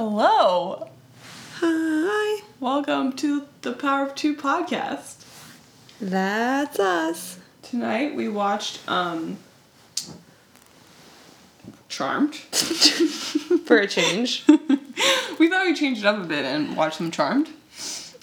Hello. 0.00 0.88
Hi. 1.56 2.42
Welcome 2.60 3.14
to 3.14 3.48
the 3.62 3.72
Power 3.72 4.06
of 4.06 4.14
Two 4.14 4.36
podcast. 4.36 5.24
That's 6.00 6.78
us. 6.78 7.40
Tonight 7.62 8.14
we 8.14 8.28
watched 8.28 8.78
um 8.88 9.38
Charmed. 11.88 12.36
For 13.66 13.78
a 13.78 13.88
change. 13.88 14.44
we 15.40 15.48
thought 15.48 15.66
we'd 15.66 15.74
change 15.74 15.98
it 15.98 16.04
up 16.04 16.22
a 16.22 16.28
bit 16.28 16.44
and 16.44 16.76
watch 16.76 16.94
some 16.94 17.10
Charmed. 17.10 17.48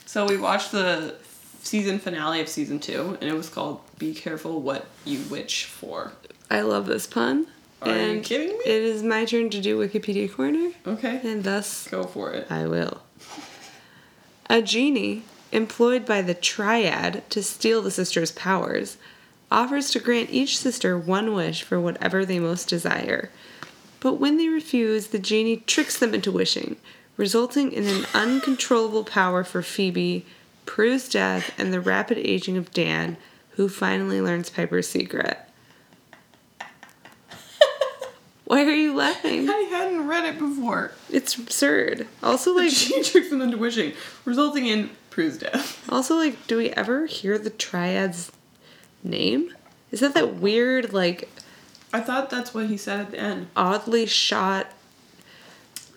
So 0.05 0.26
we 0.26 0.38
watched 0.38 0.71
the 0.71 1.16
season 1.62 2.00
finale 2.00 2.39
of 2.39 2.48
season 2.48 2.80
two, 2.80 3.18
and 3.20 3.30
it 3.30 3.34
was 3.34 3.50
called 3.50 3.82
Be 4.00 4.14
Careful 4.14 4.62
What 4.62 4.86
You 5.04 5.20
Wish 5.30 5.66
For. 5.66 6.14
I 6.50 6.62
love 6.62 6.86
this 6.86 7.05
pun. 7.05 7.48
Are 7.82 7.98
you 7.98 8.21
kidding 8.21 8.50
me? 8.57 8.64
It 8.66 8.84
is 8.84 9.04
my 9.04 9.26
turn 9.26 9.50
to 9.52 9.62
do 9.62 9.78
Wikipedia 9.78 10.32
Corner, 10.32 10.71
Okay. 10.88 11.20
and 11.23 11.44
thus 11.44 11.88
Go 11.90 12.04
for 12.04 12.32
it. 12.32 12.48
I 12.50 12.66
will. 12.66 13.02
A 14.50 14.62
genie, 14.62 15.23
employed 15.52 16.05
by 16.05 16.22
the 16.22 16.34
Triad 16.34 17.23
to 17.30 17.44
steal 17.44 17.81
the 17.81 17.91
sisters' 17.91 18.31
powers, 18.31 18.98
offers 19.52 19.91
to 19.91 20.00
grant 20.00 20.30
each 20.31 20.58
sister 20.58 20.98
one 20.98 21.34
wish 21.34 21.62
for 21.64 21.80
whatever 21.80 22.26
they 22.26 22.40
most 22.40 22.67
desire. 22.70 23.30
But 24.00 24.14
when 24.16 24.38
they 24.38 24.48
refuse, 24.48 25.08
the 25.08 25.20
genie 25.20 25.58
tricks 25.67 25.98
them 25.98 26.14
into 26.14 26.31
wishing, 26.31 26.78
resulting 27.17 27.72
in 27.72 27.86
an 27.86 28.05
uncontrollable 28.14 29.03
power 29.03 29.44
for 29.44 29.62
Phoebe, 29.62 30.26
Prue's 30.66 31.08
death, 31.09 31.52
and 31.58 31.72
the 31.73 31.81
rapid 31.81 32.17
aging 32.17 32.58
of 32.58 32.72
Dan, 32.72 33.17
who 33.52 33.70
finally 33.70 34.22
learns 34.22 34.50
Piper's 34.50 34.88
secret. 34.88 35.39
Why 38.45 38.63
are 38.63 38.72
you 38.72 38.94
laughing? 38.95 39.49
I 39.49 39.67
hadn't 39.72 40.08
read 40.08 40.23
it 40.26 40.40
before. 40.40 40.91
It's 41.12 41.36
absurd. 41.36 42.08
Also, 42.22 42.53
like, 42.55 42.72
She 42.72 43.02
tricks 43.03 43.30
them 43.30 43.41
into 43.41 43.58
wishing, 43.58 43.94
resulting 44.23 44.67
in 44.67 44.91
Prue's 45.09 45.38
death. 45.38 45.83
Also, 45.92 46.16
like, 46.16 46.45
do 46.47 46.58
we 46.58 46.70
ever 46.72 47.08
hear 47.08 47.38
the 47.39 47.50
triad's 47.50 48.31
name? 49.03 49.52
Is 49.92 50.00
that 50.02 50.14
that 50.14 50.36
weird, 50.36 50.94
like, 50.94 51.30
I 51.92 52.02
thought 52.02 52.30
that's 52.30 52.53
what 52.53 52.67
he 52.67 52.78
said 52.78 53.00
at 53.00 53.11
the 53.11 53.20
end. 53.20 53.47
oddly 53.55 54.05
shot 54.05 54.67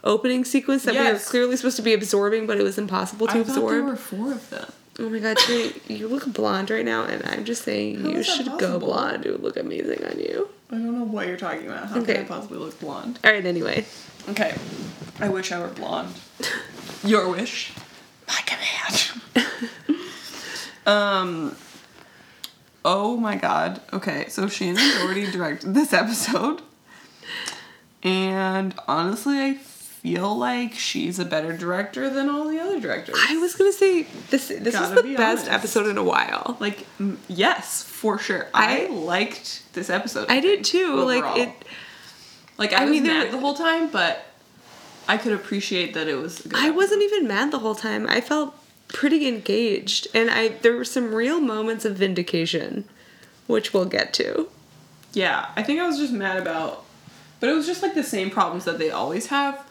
opening 0.05 0.45
sequence 0.45 0.85
that 0.85 0.95
we 0.95 1.13
were 1.13 1.19
clearly 1.19 1.57
supposed 1.57 1.77
to 1.77 1.83
be 1.83 1.93
absorbing, 1.93 2.47
but 2.47 2.57
it 2.59 2.63
was 2.63 2.79
impossible 2.79 3.27
to 3.27 3.35
I 3.35 3.39
absorb? 3.39 3.71
there 3.73 3.83
were 3.83 3.97
four 3.97 4.33
of 4.33 4.49
them. 4.51 4.73
Oh 5.01 5.09
my 5.09 5.19
god, 5.19 5.37
Trey, 5.37 5.73
you 5.89 6.09
look 6.09 6.33
blonde 6.33 6.71
right 6.71 6.85
now, 6.85 7.05
and 7.05 7.25
I'm 7.27 7.45
just 7.45 7.63
saying 7.63 8.01
How 8.01 8.09
you 8.09 8.23
should 8.23 8.47
go 8.59 8.79
blonde. 8.79 9.27
It 9.27 9.33
would 9.33 9.43
look 9.43 9.57
amazing 9.57 10.05
on 10.05 10.19
you. 10.19 10.49
I 10.71 10.75
don't 10.75 10.99
know 10.99 11.05
what 11.05 11.27
you're 11.27 11.37
talking 11.39 11.67
about. 11.67 11.89
How 11.89 12.01
Okay. 12.01 12.15
can 12.15 12.25
I 12.25 12.27
possibly 12.29 12.59
look 12.59 12.79
blonde? 12.81 13.19
All 13.25 13.33
right, 13.33 13.45
anyway. 13.45 13.87
Okay. 14.29 14.55
I 15.21 15.29
wish 15.29 15.51
I 15.51 15.59
were 15.61 15.69
blonde. 15.69 16.15
Your 17.05 17.29
wish. 17.29 17.73
My 18.27 18.41
command. 18.45 19.47
um. 20.87 21.57
Oh 22.85 23.17
my 23.17 23.37
god. 23.37 23.81
Okay, 23.93 24.29
so 24.29 24.45
Shannen 24.45 24.77
Doherty 24.77 25.31
directed 25.31 25.75
this 25.75 25.93
episode. 25.93 26.63
And 28.03 28.75
honestly, 28.87 29.39
I 29.39 29.55
feel 30.17 30.37
like 30.37 30.75
she's 30.75 31.19
a 31.19 31.25
better 31.25 31.57
director 31.57 32.09
than 32.11 32.29
all 32.29 32.49
the 32.49 32.59
other 32.59 32.81
directors. 32.81 33.17
I 33.29 33.37
was 33.39 33.55
gonna 33.55 33.73
say 33.73 34.03
this. 34.31 34.49
This 34.49 34.67
is 34.67 34.73
Gotta 34.73 34.95
the 34.97 35.03
be 35.03 35.17
best 35.17 35.43
honest. 35.47 35.51
episode 35.53 35.87
in 35.87 35.99
a 35.99 36.03
while. 36.05 36.57
Like, 36.61 36.87
m- 36.99 37.19
yes, 37.29 37.83
for 37.83 38.19
sure. 38.19 38.47
I, 38.55 38.87
I- 38.87 38.89
liked 38.91 39.63
this 39.75 39.91
episode. 39.91 40.27
I 40.31 40.41
did 40.41 40.65
too. 40.65 40.95
Like 41.05 41.37
it. 41.39 41.51
Like 42.57 42.73
I, 42.73 42.83
I 42.83 42.85
was 42.87 42.91
mean, 42.93 43.03
mad 43.05 43.31
the 43.33 43.39
whole 43.39 43.55
time, 43.55 43.89
but 43.91 44.25
I 45.07 45.17
could 45.17 45.33
appreciate 45.33 45.95
that 45.95 46.09
it 46.09 46.17
was. 46.17 46.47
I 46.55 46.71
wasn't 46.71 47.03
even 47.03 47.29
mad 47.29 47.51
the 47.53 47.59
whole 47.61 47.75
time. 47.75 48.07
I 48.09 48.21
felt 48.21 48.55
pretty 48.89 49.29
engaged, 49.29 50.09
and 50.15 50.31
I 50.31 50.49
there 50.49 50.75
were 50.77 50.85
some 50.85 51.15
real 51.15 51.41
moments 51.41 51.85
of 51.85 51.97
vindication, 51.97 52.85
which 53.47 53.73
we'll 53.75 53.85
get 53.85 54.13
to. 54.15 54.49
Yeah, 55.13 55.51
I 55.57 55.63
think 55.63 55.81
I 55.81 55.87
was 55.87 55.99
just 55.99 56.13
mad 56.13 56.37
about, 56.39 56.85
but 57.41 57.49
it 57.49 57.53
was 57.55 57.67
just 57.67 57.83
like 57.83 57.95
the 57.95 58.03
same 58.03 58.29
problems 58.31 58.65
that 58.65 58.79
they 58.79 58.91
always 58.91 59.27
have, 59.27 59.65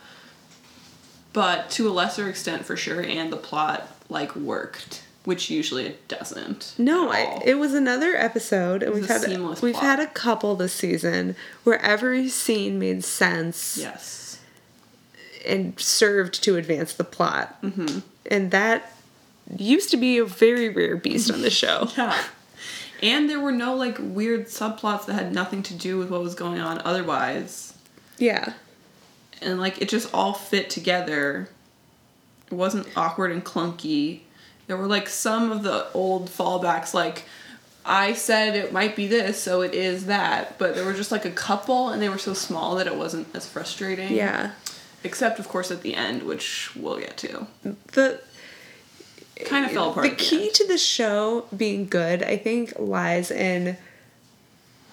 but 1.37 1.69
to 1.71 1.87
a 1.87 1.91
lesser 1.91 2.27
extent 2.27 2.65
for 2.65 2.75
sure, 2.75 3.01
and 3.01 3.31
the 3.31 3.37
plot 3.37 3.87
like 4.09 4.35
worked, 4.35 5.03
which 5.23 5.49
usually 5.51 5.85
it 5.85 6.07
doesn't. 6.07 6.73
No, 6.79 7.11
I, 7.11 7.41
it 7.45 7.59
was 7.59 7.73
another 7.75 8.15
episode, 8.15 8.81
and 8.81 8.93
we've 8.95 9.07
had 9.07 9.21
we've 9.61 9.73
plot. 9.75 9.83
had 9.83 9.99
a 9.99 10.07
couple 10.07 10.55
this 10.55 10.73
season 10.73 11.35
where 11.63 11.79
every 11.81 12.27
scene 12.29 12.79
made 12.79 13.03
sense 13.03 13.77
yes, 13.77 14.39
and 15.45 15.79
served 15.79 16.41
to 16.43 16.55
advance 16.55 16.93
the 16.93 17.03
plot, 17.03 17.61
Mm-hmm. 17.61 17.99
and 18.31 18.49
that 18.51 18.93
used 19.55 19.91
to 19.91 19.97
be 19.97 20.17
a 20.17 20.25
very 20.25 20.69
rare 20.69 20.97
beast 20.97 21.29
on 21.31 21.41
the 21.41 21.49
show. 21.63 21.87
yeah, 21.95 22.17
and 23.03 23.29
there 23.29 23.39
were 23.39 23.51
no 23.51 23.75
like 23.75 23.97
weird 23.99 24.47
subplots 24.47 25.05
that 25.05 25.13
had 25.13 25.33
nothing 25.33 25.61
to 25.63 25.73
do 25.75 25.97
with 25.99 26.09
what 26.09 26.21
was 26.23 26.33
going 26.35 26.59
on 26.59 26.81
otherwise. 26.83 27.73
yeah, 28.17 28.53
and 29.41 29.59
like 29.59 29.81
it 29.81 29.89
just 29.89 30.13
all 30.13 30.33
fit 30.33 30.69
together. 30.69 31.49
It 32.51 32.53
wasn't 32.53 32.87
awkward 32.95 33.31
and 33.31 33.43
clunky. 33.43 34.21
There 34.67 34.77
were 34.77 34.87
like 34.87 35.07
some 35.09 35.51
of 35.51 35.63
the 35.63 35.87
old 35.93 36.27
fallbacks, 36.29 36.93
like 36.93 37.25
I 37.85 38.13
said 38.13 38.55
it 38.55 38.73
might 38.73 38.95
be 38.95 39.07
this, 39.07 39.41
so 39.41 39.61
it 39.61 39.73
is 39.73 40.07
that. 40.07 40.57
But 40.57 40.75
there 40.75 40.83
were 40.85 40.93
just 40.93 41.11
like 41.11 41.25
a 41.25 41.31
couple, 41.31 41.89
and 41.89 42.01
they 42.01 42.09
were 42.09 42.17
so 42.17 42.33
small 42.33 42.75
that 42.75 42.87
it 42.87 42.95
wasn't 42.95 43.33
as 43.35 43.47
frustrating. 43.47 44.13
yeah. 44.13 44.51
Except 45.03 45.39
of 45.39 45.47
course 45.47 45.71
at 45.71 45.83
the 45.83 45.95
end, 45.95 46.23
which 46.23 46.71
we'll 46.75 46.99
get 46.99 47.15
to. 47.17 47.47
The 47.93 48.19
Kind 49.45 49.65
of 49.67 49.71
fell 49.71 49.91
apart. 49.91 50.09
the 50.09 50.15
key 50.15 50.45
end. 50.47 50.55
to 50.55 50.67
the 50.67 50.77
show 50.79 51.45
being 51.55 51.87
good, 51.87 52.23
I 52.23 52.37
think, 52.37 52.73
lies 52.79 53.29
in 53.29 53.77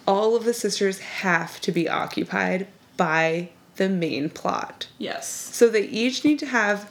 all 0.07 0.37
of 0.37 0.45
the 0.45 0.53
sisters 0.53 0.99
have 0.99 1.61
to 1.63 1.73
be 1.73 1.89
occupied 1.89 2.67
by 2.99 3.49
the 3.77 3.89
main 3.89 4.31
plot. 4.31 4.87
Yes. 4.99 5.29
So 5.29 5.69
they 5.69 5.83
each 5.83 6.25
need 6.25 6.39
to 6.41 6.47
have 6.47 6.91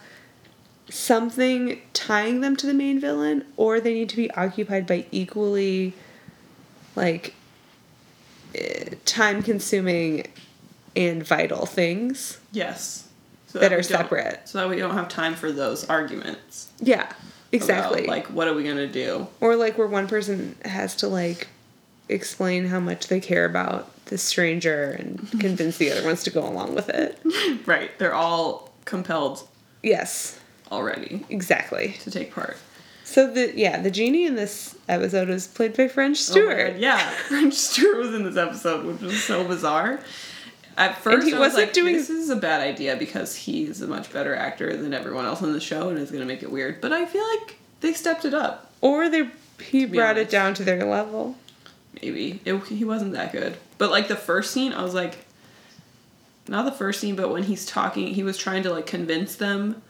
something 0.89 1.81
tying 1.93 2.41
them 2.41 2.55
to 2.57 2.67
the 2.67 2.73
main 2.73 2.99
villain, 2.99 3.45
or 3.57 3.79
they 3.79 3.93
need 3.93 4.09
to 4.09 4.15
be 4.15 4.29
occupied 4.31 4.85
by 4.85 5.05
equally, 5.11 5.93
like, 6.95 7.33
eh, 8.53 8.89
time 9.05 9.41
consuming 9.41 10.27
and 10.95 11.25
vital 11.25 11.65
things. 11.65 12.39
Yes. 12.51 13.07
So 13.47 13.59
That 13.59 13.71
we 13.71 13.77
are 13.77 13.83
separate. 13.83 14.41
So 14.45 14.59
that 14.59 14.69
we 14.69 14.77
don't 14.77 14.93
have 14.93 15.09
time 15.09 15.35
for 15.35 15.51
those 15.51 15.87
arguments. 15.89 16.69
Yeah, 16.79 17.03
about, 17.03 17.15
exactly. 17.51 18.05
like, 18.07 18.27
what 18.27 18.47
are 18.47 18.53
we 18.53 18.63
gonna 18.63 18.87
do? 18.87 19.27
or 19.41 19.55
like 19.55 19.77
where 19.77 19.87
one 19.87 20.07
person 20.07 20.55
has 20.65 20.95
to 20.97 21.07
like 21.07 21.47
explain 22.09 22.65
how 22.65 22.79
much 22.79 23.07
they 23.07 23.19
care 23.19 23.45
about 23.45 23.89
the 24.13 24.17
stranger 24.19 24.91
and 24.99 25.27
convince 25.39 25.77
the 25.79 25.91
other 25.91 26.05
ones 26.05 26.21
to 26.23 26.29
go 26.29 26.47
along 26.47 26.75
with 26.75 26.87
it. 26.89 27.19
Right. 27.65 27.97
They're 27.97 28.13
all 28.13 28.71
compelled 28.85 29.47
Yes, 29.81 30.39
already 30.71 31.25
exactly. 31.29 31.95
to 32.03 32.11
take 32.11 32.31
part. 32.33 32.57
So 33.03 33.31
the 33.31 33.51
yeah, 33.55 33.81
the 33.81 33.89
genie 33.91 34.25
in 34.25 34.35
this 34.35 34.75
episode 34.87 35.29
was 35.29 35.47
played 35.47 35.75
by 35.75 35.87
French 35.87 36.17
Oh 36.17 36.21
my 36.21 36.31
Stewart. 36.31 36.71
God, 36.73 36.79
yeah, 36.81 37.09
French 37.27 37.53
Stewart 37.55 37.97
was 37.97 38.13
in 38.13 38.23
this 38.23 38.37
episode, 38.37 38.85
which 38.85 39.01
was 39.01 39.23
so 39.23 39.43
bizarre. 39.43 39.99
At 40.77 40.97
first, 40.99 41.27
he 41.27 41.33
I 41.33 41.39
was 41.39 41.47
wasn't 41.53 41.65
like, 41.67 41.73
doing- 41.73 41.95
"This 41.95 42.09
is 42.09 42.29
a 42.29 42.35
bad 42.35 42.61
idea" 42.61 42.95
because 42.95 43.35
he's 43.35 43.81
a 43.81 43.87
much 43.87 44.11
better 44.13 44.35
actor 44.35 44.75
than 44.77 44.93
everyone 44.93 45.25
else 45.25 45.41
in 45.41 45.53
the 45.53 45.59
show, 45.59 45.89
and 45.89 45.97
it's 45.99 46.11
gonna 46.11 46.25
make 46.25 46.43
it 46.43 46.51
weird. 46.51 46.81
But 46.81 46.91
I 46.93 47.05
feel 47.05 47.25
like 47.35 47.57
they 47.81 47.93
stepped 47.93 48.25
it 48.25 48.33
up. 48.33 48.71
Or 48.81 49.09
they 49.09 49.29
he 49.59 49.85
be 49.85 49.97
brought 49.97 50.17
it 50.17 50.29
down 50.29 50.53
to 50.55 50.63
their 50.63 50.83
level. 50.85 51.35
Maybe 52.01 52.39
it, 52.45 52.55
he 52.67 52.83
wasn't 52.85 53.13
that 53.13 53.31
good, 53.31 53.55
but 53.83 53.91
like 53.91 54.07
the 54.07 54.15
first 54.15 54.51
scene, 54.51 54.71
I 54.71 54.81
was 54.81 54.93
like, 54.93 55.17
not 56.47 56.63
the 56.63 56.71
first 56.71 57.01
scene, 57.01 57.17
but 57.17 57.29
when 57.29 57.43
he's 57.43 57.65
talking, 57.65 58.07
he 58.07 58.23
was 58.23 58.37
trying 58.37 58.63
to 58.63 58.71
like 58.71 58.85
convince 58.85 59.35
them 59.35 59.81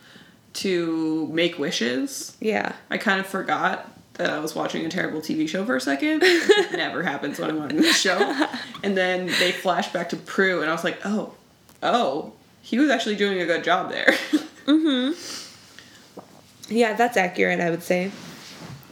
to 0.54 1.28
make 1.32 1.60
wishes. 1.60 2.36
Yeah. 2.40 2.74
I 2.90 2.98
kind 2.98 3.20
of 3.20 3.28
forgot 3.28 3.88
that 4.16 4.32
I 4.32 4.40
was 4.40 4.56
watching 4.56 4.84
a 4.84 4.90
terrible 4.90 5.22
TV 5.22 5.48
show 5.48 5.64
for 5.64 5.76
a 5.76 5.80
second. 5.80 6.22
never 6.72 7.04
happens 7.04 7.38
when 7.38 7.52
I'm 7.52 7.60
watching 7.60 7.84
the 7.84 7.94
show. 7.94 8.48
And 8.82 8.98
then 8.98 9.28
they 9.28 9.52
flash 9.52 9.94
back 9.94 10.10
to 10.10 10.16
Prue, 10.16 10.64
and 10.64 10.72
I 10.72 10.74
was 10.74 10.84
like, 10.84 11.00
oh, 11.06 11.36
oh, 11.84 12.34
he 12.64 12.80
was 12.80 12.90
actually 12.90 13.16
doing 13.16 13.42
a 13.42 13.46
good 13.46 13.64
job 13.64 13.92
there. 13.92 14.16
Mm 14.66 15.14
hmm. 15.14 16.74
Yeah, 16.74 16.94
that's 16.94 17.16
accurate, 17.16 17.60
I 17.60 17.70
would 17.70 17.84
say. 17.84 18.12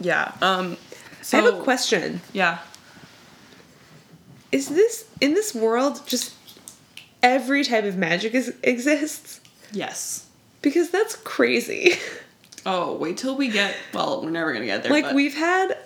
yeah. 0.00 0.32
Um. 0.40 0.76
So, 1.22 1.38
I 1.38 1.42
have 1.42 1.54
a 1.54 1.62
question. 1.62 2.20
Yeah. 2.34 2.58
Is 4.52 4.68
this 4.68 5.06
in 5.20 5.34
this 5.34 5.54
world 5.54 6.02
just 6.06 6.34
every 7.22 7.64
type 7.64 7.84
of 7.84 7.96
magic 7.96 8.34
is, 8.34 8.54
exists? 8.62 9.40
Yes. 9.72 10.26
Because 10.60 10.90
that's 10.90 11.16
crazy. 11.16 11.94
Oh, 12.64 12.94
wait 12.96 13.16
till 13.16 13.36
we 13.36 13.48
get. 13.48 13.74
Well, 13.92 14.22
we're 14.22 14.30
never 14.30 14.52
gonna 14.52 14.66
get 14.66 14.84
there. 14.84 14.92
like 14.92 15.06
but 15.06 15.14
we've 15.16 15.34
had 15.34 15.76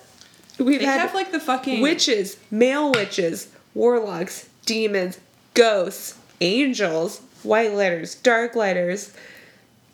we've 0.59 0.81
They 0.81 0.85
had 0.85 1.01
have 1.01 1.15
like 1.15 1.33
the 1.33 1.41
fucking 1.41 1.81
witches, 1.81 2.37
male 2.51 2.93
witches, 2.93 3.49
warlocks, 3.73 4.49
demons, 4.67 5.19
ghosts, 5.55 6.19
angels, 6.43 7.23
white 7.43 7.73
lighters, 7.73 8.15
dark 8.17 8.55
lighters, 8.55 9.15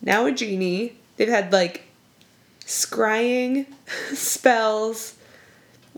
now 0.01 0.27
a 0.27 0.33
genie. 0.33 0.95
They've 1.19 1.29
had 1.29 1.53
like 1.53 1.85
scrying 2.67 3.67
spells, 4.13 5.15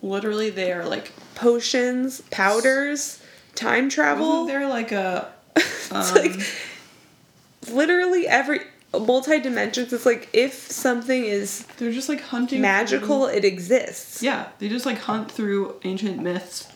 Literally, 0.05 0.51
they 0.51 0.71
are 0.71 0.85
like. 0.85 1.13
Potions, 1.35 2.21
powders, 2.31 3.21
time 3.55 3.89
travel. 3.89 4.29
Wasn't 4.45 4.49
there 4.49 4.69
like 4.69 4.93
a. 4.93 5.33
it's 5.57 5.93
Um, 5.93 6.15
like 6.15 6.41
literally 7.71 8.27
every 8.27 8.61
multi 8.93 9.41
dimensions. 9.41 9.93
It's 9.93 10.07
like 10.07 10.29
if 10.33 10.53
something 10.55 11.25
is 11.25 11.67
they're 11.79 11.93
just 11.93 12.09
like 12.09 12.21
hunting. 12.21 12.61
magical, 12.61 13.27
it 13.27 13.45
exists. 13.45 14.23
yeah, 14.23 14.49
they 14.59 14.69
just 14.69 14.87
like 14.87 14.99
hunt 14.99 15.31
through 15.31 15.77
ancient 15.85 16.21
myths 16.23 16.69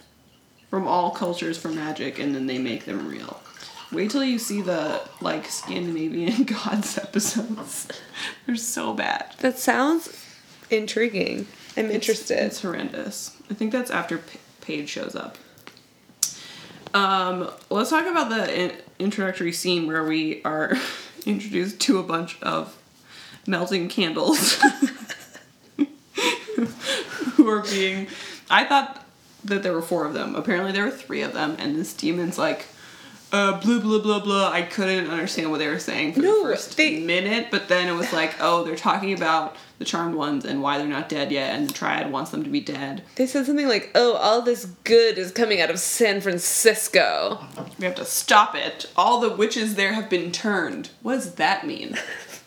from 0.70 0.87
all 0.87 1.10
cultures 1.10 1.56
for 1.58 1.69
magic 1.69 2.19
and 2.19 2.34
then 2.34 2.46
they 2.46 2.58
make 2.58 2.84
them 2.84 3.08
real. 3.08 3.40
Wait 3.90 4.10
till 4.10 4.22
you 4.22 4.38
see 4.38 4.60
the 4.60 5.00
like 5.22 5.46
Scandinavian 5.46 6.44
gods 6.44 6.99
episodes. 6.99 7.88
They're 8.46 8.56
so 8.56 8.93
bad. 8.93 9.34
That 9.40 9.58
sounds 9.58 10.08
intriguing. 10.70 11.46
I'm 11.76 11.87
It's- 11.87 11.94
interested. 11.94 12.38
It's, 12.44 12.60
horrendous. 12.62 13.34
I 13.50 13.55
think 13.55 13.72
that's 13.72 13.90
after 13.90 14.19
Paige 14.69 14.88
shows 14.91 15.17
up. 15.17 15.38
Um, 16.93 17.50
let's 17.70 17.88
talk 17.88 18.05
about 18.06 18.29
the 18.29 18.55
in- 18.65 18.76
introductory 18.99 19.50
scene 19.50 19.87
where 19.87 20.05
we 20.05 20.43
are 20.44 20.75
introduced 21.26 21.81
to 21.81 21.99
a 21.99 22.03
bunch 22.03 22.37
of 22.43 22.76
melting 23.47 23.88
candles 23.88 24.61
who 27.37 27.49
are 27.49 27.62
being. 27.62 28.09
I 28.50 28.65
thought 28.65 29.06
that 29.44 29.62
there 29.62 29.73
were 29.73 29.81
four 29.81 30.05
of 30.05 30.12
them. 30.12 30.35
Apparently, 30.35 30.73
there 30.73 30.85
were 30.85 30.91
three 30.91 31.23
of 31.23 31.32
them, 31.32 31.56
and 31.59 31.75
this 31.76 31.94
demon's 31.94 32.37
like. 32.38 32.67
Uh, 33.31 33.61
blah 33.61 33.79
blah 33.79 33.99
blah 33.99 34.20
blah. 34.20 34.50
I 34.50 34.62
couldn't 34.62 35.11
understand 35.11 35.50
what 35.50 35.59
they 35.59 35.69
were 35.69 35.79
saying 35.79 36.15
for 36.15 36.20
No, 36.20 36.44
the 36.49 36.55
first 36.55 36.79
they- 36.79 36.99
minute, 37.00 37.49
but 37.50 37.69
then 37.69 37.87
it 37.87 37.93
was 37.93 38.11
like, 38.11 38.35
oh, 38.41 38.65
they're 38.65 38.75
talking 38.75 39.12
about 39.12 39.55
the 39.79 39.85
charmed 39.85 40.15
ones 40.15 40.45
and 40.45 40.61
why 40.63 40.77
they're 40.79 40.87
not 40.89 41.09
dead 41.09 41.31
yet, 41.31 41.55
and 41.55 41.69
the 41.69 41.73
triad 41.73 42.11
wants 42.11 42.31
them 42.33 42.43
to 42.45 42.51
be 42.51 42.61
dead. 42.61 43.03
They 43.15 43.27
said 43.27 43.47
something 43.47 43.69
like, 43.69 43.91
"Oh, 43.95 44.15
all 44.15 44.43
this 44.43 44.65
good 44.85 45.19
is 45.19 45.31
coming 45.31 45.61
out 45.61 45.71
of 45.71 45.79
San 45.79 46.21
Francisco." 46.21 47.39
We 47.79 47.85
have 47.87 47.95
to 47.97 48.05
stop 48.05 48.55
it. 48.57 48.87
All 48.97 49.21
the 49.21 49.31
witches 49.35 49.77
there 49.77 49.93
have 49.93 50.11
been 50.11 50.33
turned. 50.33 50.91
What 51.03 51.15
does 51.15 51.35
that 51.37 51.67
mean? 51.67 51.97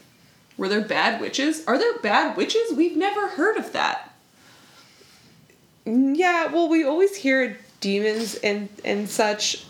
Were 0.58 0.68
there 0.68 0.82
bad 0.82 1.22
witches? 1.22 1.66
Are 1.66 1.78
there 1.78 1.98
bad 2.00 2.36
witches? 2.38 2.74
We've 2.74 2.98
never 2.98 3.30
heard 3.30 3.58
of 3.58 3.72
that. 3.72 4.14
Mm, 5.86 6.16
Yeah, 6.18 6.48
well, 6.48 6.70
we 6.70 6.84
always 6.84 7.16
hear 7.16 7.58
demons 7.80 8.36
and 8.36 8.70
and 8.86 9.10
such 9.10 9.66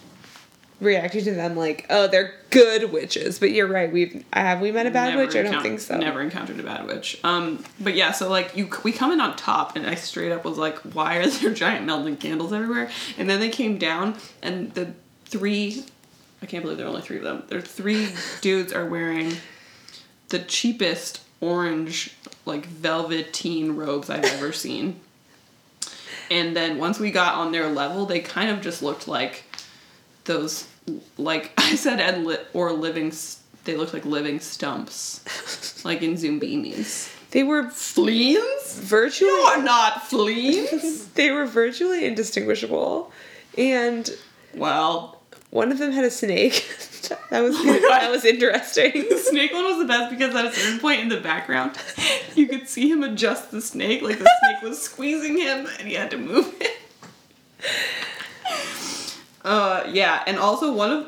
reacting 0.81 1.23
to 1.23 1.31
them 1.33 1.55
like, 1.55 1.85
"Oh, 1.89 2.07
they're 2.07 2.33
good 2.49 2.91
witches." 2.91 3.39
But 3.39 3.51
you're 3.51 3.67
right. 3.67 3.91
We've 3.91 4.25
have 4.33 4.59
we 4.59 4.71
met 4.71 4.87
a 4.87 4.91
bad 4.91 5.11
Never 5.11 5.25
witch? 5.25 5.35
I 5.35 5.43
don't 5.43 5.61
think 5.61 5.79
so. 5.79 5.93
I've 5.93 6.01
never 6.01 6.21
encountered 6.21 6.59
a 6.59 6.63
bad 6.63 6.85
witch. 6.85 7.19
Um, 7.23 7.63
but 7.79 7.95
yeah, 7.95 8.11
so 8.11 8.29
like 8.29 8.57
you, 8.57 8.69
we 8.83 8.91
come 8.91 9.11
in 9.11 9.21
on 9.21 9.37
top, 9.37 9.77
and 9.77 9.87
I 9.87 9.95
straight 9.95 10.31
up 10.31 10.43
was 10.43 10.57
like, 10.57 10.79
"Why 10.79 11.17
are 11.17 11.27
there 11.27 11.53
giant 11.53 11.85
melting 11.85 12.17
candles 12.17 12.51
everywhere?" 12.51 12.89
And 13.17 13.29
then 13.29 13.39
they 13.39 13.49
came 13.49 13.77
down, 13.77 14.17
and 14.41 14.73
the 14.73 14.91
three, 15.25 15.85
I 16.41 16.45
can't 16.45 16.63
believe 16.63 16.77
there 16.77 16.87
are 16.87 16.89
only 16.89 17.01
three 17.01 17.17
of 17.17 17.23
them. 17.23 17.43
There 17.47 17.61
three 17.61 18.09
dudes 18.41 18.73
are 18.73 18.85
wearing 18.85 19.37
the 20.29 20.39
cheapest 20.39 21.21
orange, 21.39 22.15
like 22.45 22.65
velveteen 22.65 23.75
robes 23.75 24.09
I've 24.09 24.25
ever 24.25 24.51
seen. 24.51 24.99
And 26.29 26.55
then 26.55 26.77
once 26.77 26.97
we 26.97 27.11
got 27.11 27.35
on 27.35 27.51
their 27.51 27.69
level, 27.69 28.05
they 28.05 28.21
kind 28.21 28.49
of 28.49 28.61
just 28.61 28.81
looked 28.81 29.05
like 29.05 29.43
those, 30.23 30.65
like 31.17 31.51
I 31.57 31.75
said, 31.75 31.99
and 31.99 32.25
li- 32.25 32.37
or 32.53 32.71
living. 32.73 33.13
They 33.63 33.75
looked 33.75 33.93
like 33.93 34.05
living 34.05 34.39
stumps, 34.39 35.83
like 35.85 36.01
in 36.01 36.15
Zoombinis. 36.15 37.15
They 37.31 37.43
were 37.43 37.69
Fleas? 37.69 38.79
virtually 38.79 39.29
You 39.31 39.37
are 39.37 39.61
not 39.61 40.07
fleas. 40.07 41.07
they 41.13 41.31
were 41.31 41.45
virtually 41.45 42.05
indistinguishable, 42.05 43.11
and 43.57 44.09
well, 44.55 45.21
one 45.51 45.71
of 45.71 45.77
them 45.77 45.91
had 45.91 46.03
a 46.05 46.11
snake. 46.11 46.65
that 47.29 47.41
was 47.41 47.55
good. 47.61 47.83
That 47.83 48.09
was 48.11 48.25
interesting. 48.25 48.91
the 49.09 49.17
snake 49.17 49.53
one 49.53 49.63
was 49.63 49.77
the 49.77 49.85
best 49.85 50.09
because 50.11 50.35
at 50.35 50.45
a 50.45 50.51
certain 50.53 50.79
point 50.79 51.01
in 51.01 51.09
the 51.09 51.19
background, 51.21 51.77
you 52.35 52.47
could 52.47 52.67
see 52.67 52.89
him 52.89 53.03
adjust 53.03 53.51
the 53.51 53.61
snake, 53.61 54.01
like 54.01 54.17
the 54.19 54.29
snake 54.41 54.61
was 54.63 54.81
squeezing 54.81 55.37
him, 55.37 55.67
and 55.79 55.87
he 55.87 55.93
had 55.93 56.11
to 56.11 56.17
move 56.17 56.53
it. 56.59 56.77
Uh, 59.43 59.83
yeah, 59.91 60.23
and 60.27 60.37
also 60.37 60.71
one 60.73 60.91
of 60.91 61.07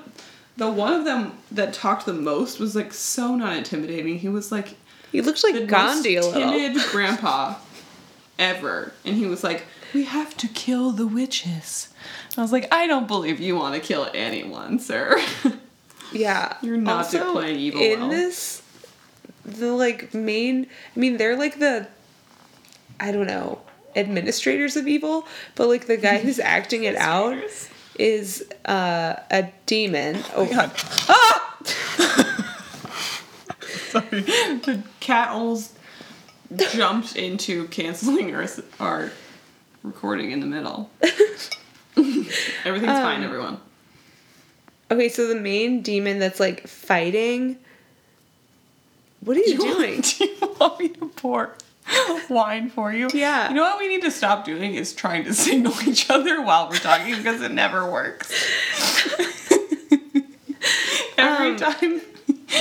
the 0.57 0.69
one 0.69 0.93
of 0.93 1.05
them 1.05 1.33
that 1.51 1.73
talked 1.73 2.05
the 2.05 2.13
most 2.13 2.59
was 2.59 2.75
like 2.75 2.93
so 2.93 3.35
not 3.35 3.55
intimidating. 3.55 4.19
He 4.19 4.29
was 4.29 4.51
like 4.51 4.75
He 5.11 5.21
looked 5.21 5.43
like 5.43 5.53
the 5.55 5.65
Gandhi 5.65 6.15
a 6.15 6.21
most 6.21 6.35
little. 6.35 6.51
timid 6.51 6.81
grandpa 6.91 7.55
ever, 8.39 8.93
and 9.05 9.15
he 9.15 9.25
was 9.25 9.43
like, 9.43 9.65
"We 9.93 10.05
have 10.05 10.35
to 10.37 10.47
kill 10.47 10.91
the 10.91 11.05
witches." 11.07 11.89
I 12.37 12.41
was 12.41 12.51
like, 12.51 12.67
"I 12.73 12.87
don't 12.87 13.07
believe 13.07 13.39
you 13.39 13.55
want 13.55 13.75
to 13.75 13.81
kill 13.81 14.09
anyone, 14.13 14.79
sir." 14.79 15.21
Yeah. 16.11 16.57
You're 16.61 16.77
not 16.77 17.05
also, 17.05 17.31
playing 17.33 17.59
evil 17.59 17.81
In 17.81 17.99
well. 18.01 18.09
this, 18.09 18.61
the 19.43 19.71
like 19.71 20.13
main, 20.13 20.67
I 20.95 20.99
mean, 20.99 21.17
they're 21.17 21.35
like 21.35 21.57
the, 21.57 21.87
I 22.99 23.11
don't 23.11 23.25
know, 23.25 23.61
administrators 23.95 24.75
of 24.75 24.87
evil, 24.87 25.25
but 25.55 25.67
like 25.67 25.87
the 25.87 25.97
guy 25.97 26.17
who's 26.23 26.37
acting 26.39 26.83
it 26.83 26.95
out 26.97 27.35
is 27.97 28.43
uh, 28.65 29.15
a 29.31 29.49
demon. 29.65 30.17
Oh, 30.35 30.45
God. 30.45 30.71
Ah! 31.09 31.57
Sorry. 33.89 34.21
The 34.21 34.83
cat 34.99 35.29
almost 35.29 35.77
jumped 36.71 37.15
into 37.15 37.67
canceling 37.67 38.33
our, 38.33 38.47
our 38.79 39.11
recording 39.83 40.31
in 40.31 40.39
the 40.39 40.45
middle. 40.47 40.89
Everything's 41.95 42.91
fine, 42.99 43.19
Um, 43.19 43.23
everyone. 43.23 43.59
Okay, 44.91 45.09
so 45.09 45.27
the 45.27 45.35
main 45.35 45.81
demon 45.81 46.19
that's 46.19 46.39
like 46.39 46.67
fighting. 46.67 47.57
What 49.21 49.37
are 49.37 49.39
you 49.39 49.57
Do 49.57 49.65
you 49.65 49.73
doing? 49.75 49.93
Want, 49.93 50.15
do 50.19 50.25
you 50.25 50.55
want 50.59 50.79
me 50.79 50.89
to 50.89 51.07
pour 51.15 51.55
wine 52.29 52.69
for 52.69 52.91
you? 52.93 53.09
Yeah. 53.13 53.49
You 53.49 53.55
know 53.55 53.63
what 53.63 53.79
we 53.79 53.87
need 53.87 54.01
to 54.03 54.11
stop 54.11 54.45
doing 54.45 54.75
is 54.75 54.93
trying 54.93 55.23
to 55.25 55.33
signal 55.33 55.73
each 55.87 56.09
other 56.09 56.41
while 56.41 56.69
we're 56.69 56.77
talking 56.77 57.15
because 57.17 57.41
it 57.41 57.51
never 57.51 57.89
works. 57.89 58.31
every 61.17 61.49
Um, 61.51 61.55
time. 61.57 62.01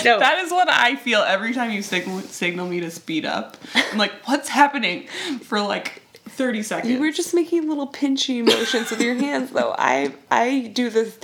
no. 0.05 0.19
That 0.19 0.39
is 0.41 0.51
what 0.51 0.69
I 0.71 0.97
feel 0.97 1.21
every 1.21 1.53
time 1.55 1.71
you 1.71 1.83
signal 1.83 2.21
signal 2.21 2.67
me 2.69 2.81
to 2.81 2.91
speed 2.91 3.25
up. 3.25 3.57
I'm 3.75 3.99
like, 3.99 4.13
what's 4.27 4.49
happening 4.49 5.07
for 5.43 5.61
like 5.61 6.03
30 6.31 6.63
seconds? 6.63 6.91
You 6.93 7.01
were 7.01 7.13
just 7.13 7.35
making 7.35 7.69
little 7.69 7.87
pinchy 7.89 8.45
motions 8.45 8.91
with 8.91 9.01
your 9.01 9.15
hands, 9.15 9.51
though. 9.51 9.75
I 9.79 10.13
I 10.31 10.71
do 10.73 10.91
this 10.91 11.19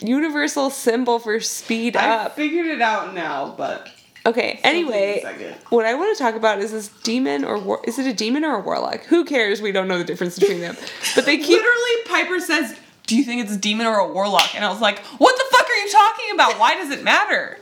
universal 0.00 0.70
symbol 0.70 1.18
for 1.18 1.40
speed 1.40 1.96
I 1.96 2.10
up. 2.24 2.32
I 2.32 2.34
figured 2.34 2.66
it 2.66 2.80
out 2.82 3.14
now, 3.14 3.54
but 3.56 3.88
Okay. 4.26 4.60
Anyway, 4.62 5.20
take 5.22 5.36
a 5.36 5.38
second. 5.38 5.54
what 5.70 5.86
I 5.86 5.94
want 5.94 6.16
to 6.16 6.22
talk 6.22 6.34
about 6.34 6.58
is 6.58 6.72
this 6.72 6.88
demon 6.88 7.44
or 7.44 7.58
war- 7.58 7.80
is 7.84 7.98
it 7.98 8.06
a 8.06 8.12
demon 8.12 8.44
or 8.44 8.56
a 8.56 8.60
warlock? 8.60 9.04
Who 9.04 9.24
cares? 9.24 9.62
We 9.62 9.72
don't 9.72 9.88
know 9.88 9.98
the 9.98 10.04
difference 10.04 10.38
between 10.38 10.60
them. 10.60 10.76
But 11.14 11.24
they 11.24 11.38
keep 11.38 11.48
literally 11.50 12.04
Piper 12.06 12.40
says, 12.40 12.76
"Do 13.06 13.16
you 13.16 13.24
think 13.24 13.42
it's 13.42 13.52
a 13.54 13.56
demon 13.58 13.86
or 13.86 13.96
a 13.98 14.08
warlock?" 14.12 14.54
And 14.54 14.64
I 14.64 14.70
was 14.70 14.80
like, 14.80 14.98
"What 14.98 15.36
the 15.36 15.44
fuck 15.56 15.66
are 15.68 15.76
you 15.76 15.90
talking 15.90 16.26
about? 16.34 16.58
Why 16.58 16.74
does 16.74 16.90
it 16.90 17.02
matter?" 17.02 17.58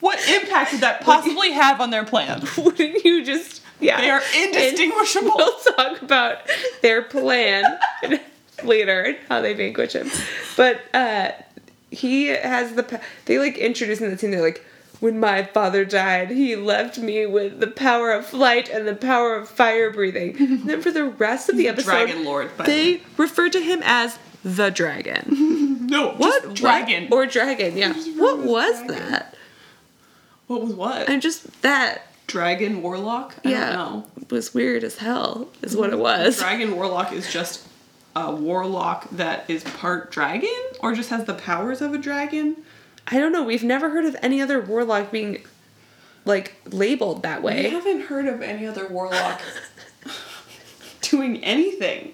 What 0.00 0.20
impact 0.28 0.72
would 0.72 0.82
that 0.82 1.00
possibly 1.02 1.50
have 1.52 1.80
on 1.80 1.90
their 1.90 2.04
plan? 2.04 2.42
wouldn't 2.56 3.04
you 3.04 3.24
just 3.24 3.62
yeah. 3.80 4.00
They 4.00 4.10
are 4.10 4.20
And 4.34 4.54
indistinguishable. 4.54 5.32
We'll 5.36 5.58
talk 5.74 6.02
about 6.02 6.38
their 6.82 7.02
plan 7.02 7.64
later 8.64 9.02
and 9.02 9.16
how 9.28 9.40
they 9.40 9.54
vanquish 9.54 9.94
him. 9.94 10.10
But 10.56 10.80
uh 10.94 11.32
he 11.90 12.26
has 12.26 12.74
the 12.74 13.00
they 13.24 13.38
like 13.38 13.56
introduce 13.58 14.00
in 14.00 14.10
the 14.10 14.18
scene 14.18 14.30
they're 14.30 14.40
like 14.42 14.64
when 15.00 15.20
my 15.20 15.44
father 15.44 15.84
died, 15.84 16.30
he 16.30 16.56
left 16.56 16.98
me 16.98 17.24
with 17.26 17.60
the 17.60 17.66
power 17.68 18.12
of 18.12 18.26
flight 18.26 18.68
and 18.68 18.86
the 18.86 18.94
power 18.96 19.36
of 19.36 19.48
fire 19.48 19.90
breathing. 19.90 20.36
And 20.38 20.62
then 20.68 20.82
for 20.82 20.90
the 20.90 21.04
rest 21.04 21.48
of 21.48 21.56
the 21.56 21.68
episode, 21.68 21.90
Dragon 21.90 22.24
Lord, 22.24 22.56
by 22.56 22.66
the 22.66 22.72
they 22.72 23.02
refer 23.16 23.48
to 23.48 23.60
him 23.60 23.80
as 23.84 24.18
the 24.44 24.70
dragon. 24.70 25.76
No, 25.88 26.10
What 26.10 26.42
just 26.42 26.54
dragon. 26.56 27.04
What? 27.08 27.16
or 27.16 27.26
dragon? 27.26 27.74
Yeah. 27.74 27.94
What 27.94 28.40
was 28.40 28.76
dragon. 28.84 29.10
that? 29.10 29.34
what 30.46 30.60
was 30.62 30.74
what? 30.74 31.08
And 31.08 31.22
just 31.22 31.62
that. 31.62 32.02
Dragon 32.26 32.82
warlock? 32.82 33.36
I 33.42 33.48
yeah, 33.48 33.72
don't 33.72 33.74
know. 33.74 34.06
was 34.28 34.52
weird 34.52 34.84
as 34.84 34.98
hell. 34.98 35.48
Is 35.62 35.74
what 35.74 35.90
it 35.90 35.98
was. 35.98 36.38
Dragon 36.40 36.76
warlock 36.76 37.10
is 37.14 37.32
just 37.32 37.66
a 38.14 38.34
warlock 38.34 39.08
that 39.12 39.48
is 39.48 39.64
part 39.64 40.10
dragon 40.10 40.50
or 40.80 40.92
just 40.94 41.08
has 41.08 41.24
the 41.24 41.32
powers 41.32 41.80
of 41.80 41.94
a 41.94 41.98
dragon. 41.98 42.56
I 43.10 43.18
don't 43.18 43.32
know. 43.32 43.42
We've 43.42 43.64
never 43.64 43.90
heard 43.90 44.04
of 44.04 44.16
any 44.22 44.40
other 44.42 44.60
warlock 44.60 45.10
being 45.10 45.42
like 46.24 46.54
labeled 46.70 47.22
that 47.22 47.42
way. 47.42 47.66
I 47.66 47.70
haven't 47.70 48.02
heard 48.02 48.26
of 48.26 48.42
any 48.42 48.66
other 48.66 48.86
warlock 48.88 49.40
doing 51.02 51.42
anything. 51.44 52.12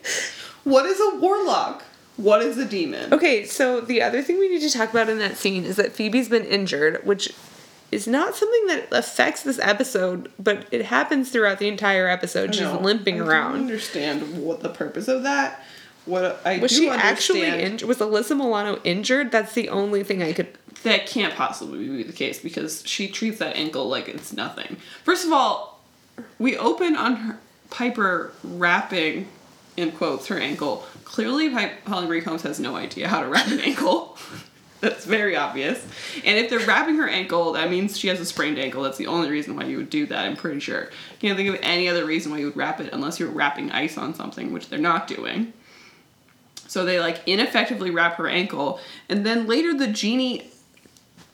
What 0.64 0.86
is 0.86 1.00
a 1.00 1.18
warlock? 1.18 1.82
What 2.16 2.42
is 2.42 2.58
a 2.58 2.64
demon? 2.64 3.12
Okay, 3.12 3.44
so 3.44 3.80
the 3.80 4.00
other 4.02 4.22
thing 4.22 4.38
we 4.38 4.48
need 4.48 4.60
to 4.60 4.70
talk 4.70 4.90
about 4.90 5.08
in 5.08 5.18
that 5.18 5.36
scene 5.36 5.64
is 5.64 5.76
that 5.76 5.92
Phoebe's 5.92 6.28
been 6.28 6.44
injured, 6.44 7.04
which 7.04 7.32
is 7.90 8.06
not 8.06 8.36
something 8.36 8.66
that 8.68 8.86
affects 8.92 9.42
this 9.42 9.58
episode, 9.58 10.30
but 10.38 10.66
it 10.70 10.84
happens 10.86 11.30
throughout 11.30 11.58
the 11.58 11.66
entire 11.68 12.08
episode. 12.08 12.54
She's 12.54 12.62
No, 12.62 12.78
limping 12.80 13.16
I 13.16 13.18
don't 13.18 13.28
around. 13.28 13.54
understand 13.56 14.38
what 14.44 14.60
the 14.60 14.68
purpose 14.68 15.08
of 15.08 15.24
that. 15.24 15.64
What 16.06 16.40
I 16.44 16.58
Was 16.58 16.70
she 16.70 16.88
understand, 16.88 17.00
actually 17.02 17.42
injured? 17.46 17.88
Was 17.88 17.98
Alyssa 17.98 18.36
Milano 18.36 18.78
injured? 18.84 19.32
That's 19.32 19.54
the 19.54 19.68
only 19.70 20.04
thing 20.04 20.22
I 20.22 20.32
could. 20.34 20.48
That 20.84 21.06
can't 21.06 21.34
possibly 21.34 21.86
be 21.88 22.02
the 22.02 22.12
case 22.12 22.38
because 22.38 22.82
she 22.86 23.08
treats 23.08 23.38
that 23.38 23.56
ankle 23.56 23.88
like 23.88 24.08
it's 24.08 24.32
nothing. 24.32 24.76
First 25.02 25.26
of 25.26 25.32
all, 25.32 25.80
we 26.38 26.56
open 26.56 26.94
on 26.94 27.16
her 27.16 27.38
Piper 27.70 28.32
wrapping, 28.44 29.26
in 29.76 29.90
quotes, 29.92 30.28
her 30.28 30.38
ankle. 30.38 30.84
Clearly, 31.04 31.50
Holly 31.50 32.06
Marie 32.06 32.20
Combs 32.20 32.42
has 32.42 32.60
no 32.60 32.76
idea 32.76 33.08
how 33.08 33.20
to 33.20 33.26
wrap 33.26 33.48
an 33.48 33.60
ankle. 33.60 34.16
That's 34.80 35.06
very 35.06 35.34
obvious. 35.34 35.84
And 36.24 36.38
if 36.38 36.50
they're 36.50 36.60
wrapping 36.60 36.96
her 36.96 37.08
ankle, 37.08 37.54
that 37.54 37.70
means 37.70 37.98
she 37.98 38.08
has 38.08 38.20
a 38.20 38.26
sprained 38.26 38.58
ankle. 38.58 38.82
That's 38.82 38.98
the 38.98 39.06
only 39.06 39.30
reason 39.30 39.56
why 39.56 39.64
you 39.64 39.78
would 39.78 39.88
do 39.88 40.04
that, 40.06 40.26
I'm 40.26 40.36
pretty 40.36 40.60
sure. 40.60 40.90
Can't 41.18 41.36
think 41.36 41.48
of 41.48 41.58
any 41.62 41.88
other 41.88 42.04
reason 42.04 42.30
why 42.30 42.38
you 42.38 42.46
would 42.46 42.56
wrap 42.56 42.80
it 42.80 42.92
unless 42.92 43.18
you're 43.18 43.30
wrapping 43.30 43.72
ice 43.72 43.96
on 43.96 44.14
something, 44.14 44.52
which 44.52 44.68
they're 44.68 44.78
not 44.78 45.08
doing. 45.08 45.54
So 46.68 46.84
they 46.84 47.00
like 47.00 47.22
ineffectively 47.26 47.90
wrap 47.90 48.16
her 48.16 48.28
ankle, 48.28 48.78
and 49.08 49.24
then 49.24 49.46
later 49.46 49.72
the 49.72 49.88
genie 49.88 50.50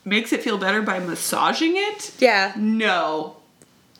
makes 0.03 0.33
it 0.33 0.41
feel 0.43 0.57
better 0.57 0.81
by 0.81 0.99
massaging 0.99 1.73
it. 1.75 2.13
Yeah. 2.19 2.53
No. 2.55 3.37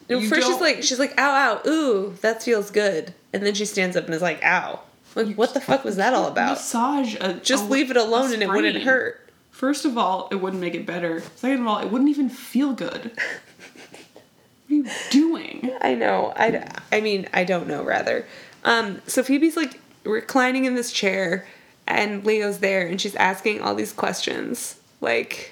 No, 0.08 0.20
first 0.20 0.46
she's 0.46 0.60
like 0.60 0.82
she's 0.82 0.98
like 0.98 1.18
ow 1.18 1.30
ow 1.64 1.70
ooh 1.70 2.14
that 2.20 2.42
feels 2.42 2.70
good, 2.70 3.14
and 3.32 3.46
then 3.46 3.54
she 3.54 3.64
stands 3.64 3.96
up 3.96 4.04
and 4.04 4.14
is 4.14 4.20
like 4.20 4.42
ow. 4.44 4.80
Like 5.14 5.36
what 5.36 5.54
the 5.54 5.60
fuck 5.60 5.84
was 5.84 5.96
that 5.96 6.12
all 6.12 6.26
about? 6.26 6.56
Massage. 6.56 7.14
A, 7.20 7.34
Just 7.34 7.66
a- 7.66 7.68
leave 7.68 7.90
it 7.90 7.96
alone 7.96 8.32
and 8.32 8.42
it 8.42 8.48
wouldn't 8.48 8.82
hurt. 8.82 9.20
First 9.50 9.84
of 9.84 9.96
all, 9.96 10.28
it 10.32 10.36
wouldn't 10.36 10.60
make 10.60 10.74
it 10.74 10.86
better. 10.86 11.22
Second 11.36 11.60
of 11.60 11.66
all, 11.68 11.78
it 11.78 11.90
wouldn't 11.90 12.10
even 12.10 12.28
feel 12.28 12.72
good. 12.72 13.12
what 13.14 14.70
are 14.70 14.74
you 14.74 14.86
doing? 15.10 15.70
I 15.80 15.94
know. 15.94 16.32
I, 16.34 16.66
I 16.90 17.00
mean, 17.00 17.28
I 17.32 17.44
don't 17.44 17.68
know, 17.68 17.84
rather. 17.84 18.26
Um, 18.64 19.00
so 19.06 19.22
Phoebe's 19.22 19.56
like 19.56 19.78
reclining 20.04 20.64
in 20.64 20.74
this 20.74 20.90
chair, 20.90 21.46
and 21.86 22.24
Leo's 22.24 22.58
there, 22.58 22.86
and 22.86 23.00
she's 23.00 23.14
asking 23.14 23.60
all 23.60 23.74
these 23.76 23.92
questions. 23.92 24.80
Like, 25.00 25.51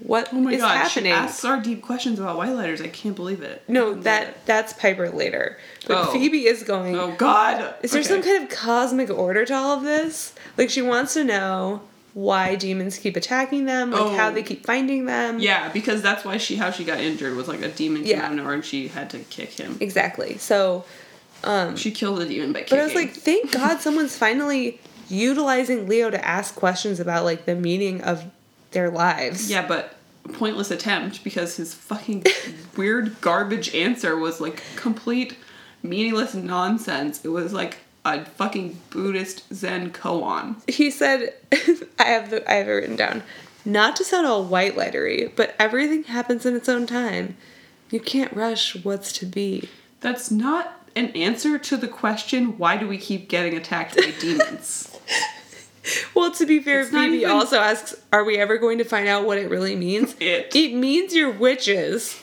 what 0.00 0.28
is 0.28 0.32
Oh 0.32 0.40
my 0.40 0.56
god, 0.56 0.76
happening? 0.76 1.12
she 1.12 1.16
asks 1.16 1.44
our 1.44 1.60
deep 1.60 1.82
questions 1.82 2.18
about 2.18 2.36
white 2.36 2.50
lighters. 2.52 2.80
I 2.80 2.88
can't 2.88 3.14
believe 3.16 3.42
it. 3.42 3.62
no, 3.68 3.94
that 3.94 4.44
that's 4.46 4.72
Piper 4.72 5.10
later. 5.10 5.58
But 5.86 6.08
Oh. 6.08 6.12
Phoebe 6.12 6.46
is 6.46 6.62
going. 6.62 6.96
Oh 6.96 7.14
god. 7.18 7.74
Is 7.82 7.90
there 7.92 8.00
Okay. 8.00 8.08
some 8.08 8.22
kind 8.22 8.42
of 8.44 8.50
cosmic 8.50 9.10
order 9.10 9.44
to 9.44 9.54
all 9.54 9.76
of 9.76 9.82
this? 9.82 10.32
Like, 10.56 10.70
she 10.70 10.82
wants 10.82 11.14
to 11.14 11.24
know 11.24 11.82
why 12.12 12.56
demons 12.56 12.98
keep 12.98 13.16
attacking 13.16 13.66
them, 13.66 13.92
like 13.92 14.16
how 14.16 14.28
Oh. 14.28 14.32
they 14.32 14.42
keep 14.42 14.66
finding 14.66 15.04
them. 15.06 15.38
Yeah, 15.38 15.68
because 15.68 16.02
that's 16.02 16.24
why 16.24 16.38
she 16.38 16.56
how 16.56 16.70
she 16.72 16.82
got 16.84 16.98
injured 16.98 17.36
was 17.36 17.46
like 17.46 17.62
a 17.62 17.68
demon 17.68 18.02
came 18.02 18.16
Yeah. 18.18 18.24
out 18.24 18.30
of 18.32 18.36
nowhere 18.38 18.54
and 18.54 18.64
she 18.64 18.88
had 18.88 19.10
to 19.10 19.18
kick 19.18 19.50
him. 19.52 19.76
Exactly. 19.80 20.36
So, 20.38 20.84
um 21.44 21.76
She 21.76 21.90
killed 21.92 22.20
a 22.20 22.26
demon 22.26 22.52
by 22.52 22.60
kicking. 22.60 22.76
But 22.78 22.82
I 22.82 22.84
was 22.84 22.94
like, 22.94 23.12
thank 23.14 23.52
God 23.52 23.80
someone's 23.80 24.16
finally 24.16 24.80
utilizing 25.08 25.88
Leo 25.88 26.10
to 26.10 26.24
ask 26.24 26.54
questions 26.54 27.00
about 27.00 27.24
like 27.24 27.44
the 27.44 27.54
meaning 27.54 28.00
of 28.02 28.24
their 28.72 28.90
lives. 28.90 29.50
Yeah, 29.50 29.66
but 29.66 29.96
pointless 30.32 30.70
attempt 30.70 31.24
because 31.24 31.56
his 31.56 31.74
fucking 31.74 32.24
weird 32.76 33.20
garbage 33.20 33.74
answer 33.74 34.16
was 34.16 34.40
like 34.40 34.62
complete 34.76 35.36
meaningless 35.82 36.34
nonsense. 36.34 37.24
It 37.24 37.28
was 37.28 37.52
like 37.52 37.78
a 38.04 38.24
fucking 38.24 38.78
Buddhist 38.90 39.52
Zen 39.52 39.92
koan. 39.92 40.56
He 40.70 40.90
said, 40.90 41.34
I 41.98 42.04
have 42.04 42.30
the 42.30 42.50
I 42.50 42.54
have 42.54 42.68
it 42.68 42.72
written 42.72 42.96
down. 42.96 43.22
Not 43.64 43.96
to 43.96 44.04
sound 44.04 44.26
all 44.26 44.44
white 44.44 44.74
lightery, 44.74 45.30
but 45.36 45.54
everything 45.58 46.04
happens 46.04 46.46
in 46.46 46.56
its 46.56 46.68
own 46.68 46.86
time. 46.86 47.36
You 47.90 48.00
can't 48.00 48.32
rush 48.32 48.82
what's 48.84 49.12
to 49.14 49.26
be. 49.26 49.68
That's 50.00 50.30
not 50.30 50.88
an 50.96 51.08
answer 51.08 51.58
to 51.58 51.76
the 51.76 51.88
question 51.88 52.56
why 52.58 52.76
do 52.76 52.88
we 52.88 52.98
keep 52.98 53.28
getting 53.28 53.56
attacked 53.56 53.96
by 53.96 54.12
demons? 54.20 54.98
Well, 56.14 56.30
to 56.32 56.44
be 56.46 56.60
fair, 56.60 56.80
It's 56.80 56.90
Phoebe 56.90 57.18
even- 57.18 57.30
also 57.30 57.58
asks, 57.58 57.94
"Are 58.12 58.22
we 58.24 58.36
ever 58.38 58.58
going 58.58 58.78
to 58.78 58.84
find 58.84 59.08
out 59.08 59.24
what 59.24 59.38
it 59.38 59.48
really 59.48 59.76
means?" 59.76 60.14
It. 60.20 60.54
It 60.54 60.74
means 60.74 61.14
you're 61.14 61.30
witches, 61.30 62.20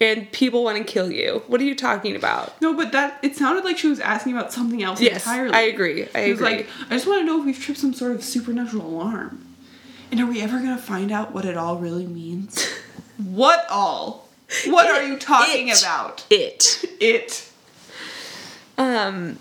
and 0.00 0.30
people 0.32 0.64
want 0.64 0.76
to 0.78 0.84
kill 0.84 1.10
you. 1.10 1.42
What 1.46 1.60
are 1.60 1.64
you 1.64 1.74
talking 1.74 2.14
about? 2.16 2.60
No, 2.60 2.74
but 2.74 2.92
that 2.92 3.18
it 3.22 3.36
sounded 3.36 3.64
like 3.64 3.78
she 3.78 3.88
was 3.88 4.00
asking 4.00 4.32
about 4.36 4.52
something 4.52 4.82
else 4.82 5.00
Yes, 5.00 5.24
entirely. 5.26 5.54
I 5.54 5.60
agree. 5.62 6.08
I 6.14 6.24
She 6.24 6.30
was 6.32 6.40
agree. 6.40 6.56
like, 6.58 6.68
I 6.90 6.94
just 6.94 7.06
want 7.06 7.20
to 7.22 7.26
know 7.26 7.38
if 7.40 7.46
we've 7.46 7.58
tripped 7.58 7.80
some 7.80 7.94
sort 7.94 8.12
of 8.12 8.22
supernatural 8.22 8.86
alarm. 8.86 9.46
And 10.10 10.20
are 10.20 10.26
we 10.26 10.42
ever 10.42 10.58
gonna 10.58 10.76
find 10.76 11.10
out 11.12 11.32
what 11.32 11.44
it 11.44 11.56
all 11.56 11.76
really 11.78 12.06
means? 12.06 12.66
what 13.16 13.64
all? 13.70 14.28
What 14.66 14.88
are 14.90 15.02
you 15.04 15.16
talking 15.16 15.68
It. 15.68 15.80
about? 15.80 16.26
It. 16.28 16.84
It. 17.00 17.48
Um, 18.76 19.38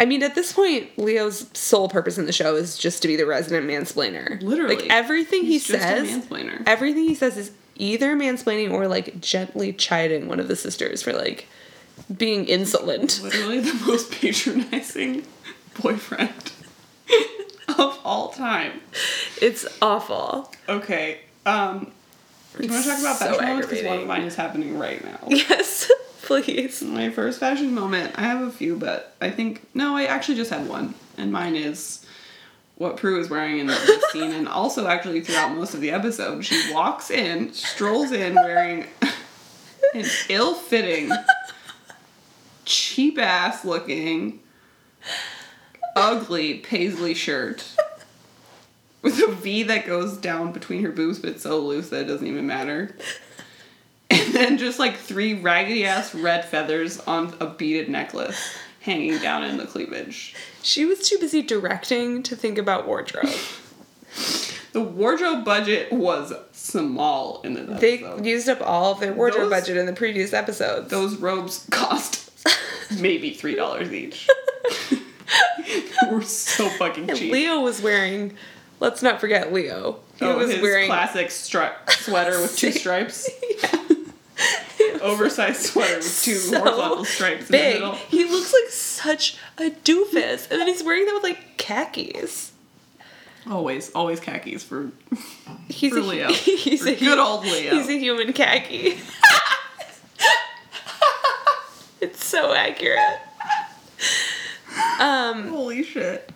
I 0.00 0.04
mean, 0.04 0.22
at 0.22 0.34
this 0.34 0.52
point, 0.52 0.96
Leo's 0.98 1.48
sole 1.54 1.88
purpose 1.88 2.18
in 2.18 2.26
the 2.26 2.32
show 2.32 2.54
is 2.54 2.78
just 2.78 3.02
to 3.02 3.08
be 3.08 3.16
the 3.16 3.26
resident 3.26 3.66
mansplainer. 3.68 4.40
Literally. 4.42 4.76
like 4.76 4.86
everything 4.90 5.44
He's 5.44 5.66
he 5.66 5.72
just 5.72 5.84
a 5.84 5.88
says, 5.88 6.08
mansplainer. 6.08 6.62
everything 6.66 7.04
he 7.04 7.14
says 7.14 7.36
is 7.36 7.50
either 7.76 8.16
mansplaining 8.16 8.70
or 8.72 8.86
like 8.88 9.20
gently 9.20 9.72
chiding 9.72 10.28
one 10.28 10.38
of 10.40 10.48
the 10.48 10.56
sisters 10.56 11.02
for 11.02 11.12
like 11.12 11.46
being 12.16 12.44
insolent. 12.46 13.20
Literally 13.22 13.60
the 13.60 13.74
most 13.86 14.12
patronizing 14.12 15.24
boyfriend 15.80 16.52
of 17.68 17.98
all 18.04 18.28
time. 18.30 18.80
It's 19.42 19.66
awful. 19.82 20.52
Okay. 20.68 21.20
Um. 21.46 21.92
Do 22.56 22.64
you 22.64 22.70
want 22.70 22.84
to 22.84 22.90
talk 22.90 23.00
about 23.00 23.16
so 23.16 23.24
fashion 23.26 23.44
moments? 23.46 23.68
Because 23.68 23.84
one 23.84 23.98
of 23.98 24.06
mine 24.06 24.22
is 24.22 24.34
happening 24.34 24.78
right 24.78 25.04
now. 25.04 25.18
Yes, 25.28 25.90
please. 26.22 26.82
My 26.82 27.10
first 27.10 27.40
fashion 27.40 27.74
moment, 27.74 28.14
I 28.18 28.22
have 28.22 28.42
a 28.46 28.50
few, 28.50 28.76
but 28.76 29.14
I 29.20 29.30
think 29.30 29.66
no, 29.74 29.96
I 29.96 30.04
actually 30.04 30.36
just 30.36 30.50
had 30.50 30.68
one, 30.68 30.94
and 31.16 31.32
mine 31.32 31.54
is 31.56 32.04
what 32.76 32.96
Prue 32.96 33.20
is 33.20 33.28
wearing 33.30 33.58
in 33.58 33.66
this 33.66 34.04
scene, 34.12 34.32
and 34.32 34.48
also 34.48 34.86
actually 34.86 35.20
throughout 35.20 35.54
most 35.54 35.74
of 35.74 35.80
the 35.80 35.90
episode. 35.90 36.44
She 36.44 36.72
walks 36.72 37.10
in, 37.10 37.52
strolls 37.52 38.12
in 38.12 38.34
wearing 38.34 38.86
an 39.94 40.04
ill-fitting, 40.28 41.10
cheap 42.64 43.18
ass 43.18 43.64
looking, 43.64 44.40
ugly 45.96 46.58
paisley 46.58 47.14
shirt. 47.14 47.64
With 49.02 49.18
a 49.22 49.28
V 49.32 49.62
that 49.64 49.86
goes 49.86 50.16
down 50.16 50.52
between 50.52 50.82
her 50.82 50.90
boobs, 50.90 51.18
but 51.20 51.30
it's 51.30 51.42
so 51.44 51.58
loose 51.60 51.90
that 51.90 52.02
it 52.02 52.08
doesn't 52.08 52.26
even 52.26 52.46
matter. 52.46 52.96
And 54.10 54.32
then 54.34 54.56
just 54.58 54.78
like 54.78 54.96
three 54.96 55.34
raggedy 55.34 55.84
ass 55.84 56.14
red 56.14 56.44
feathers 56.46 56.98
on 57.00 57.34
a 57.40 57.46
beaded 57.46 57.90
necklace 57.90 58.56
hanging 58.80 59.18
down 59.18 59.44
in 59.44 59.58
the 59.58 59.66
cleavage. 59.66 60.34
She 60.62 60.86
was 60.86 61.06
too 61.06 61.18
busy 61.18 61.42
directing 61.42 62.22
to 62.22 62.34
think 62.34 62.56
about 62.58 62.86
wardrobe. 62.86 63.28
The 64.72 64.82
wardrobe 64.82 65.44
budget 65.46 65.90
was 65.92 66.32
small 66.52 67.40
in 67.42 67.54
the 67.54 67.62
They 67.74 67.98
episode. 68.04 68.26
used 68.26 68.48
up 68.50 68.60
all 68.62 68.92
of 68.92 69.00
their 69.00 69.12
wardrobe 69.14 69.50
Those- 69.50 69.62
budget 69.62 69.76
in 69.78 69.86
the 69.86 69.92
previous 69.94 70.32
episodes. 70.32 70.90
Those 70.90 71.16
robes 71.16 71.66
cost 71.70 72.30
maybe 73.00 73.30
three 73.34 73.54
dollars 73.56 73.92
each. 73.92 74.28
they 74.90 76.10
were 76.12 76.22
so 76.22 76.68
fucking 76.70 77.10
And 77.10 77.18
cheap. 77.18 77.32
Leo 77.32 77.60
was 77.60 77.80
wearing. 77.82 78.34
Let's 78.80 79.02
not 79.02 79.20
forget 79.20 79.52
Leo. 79.52 80.00
He 80.18 80.24
oh, 80.24 80.36
was 80.38 80.50
his 80.52 80.62
wearing 80.62 80.86
classic 80.88 81.28
stri- 81.28 81.72
sweater 81.90 82.40
with 82.40 82.56
two 82.56 82.72
stripes. 82.72 83.28
Oversized 85.02 85.60
sweater 85.62 85.96
with 85.96 86.22
two 86.22 86.34
So 86.34 86.58
horizontal 86.60 87.04
stripes 87.04 87.40
in 87.40 87.46
the 87.46 87.52
big. 87.52 87.74
middle. 87.74 87.92
He 87.94 88.24
looks 88.24 88.52
like 88.52 88.70
such 88.70 89.36
a 89.58 89.70
doofus, 89.70 90.48
and 90.50 90.60
then 90.60 90.66
he's 90.68 90.82
wearing 90.84 91.06
them 91.06 91.14
with 91.14 91.24
like 91.24 91.56
khakis. 91.56 92.52
Always, 93.50 93.90
always 93.92 94.20
khakis 94.20 94.62
for 94.62 94.90
He's 95.68 95.92
For 95.92 95.98
a, 95.98 96.02
Leo. 96.02 96.28
He's 96.32 96.82
For 96.82 96.90
a 96.90 96.94
good 96.96 97.18
old 97.18 97.44
Leo. 97.44 97.74
He's 97.74 97.88
a 97.88 97.98
human 97.98 98.32
khaki. 98.32 98.98
it's 102.00 102.24
so 102.24 102.52
accurate. 102.54 103.00
Um. 105.00 105.48
holy 105.48 105.82
shit. 105.82 106.30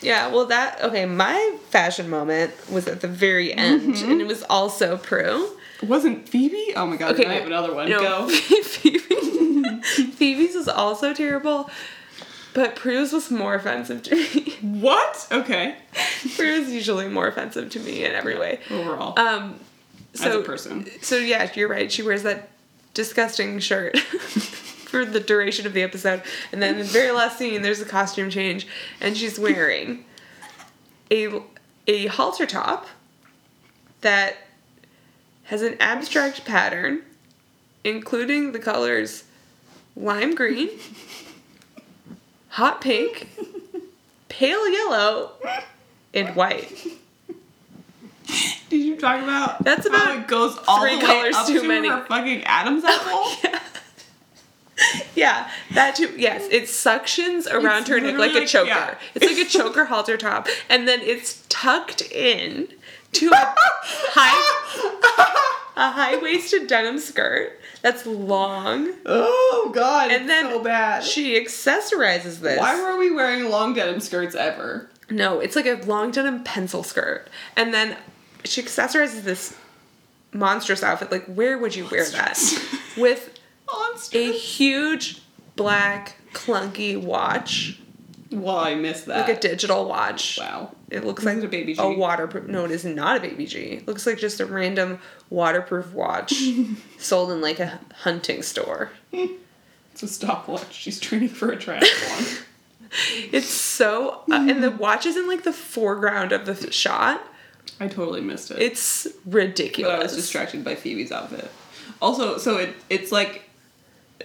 Yeah. 0.00 0.28
Well, 0.28 0.46
that 0.46 0.82
okay. 0.82 1.06
My 1.06 1.56
fashion 1.70 2.08
moment 2.08 2.52
was 2.70 2.86
at 2.86 3.00
the 3.00 3.08
very 3.08 3.52
end, 3.52 3.94
Mm-hmm. 3.94 4.10
and 4.12 4.20
it 4.20 4.26
was 4.26 4.42
also 4.44 4.96
Prue. 4.96 5.48
Wasn't 5.82 6.28
Phoebe? 6.28 6.72
Oh 6.76 6.86
my 6.86 6.96
god, 6.96 7.12
Okay, 7.14 7.26
I 7.26 7.34
have 7.34 7.46
another 7.46 7.72
one. 7.74 7.88
No, 7.88 8.00
Go. 8.00 8.28
Phoebe. 8.62 8.98
Phoebe's 10.12 10.54
was 10.56 10.68
also 10.68 11.14
terrible, 11.14 11.70
but 12.52 12.74
Prue's 12.74 13.12
was 13.12 13.30
more 13.30 13.54
offensive 13.54 14.02
to 14.04 14.16
me. 14.16 14.56
What? 14.60 15.28
Okay. 15.30 15.76
Prue's 16.36 16.70
usually 16.72 17.08
more 17.08 17.28
offensive 17.28 17.70
to 17.70 17.80
me 17.80 18.04
in 18.04 18.12
every 18.12 18.36
way. 18.38 18.58
Overall. 18.70 19.18
Um, 19.18 19.60
so 20.14 20.28
As 20.30 20.34
a 20.34 20.40
person. 20.42 20.86
So 21.00 21.16
yeah, 21.16 21.48
you're 21.54 21.68
right. 21.68 21.90
She 21.92 22.02
wears 22.02 22.24
that 22.24 22.48
disgusting 22.94 23.60
shirt 23.60 23.96
for 24.88 25.04
the 25.04 25.20
duration 25.20 25.66
of 25.66 25.72
the 25.74 25.82
episode, 25.82 26.22
and 26.52 26.62
then 26.62 26.72
in 26.74 26.78
the 26.78 26.84
very 26.84 27.10
last 27.10 27.38
scene, 27.38 27.62
there's 27.62 27.80
a 27.80 27.84
costume 27.84 28.30
change, 28.30 28.66
and 29.00 29.16
she's 29.16 29.38
wearing 29.38 30.04
a 31.10 31.40
a 31.86 32.06
halter 32.06 32.46
top 32.46 32.86
that 34.00 34.36
has 35.44 35.62
an 35.62 35.76
abstract 35.80 36.44
pattern, 36.44 37.02
including 37.84 38.52
the 38.52 38.58
colors 38.58 39.24
lime 39.96 40.34
green, 40.34 40.68
hot 42.50 42.80
pink, 42.80 43.28
pale 44.28 44.70
yellow, 44.70 45.32
and 46.14 46.34
white. 46.36 46.86
Did 48.68 48.82
you 48.84 48.96
talk 48.96 49.22
about 49.22 49.64
That's 49.64 49.88
how 49.88 49.94
about 49.94 50.18
it 50.18 50.28
goes 50.28 50.58
all 50.68 50.82
three 50.82 50.96
the 50.96 51.00
way 51.00 51.06
colors 51.06 51.34
up 51.36 51.46
too 51.46 51.60
to 51.62 51.68
many. 51.68 51.88
her 51.88 52.04
fucking 52.04 52.44
Adam's 52.44 52.84
apple? 52.84 53.24
Yeah, 53.44 53.58
that 55.74 55.96
too. 55.96 56.14
Yes, 56.16 56.46
it 56.50 56.64
suctions 56.64 57.50
around 57.52 57.82
It's 57.82 57.88
her 57.90 58.00
neck 58.00 58.18
like 58.18 58.34
a 58.34 58.46
choker. 58.46 58.68
yeah. 58.68 58.94
It's 59.14 59.26
like 59.26 59.46
a 59.46 59.48
choker 59.58 59.84
halter 59.86 60.16
top, 60.16 60.48
and 60.68 60.86
then 60.86 61.00
it's 61.02 61.44
tucked 61.48 62.02
in 62.02 62.68
to 63.12 63.28
a 63.30 63.54
high, 64.12 65.66
a 65.76 65.90
high 65.92 66.16
waisted 66.18 66.66
denim 66.66 66.98
skirt 66.98 67.58
that's 67.82 68.04
long, 68.06 68.92
Oh 69.06 69.70
god, 69.74 70.10
and 70.10 70.28
then 70.28 70.50
so 70.50 70.62
bad. 70.62 71.02
she 71.04 71.40
accessorizes 71.42 72.40
this. 72.40 72.58
Why 72.58 72.80
were 72.80 72.96
we 72.98 73.10
wearing 73.12 73.50
long 73.50 73.74
denim 73.74 74.00
skirts 74.00 74.34
ever? 74.34 74.90
No, 75.10 75.40
it's 75.40 75.56
like 75.56 75.66
a 75.66 75.74
long 75.86 76.10
denim 76.10 76.44
pencil 76.44 76.82
skirt, 76.82 77.28
and 77.56 77.72
then 77.72 77.96
she 78.44 78.62
accessorizes 78.62 79.22
this 79.22 79.56
monstrous 80.32 80.82
outfit. 80.82 81.10
Like, 81.10 81.24
where 81.26 81.56
would 81.58 81.74
you 81.74 81.86
wear 81.90 82.04
that 82.10 82.38
with 82.96 83.37
Monster. 83.72 84.18
a 84.18 84.32
huge 84.32 85.20
black 85.56 86.16
clunky 86.32 87.00
watch? 87.00 87.80
Well, 88.30 88.58
I 88.58 88.74
missed 88.74 89.06
that. 89.06 89.26
like 89.26 89.36
a 89.36 89.40
digital 89.40 89.86
watch. 89.88 90.38
Wow. 90.38 90.74
It 90.90 91.04
looks 91.04 91.24
like 91.24 91.42
a 91.42 91.48
baby 91.48 91.74
G? 91.74 91.80
A 91.82 91.88
waterproof. 91.90 92.46
No, 92.46 92.64
it 92.64 92.70
is 92.70 92.84
not 92.84 93.16
a 93.16 93.20
baby 93.20 93.46
G. 93.46 93.58
It 93.60 93.88
looks 93.88 94.06
like 94.06 94.18
just 94.18 94.40
a 94.40 94.46
random 94.46 95.00
waterproof 95.30 95.92
watch 95.92 96.34
sold 96.98 97.30
in 97.30 97.40
like 97.40 97.58
a 97.60 97.78
hunting 97.94 98.42
store. 98.42 98.90
It's 99.12 100.02
a 100.02 100.08
stopwatch. 100.08 100.72
She's 100.72 101.00
training 101.00 101.30
for 101.30 101.52
a 101.52 101.56
triathlon. 101.56 102.44
It's 103.32 103.48
so, 103.48 104.22
uh, 104.30 104.46
and 104.48 104.62
the 104.64 104.70
watch 104.70 105.04
is 105.04 105.14
in 105.18 105.28
like 105.28 105.42
the 105.44 105.52
foreground 105.52 106.32
of 106.32 106.46
the 106.46 106.72
shot. 106.72 107.22
I 107.80 107.86
totally 107.86 108.22
missed 108.22 108.50
it. 108.50 108.62
It's 108.62 109.06
but 109.26 109.34
ridiculous. 109.34 109.94
I 110.00 110.02
was 110.04 110.16
distracted 110.16 110.64
by 110.64 110.74
Phoebe's 110.74 111.12
outfit. 111.12 111.50
Also, 112.00 112.38
so 112.38 112.56
it 112.56 112.74
it's 112.88 113.12
like 113.12 113.42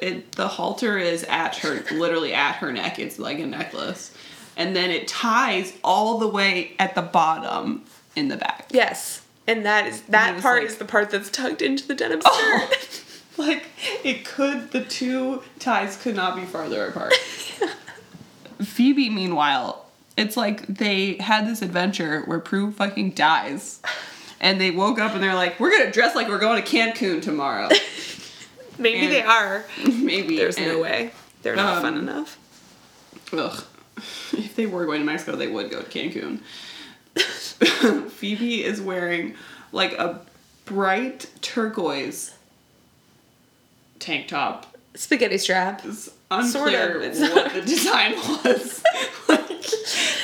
it 0.02 0.34
the 0.34 0.48
halter 0.48 0.98
is 0.98 1.24
at 1.26 1.58
her 1.58 1.84
literally 1.92 2.34
at 2.34 2.56
her 2.56 2.72
neck. 2.72 3.00
It's 3.00 3.20
like 3.20 3.40
a 3.40 3.46
necklace. 3.46 4.16
And 4.56 4.76
then 4.76 4.92
it 4.92 5.08
ties 5.08 5.74
all 5.84 6.20
the 6.20 6.28
way 6.28 6.74
at 6.78 6.94
the 6.94 7.02
bottom 7.02 7.84
in 8.16 8.28
the 8.28 8.38
back. 8.38 8.68
Yes, 8.72 9.24
and 9.48 9.66
that 9.66 9.88
is 9.88 10.02
that 10.04 10.42
part 10.42 10.62
like- 10.62 10.70
is 10.70 10.78
the 10.78 10.86
part 10.86 11.10
that's 11.10 11.30
tucked 11.30 11.62
into 11.62 11.88
the 11.88 11.96
denim 11.96 12.22
oh. 12.26 12.68
skirt. 12.68 12.80
Oh. 12.82 13.00
Like 13.38 13.64
it 14.04 14.26
could 14.26 14.72
the 14.72 14.84
two 14.84 15.42
ties 15.58 15.98
could 15.98 16.16
not 16.16 16.36
be 16.36 16.44
farther 16.44 16.86
apart. 16.86 17.14
Phoebe, 18.62 19.10
meanwhile, 19.10 19.88
it's 20.16 20.38
like 20.38 20.68
they 20.68 21.16
had 21.16 21.48
this 21.48 21.64
adventure 21.64 22.22
where 22.26 22.40
Prue 22.40 22.72
fucking 22.72 23.12
dies. 23.12 23.82
And 24.40 24.60
they 24.60 24.72
woke 24.72 25.00
up 25.00 25.14
and 25.14 25.24
they're 25.24 25.34
like, 25.34 25.60
we're 25.60 25.72
gonna 25.72 25.92
dress 25.92 26.16
like 26.16 26.28
we're 26.28 26.38
going 26.38 26.62
to 26.62 26.70
Cancun 26.70 27.22
tomorrow. 27.22 27.70
Maybe 28.78 29.00
And- 29.00 29.12
they 29.12 29.22
are. 29.22 29.66
Maybe. 29.88 30.38
There's 30.38 30.60
no 30.60 30.80
way. 30.80 31.12
They're 31.42 31.56
not 31.56 31.82
fun 31.82 31.96
Um, 31.96 32.00
enough. 32.08 32.38
Ugh. 33.34 33.64
If 34.34 34.56
they 34.56 34.66
were 34.66 34.86
going 34.86 35.00
to 35.02 35.06
Mexico, 35.06 35.36
they 35.36 35.48
would 35.48 35.70
go 35.70 35.82
to 35.82 35.90
Cancun. 35.90 36.40
Phoebe 38.12 38.64
is 38.64 38.82
wearing 38.82 39.36
like 39.72 39.94
a 39.94 40.22
bright 40.66 41.30
turquoise 41.42 42.34
tank 44.00 44.28
top. 44.28 44.76
Spaghetti 44.96 45.38
strap. 45.38 45.84
It's 45.86 46.06
Sort 46.52 46.74
unclear 46.74 46.98
of, 46.98 47.04
it's 47.04 47.20
what 47.20 47.54
the 47.54 47.62
design 47.62 48.16
was. 48.16 48.84
like, 49.28 49.50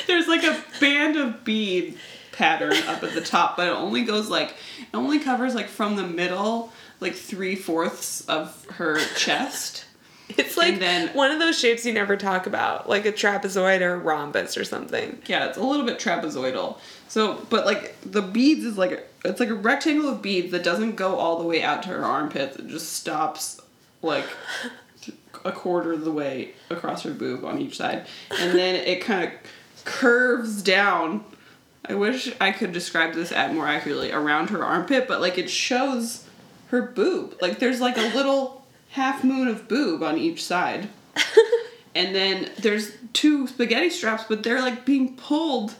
there's 0.07 0.27
like 0.27 0.43
a 0.43 0.63
band 0.79 1.17
of 1.17 1.43
bead 1.43 1.97
pattern 2.31 2.73
up 2.87 3.03
at 3.03 3.13
the 3.13 3.21
top, 3.21 3.55
but 3.57 3.67
it 3.67 3.71
only 3.73 4.03
goes 4.03 4.29
like 4.29 4.49
it 4.49 4.87
only 4.95 5.19
covers 5.19 5.53
like 5.55 5.67
from 5.67 5.95
the 5.95 6.05
middle, 6.07 6.71
like 6.99 7.15
three 7.15 7.55
fourths 7.55 8.21
of 8.27 8.65
her 8.71 8.99
chest. 9.15 9.85
It's 10.37 10.57
like 10.57 10.77
then- 10.77 11.07
one 11.15 11.31
of 11.31 11.39
those 11.39 11.57
shapes 11.57 11.83
you 11.87 11.91
never 11.91 12.15
talk 12.15 12.45
about, 12.45 12.87
like 12.87 13.07
a 13.07 13.11
trapezoid 13.11 13.81
or 13.81 13.95
a 13.95 13.97
rhombus 13.97 14.57
or 14.57 14.63
something. 14.63 15.19
Yeah, 15.25 15.47
it's 15.47 15.57
a 15.57 15.63
little 15.63 15.87
bit 15.87 15.97
trapezoidal. 15.97 16.77
So, 17.07 17.43
but 17.49 17.65
like 17.65 17.99
the 18.03 18.21
beads 18.21 18.63
is 18.63 18.77
like 18.77 18.91
a, 18.91 18.99
it's 19.27 19.39
like 19.39 19.49
a 19.49 19.55
rectangle 19.55 20.07
of 20.07 20.21
beads 20.21 20.51
that 20.51 20.63
doesn't 20.63 20.97
go 20.97 21.15
all 21.15 21.39
the 21.39 21.45
way 21.45 21.63
out 21.63 21.81
to 21.83 21.89
her 21.89 22.05
armpits. 22.05 22.57
It 22.57 22.67
just 22.67 22.93
stops 22.93 23.59
like 24.03 24.25
a 25.43 25.51
quarter 25.51 25.93
of 25.93 26.05
the 26.05 26.11
way 26.11 26.53
across 26.69 27.01
her 27.03 27.11
boob 27.11 27.43
on 27.43 27.59
each 27.59 27.77
side, 27.77 28.05
and 28.39 28.53
then 28.57 28.75
it 28.75 29.01
kind 29.01 29.23
of 29.23 29.31
curves 29.83 30.61
down. 30.61 31.23
I 31.85 31.95
wish 31.95 32.31
I 32.39 32.51
could 32.51 32.71
describe 32.71 33.13
this 33.13 33.31
at 33.31 33.51
more 33.55 33.67
accurately 33.67 34.11
around 34.11 34.51
her 34.51 34.63
armpit, 34.63 35.07
but 35.07 35.21
like 35.21 35.39
it 35.39 35.49
shows 35.49 36.25
her 36.69 36.81
boob. 36.81 37.37
Like 37.41 37.59
there's 37.59 37.81
like 37.81 37.97
a 37.97 38.13
little 38.15 38.65
half 38.91 39.23
moon 39.23 39.47
of 39.47 39.67
boob 39.67 40.01
on 40.01 40.17
each 40.17 40.43
side. 40.43 40.89
And 41.95 42.15
then 42.15 42.49
there's 42.59 42.91
two 43.13 43.47
spaghetti 43.47 43.89
straps, 43.89 44.23
but 44.27 44.43
they're 44.43 44.61
like 44.61 44.85
being 44.85 45.15
pulled 45.15 45.73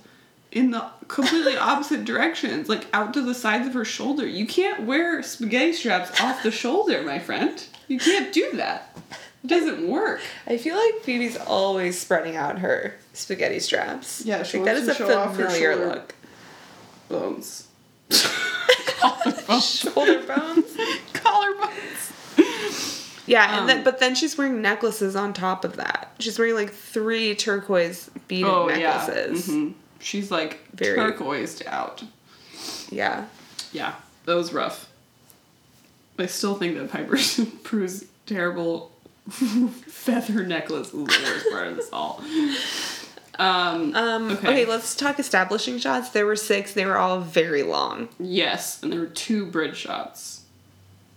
in 0.51 0.71
the 0.71 0.85
completely 1.07 1.55
opposite 1.59 2.03
directions, 2.03 2.67
like 2.67 2.87
out 2.93 3.13
to 3.13 3.21
the 3.21 3.35
sides 3.35 3.67
of 3.67 3.73
her 3.73 3.85
shoulder. 3.85 4.25
You 4.25 4.47
can't 4.47 4.85
wear 4.85 5.21
spaghetti 5.21 5.73
straps 5.73 6.19
off 6.19 6.43
the 6.43 6.51
shoulder, 6.51 7.03
my 7.03 7.19
friend. 7.19 7.63
You 7.87 7.99
can't 7.99 8.33
do 8.33 8.51
that. 8.53 8.97
It 9.43 9.47
doesn't 9.47 9.87
work. 9.87 10.21
I 10.47 10.57
feel 10.57 10.75
like 10.75 10.95
Phoebe's 11.03 11.37
always 11.37 11.97
spreading 11.97 12.35
out 12.35 12.59
her 12.59 12.95
spaghetti 13.13 13.59
straps. 13.59 14.25
Yeah, 14.25 14.43
she 14.43 14.57
like 14.57 14.65
that 14.65 14.75
is 14.77 14.85
to 14.87 14.91
a 14.91 14.95
show 14.95 15.17
off 15.17 15.37
her 15.37 15.45
familiar 15.45 15.75
look. 15.75 16.15
Bones. 17.07 17.67
Shoulder 19.61 20.21
bones. 20.23 20.65
Collarbones. 21.13 23.27
Yeah, 23.27 23.51
and 23.51 23.61
Um, 23.61 23.67
then 23.67 23.83
but 23.83 23.99
then 23.99 24.15
she's 24.15 24.37
wearing 24.37 24.61
necklaces 24.61 25.15
on 25.15 25.33
top 25.33 25.63
of 25.63 25.75
that. 25.77 26.13
She's 26.19 26.39
wearing 26.39 26.55
like 26.55 26.73
three 26.73 27.35
turquoise 27.35 28.09
beaded 28.27 28.49
Oh 28.49 28.69
yeah. 28.69 29.05
necklaces. 29.07 29.47
Mhm. 29.47 29.73
She's 29.99 30.31
like 30.31 30.59
Very- 30.73 30.95
turquoised 30.95 31.63
out. 31.67 32.03
Yeah. 32.89 33.25
Yeah, 33.71 33.93
that 34.25 34.35
was 34.35 34.51
rough. 34.53 34.87
I 36.17 36.25
still 36.25 36.55
think 36.55 36.77
that 36.77 36.91
Piper's 36.91 37.39
Prue's 37.63 38.05
terrible 38.25 38.91
feather 39.29 40.43
necklace 40.43 40.87
is 40.87 40.93
the 40.93 41.03
worst 41.03 41.49
part 41.51 41.67
of 41.67 41.75
this 41.75 41.89
all. 41.93 42.23
Um, 43.39 43.95
Um, 43.95 44.31
Okay. 44.31 44.47
okay. 44.47 44.65
let's 44.65 44.93
talk 44.95 45.17
establishing 45.19 45.79
shots. 45.79 46.09
There 46.09 46.25
were 46.25 46.35
six. 46.35 46.73
They 46.73 46.85
were 46.85 46.97
all 46.97 47.21
very 47.21 47.63
long. 47.63 48.09
yes, 48.19 48.83
and 48.83 48.91
there 48.91 48.99
were 48.99 49.05
two 49.05 49.45
bridge 49.45 49.77
shots, 49.77 50.41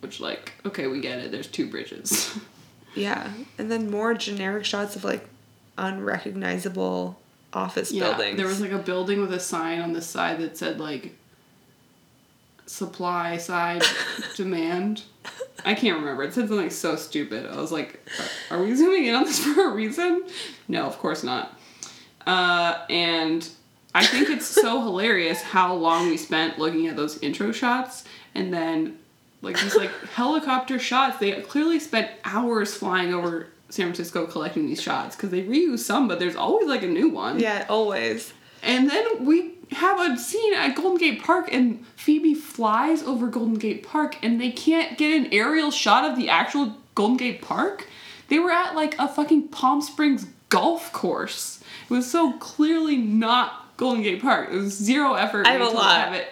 which 0.01 0.21
like 0.21 0.53
okay, 0.65 0.87
we 0.87 1.01
get 1.01 1.19
it. 1.19 1.33
There's 1.33 1.49
two 1.49 1.67
bridges. 1.69 2.39
Yeah, 2.95 3.31
and 3.57 3.73
then 3.73 3.91
more 3.91 4.13
generic 4.13 4.67
shots 4.67 4.97
of 4.97 5.03
like 5.05 5.27
unrecognizable 5.79 7.19
office 7.55 7.91
yeah, 7.91 8.05
buildings. 8.11 8.37
there 8.37 8.47
was 8.47 8.61
like 8.61 8.71
a 8.71 8.79
building 8.79 9.19
with 9.23 9.33
a 9.33 9.41
sign 9.41 9.81
on 9.81 9.95
the 9.95 10.03
side 10.03 10.41
that 10.41 10.59
said 10.59 10.79
like 10.79 11.15
supply 12.67 13.37
side 13.39 13.83
demand. 14.37 15.03
I 15.65 15.75
can't 15.75 15.99
remember. 15.99 16.23
It 16.25 16.35
said 16.35 16.49
something 16.49 16.69
so 16.71 16.97
stupid. 16.97 17.47
I 17.51 17.57
was 17.57 17.73
like, 17.73 18.01
are, 18.51 18.59
are 18.59 18.63
we 18.63 18.75
zooming 18.75 19.07
in 19.07 19.15
on 19.15 19.25
this 19.25 19.39
for 19.39 19.71
a 19.71 19.75
reason? 19.75 20.25
No, 20.69 20.85
of 20.85 20.99
course 20.99 21.23
not. 21.23 21.59
Uh, 22.27 22.79
and 22.89 23.49
I 23.95 24.05
think 24.07 24.31
it's 24.31 24.47
so 24.47 24.81
hilarious 24.85 25.43
how 25.43 25.75
long 25.75 26.09
we 26.09 26.17
spent 26.17 26.59
looking 26.59 26.87
at 26.87 26.97
those 26.97 27.19
intro 27.23 27.53
shots 27.53 28.05
and 28.35 28.53
then 28.53 28.99
like 29.43 29.61
these 29.61 29.77
like 29.77 29.91
helicopter 30.15 30.79
shots. 30.79 31.19
They 31.19 31.33
clearly 31.43 31.81
spent 31.81 32.11
hours 32.25 32.75
flying 32.75 33.13
over 33.13 33.49
San 33.69 33.87
Francisco 33.87 34.27
collecting 34.27 34.67
these 34.67 34.81
shots 34.83 35.17
because 35.17 35.31
they 35.31 35.43
reuse 35.43 35.81
some, 35.81 36.09
but 36.09 36.19
there's 36.19 36.37
always 36.37 36.69
like 36.69 36.83
a 36.83 36.89
new 36.89 37.09
one. 37.09 37.39
yeah, 37.41 37.67
always. 37.69 38.33
And 38.63 38.89
then 38.89 39.25
we 39.25 39.55
have 39.73 39.99
a 39.99 40.17
scene 40.19 40.55
at 40.55 40.77
Golden 40.77 40.99
Gate 40.99 41.23
Park, 41.23 41.49
and 41.53 41.85
Phoebe 41.97 42.35
flies 42.35 43.03
over 43.03 43.27
Golden 43.27 43.55
Gate 43.55 43.83
Park, 43.83 44.17
and 44.23 44.41
they 44.41 44.51
can't 44.51 44.97
get 44.97 45.13
an 45.13 45.33
aerial 45.33 45.71
shot 45.71 46.09
of 46.09 46.17
the 46.17 46.29
actual 46.29 46.77
Golden 46.95 47.17
Gate 47.17 47.43
Park. 47.43 47.89
They 48.29 48.39
were 48.39 48.53
at 48.53 48.75
like 48.75 48.95
a 48.99 49.09
fucking 49.09 49.49
Palm 49.49 49.83
Springs 49.83 50.27
golf 50.49 50.93
course. 50.93 51.62
It 51.85 51.91
was 51.91 52.11
so 52.11 52.33
clearly 52.35 52.97
not 52.97 53.77
Golden 53.77 54.03
Gate 54.03 54.21
Park. 54.23 54.51
It 54.53 54.57
was 54.57 54.73
zero 54.77 55.15
effort 55.15 55.47
I 55.47 55.53
have 55.53 55.61
a 55.63 55.71
to 55.71 55.71
lot. 55.77 55.97
have 56.01 56.15
it 56.15 56.29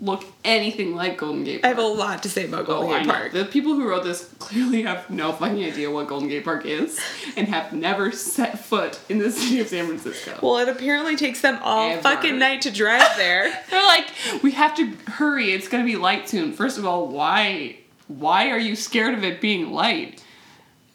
look 0.00 0.24
anything 0.44 0.94
like 0.96 1.16
Golden 1.16 1.44
Gate 1.44 1.62
Park. 1.62 1.64
I 1.64 1.68
have 1.68 1.78
a 1.78 1.86
lot 1.86 2.22
to 2.24 2.28
say 2.28 2.44
about 2.46 2.66
Golden 2.66 2.90
Oh, 2.92 2.98
Gate. 2.98 3.08
Park. 3.08 3.32
The 3.32 3.44
people 3.44 3.74
who 3.74 3.88
wrote 3.88 4.02
this 4.04 4.24
clearly 4.38 4.82
have 4.82 5.08
no 5.08 5.32
fucking 5.32 5.64
idea 5.64 5.90
what 5.90 6.08
Golden 6.08 6.28
Gate 6.28 6.44
Park 6.44 6.66
is 6.66 7.00
and 7.36 7.46
have 7.48 7.72
never 7.72 8.10
set 8.10 8.58
foot 8.58 8.98
in 9.08 9.18
the 9.18 9.30
city 9.30 9.60
of 9.60 9.68
San 9.68 9.86
Francisco. 9.86 10.38
Well, 10.42 10.58
it 10.58 10.68
apparently 10.68 11.16
takes 11.16 11.40
them 11.40 11.58
all 11.62 11.90
Ever. 11.90 12.02
fucking 12.02 12.38
night 12.38 12.62
to 12.62 12.70
drive 12.70 13.06
there. 13.16 13.50
They're 13.70 13.86
like, 13.86 14.08
we 14.42 14.50
have 14.52 14.74
to 14.76 14.86
hurry. 15.12 15.52
It's 15.52 15.68
gonna 15.68 15.84
be 15.84 15.96
light 15.96 16.28
soon. 16.28 16.52
First 16.52 16.76
of 16.76 16.84
all, 16.84 17.08
why? 17.08 17.76
Why 18.08 18.50
are 18.50 18.58
you 18.58 18.76
scared 18.76 19.14
of 19.14 19.24
it 19.24 19.40
being 19.40 19.70
light? 19.72 20.22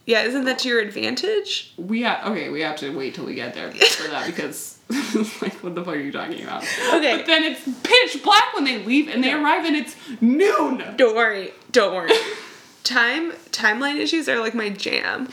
Yeah, 0.10 0.24
isn't 0.24 0.45
that 0.45 0.58
to 0.60 0.67
your 0.67 0.80
advantage? 0.80 1.72
We 1.78 2.02
have 2.02 2.26
okay. 2.32 2.50
We 2.50 2.62
have 2.62 2.78
to 2.78 2.89
wait 2.89 3.13
till 3.13 3.26
we 3.26 3.36
get 3.36 3.54
there 3.54 3.72
for 3.91 4.08
that 4.08 4.26
because 4.26 4.80
like, 4.89 5.54
what 5.63 5.76
the 5.76 5.84
fuck 5.86 5.93
are 5.93 6.00
you 6.00 6.12
talking 6.12 6.41
about? 6.43 6.63
Okay. 6.93 7.17
But 7.17 7.28
then 7.28 7.43
it's 7.43 7.63
pitch 7.84 8.24
black 8.24 8.56
when 8.56 8.63
they 8.63 8.84
leave, 8.84 9.08
and 9.08 9.24
they 9.24 9.32
arrive, 9.32 9.65
and 9.65 9.76
it's 9.76 9.95
noon. 10.19 10.84
Don't 10.98 11.15
worry. 11.15 11.52
Don't 11.72 11.93
worry. 11.93 12.10
Time 12.84 13.34
timeline 13.52 13.98
issues 13.98 14.28
are 14.28 14.39
like 14.39 14.56
my 14.56 14.69
jam. 14.69 15.30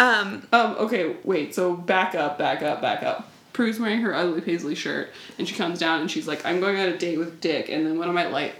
Um, 0.00 0.46
Um. 0.50 0.76
Okay. 0.78 1.16
Wait. 1.24 1.54
So 1.54 1.74
back 1.74 2.14
up. 2.14 2.38
Back 2.38 2.62
up. 2.62 2.80
Back 2.80 3.02
up. 3.02 3.30
Prue's 3.52 3.78
wearing 3.78 4.00
her 4.00 4.14
ugly 4.14 4.40
paisley 4.40 4.76
shirt, 4.76 5.12
and 5.38 5.46
she 5.46 5.54
comes 5.54 5.78
down, 5.78 6.00
and 6.00 6.10
she's 6.10 6.26
like, 6.26 6.42
"I'm 6.46 6.58
going 6.58 6.78
on 6.78 6.88
a 6.88 6.96
date 6.96 7.18
with 7.18 7.42
Dick," 7.42 7.68
and 7.68 7.84
then 7.84 7.98
one 7.98 8.08
of 8.08 8.14
my 8.14 8.28
light, 8.28 8.54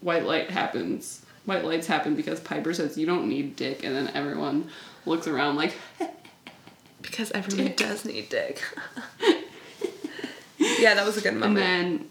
white 0.00 0.24
light 0.24 0.48
happens. 0.50 1.20
White 1.44 1.64
lights 1.64 1.86
happen 1.86 2.14
because 2.14 2.40
Piper 2.40 2.72
says 2.72 2.96
you 2.96 3.06
don't 3.06 3.28
need 3.28 3.56
Dick, 3.56 3.84
and 3.84 3.94
then 3.94 4.08
everyone 4.14 4.68
looks 5.06 5.26
around 5.26 5.56
like, 5.56 5.74
because 7.02 7.30
everyone 7.32 7.74
does 7.76 8.04
need 8.06 8.30
dick. 8.30 8.62
yeah, 10.58 10.94
that 10.94 11.04
was 11.04 11.16
a 11.16 11.20
good 11.20 11.34
moment. 11.34 11.58
and 11.58 11.98
then, 12.00 12.08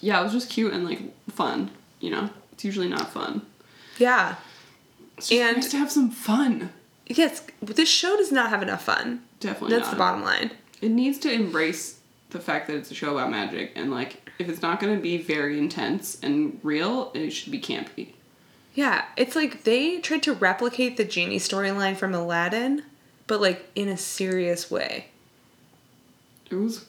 yeah, 0.00 0.20
it 0.20 0.24
was 0.24 0.32
just 0.32 0.50
cute 0.50 0.72
and 0.72 0.84
like 0.84 1.00
fun. 1.30 1.70
You 2.00 2.10
know, 2.10 2.30
it's 2.52 2.64
usually 2.64 2.88
not 2.88 3.10
fun. 3.10 3.42
yeah. 3.98 4.36
It's 5.16 5.28
just 5.30 5.40
And- 5.40 5.56
nice 5.56 5.70
to 5.70 5.78
have 5.78 5.90
some 5.90 6.10
fun. 6.10 6.70
Yes, 7.06 7.42
this 7.62 7.88
show 7.88 8.16
does 8.18 8.30
not 8.32 8.50
have 8.50 8.62
enough 8.62 8.82
fun. 8.82 9.22
Definitely 9.40 9.70
That's 9.76 9.86
not. 9.86 9.90
the 9.92 9.96
bottom 9.98 10.22
line. 10.24 10.50
It 10.82 10.90
needs 10.90 11.18
to 11.20 11.32
embrace 11.32 12.00
the 12.30 12.40
fact 12.40 12.66
that 12.66 12.76
it's 12.76 12.90
a 12.90 12.94
show 12.94 13.16
about 13.16 13.30
magic 13.30 13.72
and 13.76 13.90
like 13.90 14.28
if 14.38 14.48
it's 14.50 14.60
not 14.60 14.78
going 14.80 14.94
to 14.94 15.00
be 15.00 15.16
very 15.16 15.58
intense 15.58 16.18
and 16.22 16.60
real, 16.62 17.12
it 17.14 17.30
should 17.30 17.50
be 17.52 17.60
campy. 17.60 18.08
Yeah, 18.76 19.06
it's 19.16 19.34
like 19.34 19.64
they 19.64 19.98
tried 20.00 20.22
to 20.24 20.34
replicate 20.34 20.96
the 20.98 21.04
genie 21.04 21.38
storyline 21.38 21.96
from 21.96 22.14
Aladdin, 22.14 22.82
but 23.26 23.40
like 23.40 23.68
in 23.74 23.88
a 23.88 23.96
serious 23.96 24.70
way. 24.70 25.06
It 26.50 26.56
was 26.56 26.84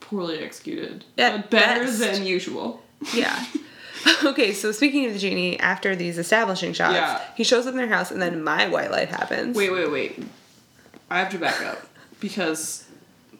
poorly 0.00 0.38
executed, 0.38 1.04
At 1.18 1.42
but 1.42 1.50
better 1.50 1.84
best. 1.84 1.98
than 2.00 2.24
usual. 2.26 2.82
Yeah. 3.14 3.44
okay, 4.24 4.52
so 4.54 4.72
speaking 4.72 5.04
of 5.06 5.12
the 5.12 5.18
genie, 5.18 5.60
after 5.60 5.94
these 5.94 6.16
establishing 6.18 6.72
shots, 6.72 6.94
Yeah. 6.94 7.20
he 7.36 7.44
shows 7.44 7.66
up 7.66 7.72
in 7.72 7.76
their 7.78 7.86
house 7.88 8.10
and 8.10 8.20
then 8.20 8.42
my 8.42 8.68
white 8.68 8.90
light 8.90 9.08
happens. 9.10 9.54
Wait, 9.54 9.70
wait, 9.70 9.90
wait. 9.90 10.24
I 11.10 11.18
have 11.18 11.30
to 11.32 11.38
back 11.38 11.60
up 11.62 11.86
because 12.20 12.86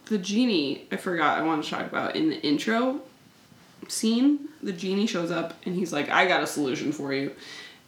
the 0.06 0.18
genie, 0.18 0.86
I 0.92 0.96
forgot 0.96 1.38
I 1.38 1.42
wanted 1.42 1.64
to 1.64 1.70
talk 1.70 1.86
about 1.86 2.16
in 2.16 2.28
the 2.28 2.40
intro 2.42 3.00
scene, 3.88 4.48
the 4.62 4.72
genie 4.72 5.06
shows 5.06 5.30
up 5.30 5.54
and 5.64 5.74
he's 5.74 5.92
like, 5.92 6.08
"I 6.10 6.26
got 6.26 6.42
a 6.42 6.46
solution 6.46 6.92
for 6.92 7.12
you." 7.12 7.32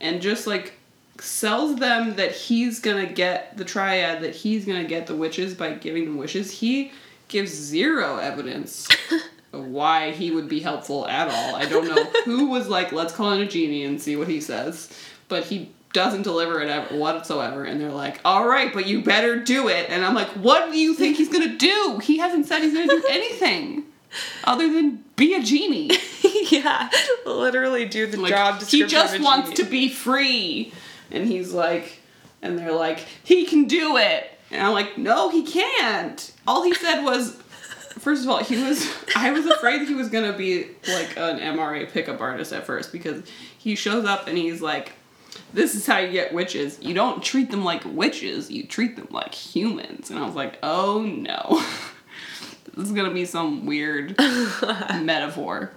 And 0.00 0.20
just 0.20 0.46
like 0.46 0.74
sells 1.18 1.76
them 1.76 2.16
that 2.16 2.32
he's 2.32 2.80
to 2.80 3.06
get 3.06 3.56
the 3.56 3.64
triad 3.64 4.22
that 4.22 4.34
he's 4.34 4.64
to 4.82 4.88
get 4.88 5.06
the 5.06 5.14
witches 5.14 5.54
by 5.54 5.72
giving 5.72 6.06
them 6.06 6.16
wishes. 6.16 6.50
He 6.50 6.92
gives 7.28 7.52
zero 7.52 8.16
evidence 8.16 8.88
of 9.52 9.66
why 9.66 10.12
he 10.12 10.30
would 10.30 10.48
be 10.48 10.60
helpful 10.60 11.06
at 11.06 11.28
all. 11.28 11.54
I 11.54 11.66
don't 11.66 11.88
know 11.88 12.04
who 12.24 12.46
was 12.46 12.68
like, 12.68 12.92
"Let's 12.92 13.12
call 13.12 13.32
in 13.32 13.42
a 13.42 13.46
genie 13.46 13.84
and 13.84 14.00
see 14.00 14.16
what 14.16 14.28
he 14.28 14.40
says." 14.40 14.90
But 15.28 15.44
he 15.44 15.70
doesn't 15.92 16.22
deliver 16.22 16.60
it 16.60 16.68
ever, 16.68 16.96
whatsoever 16.96 17.64
and 17.64 17.80
they're 17.80 17.90
like 17.90 18.20
all 18.24 18.46
right 18.46 18.72
but 18.72 18.86
you 18.86 19.02
better 19.02 19.40
do 19.42 19.66
it 19.68 19.90
and 19.90 20.04
i'm 20.04 20.14
like 20.14 20.28
what 20.28 20.70
do 20.70 20.78
you 20.78 20.94
think 20.94 21.16
he's 21.16 21.28
gonna 21.28 21.56
do 21.56 21.98
he 22.02 22.18
hasn't 22.18 22.46
said 22.46 22.62
he's 22.62 22.72
gonna 22.72 22.86
do 22.86 23.04
anything 23.08 23.84
other 24.44 24.72
than 24.72 25.04
be 25.16 25.34
a 25.34 25.42
genie. 25.42 25.90
Yeah, 26.50 26.90
literally 27.24 27.86
do 27.86 28.08
the 28.08 28.16
like 28.16 28.30
job 28.30 28.60
he 28.62 28.84
just 28.84 29.20
wants 29.20 29.52
to 29.52 29.64
be 29.64 29.88
free. 29.88 30.72
And 31.12 31.26
he's 31.28 31.52
like 31.52 32.00
and 32.42 32.58
they're 32.58 32.72
like 32.72 33.06
he 33.22 33.44
can 33.44 33.66
do 33.66 33.96
it. 33.96 34.28
And 34.50 34.60
i'm 34.60 34.72
like 34.72 34.98
no 34.98 35.28
he 35.28 35.44
can't. 35.44 36.32
All 36.46 36.64
he 36.64 36.74
said 36.74 37.02
was 37.04 37.36
first 37.98 38.24
of 38.24 38.30
all 38.30 38.42
he 38.42 38.60
was 38.60 38.88
i 39.14 39.30
was 39.30 39.46
afraid 39.46 39.86
he 39.86 39.94
was 39.94 40.08
gonna 40.08 40.32
be 40.36 40.64
like 40.88 41.16
an 41.16 41.38
mra 41.38 41.88
pickup 41.90 42.20
artist 42.20 42.52
at 42.52 42.64
first 42.64 42.90
because 42.92 43.22
he 43.58 43.74
shows 43.74 44.04
up 44.06 44.26
and 44.26 44.38
he's 44.38 44.60
like 44.62 44.92
this 45.52 45.74
is 45.74 45.86
how 45.86 45.98
you 45.98 46.10
get 46.10 46.32
witches. 46.32 46.78
You 46.80 46.94
don't 46.94 47.22
treat 47.22 47.50
them 47.50 47.64
like 47.64 47.84
witches 47.84 48.50
you 48.50 48.66
treat 48.66 48.96
them 48.96 49.08
like 49.10 49.34
humans. 49.34 50.10
And 50.10 50.18
i 50.18 50.26
was 50.26 50.34
like 50.34 50.58
oh 50.62 51.02
no 51.02 51.62
this 52.76 52.86
is 52.86 52.92
gonna 52.92 53.12
be 53.12 53.24
some 53.24 53.66
weird 53.66 54.16
metaphor 55.00 55.70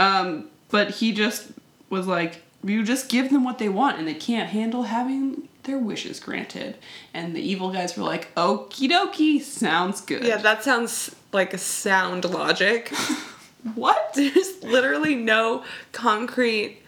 um, 0.00 0.48
but 0.70 0.90
he 0.90 1.12
just 1.12 1.52
was 1.90 2.06
like, 2.06 2.42
you 2.64 2.82
just 2.82 3.08
give 3.08 3.30
them 3.30 3.44
what 3.44 3.58
they 3.58 3.68
want, 3.68 3.98
and 3.98 4.08
they 4.08 4.14
can't 4.14 4.48
handle 4.48 4.84
having 4.84 5.48
their 5.64 5.78
wishes 5.78 6.18
granted. 6.20 6.78
And 7.12 7.36
the 7.36 7.40
evil 7.40 7.70
guys 7.70 7.96
were 7.96 8.04
like, 8.04 8.34
okie 8.34 8.88
dokie, 8.88 9.40
sounds 9.42 10.00
good. 10.00 10.24
Yeah, 10.24 10.38
that 10.38 10.64
sounds 10.64 11.14
like 11.32 11.52
a 11.52 11.58
sound 11.58 12.24
logic. 12.24 12.88
what? 13.74 14.12
There's 14.14 14.62
literally 14.62 15.14
no 15.14 15.64
concrete. 15.92 16.78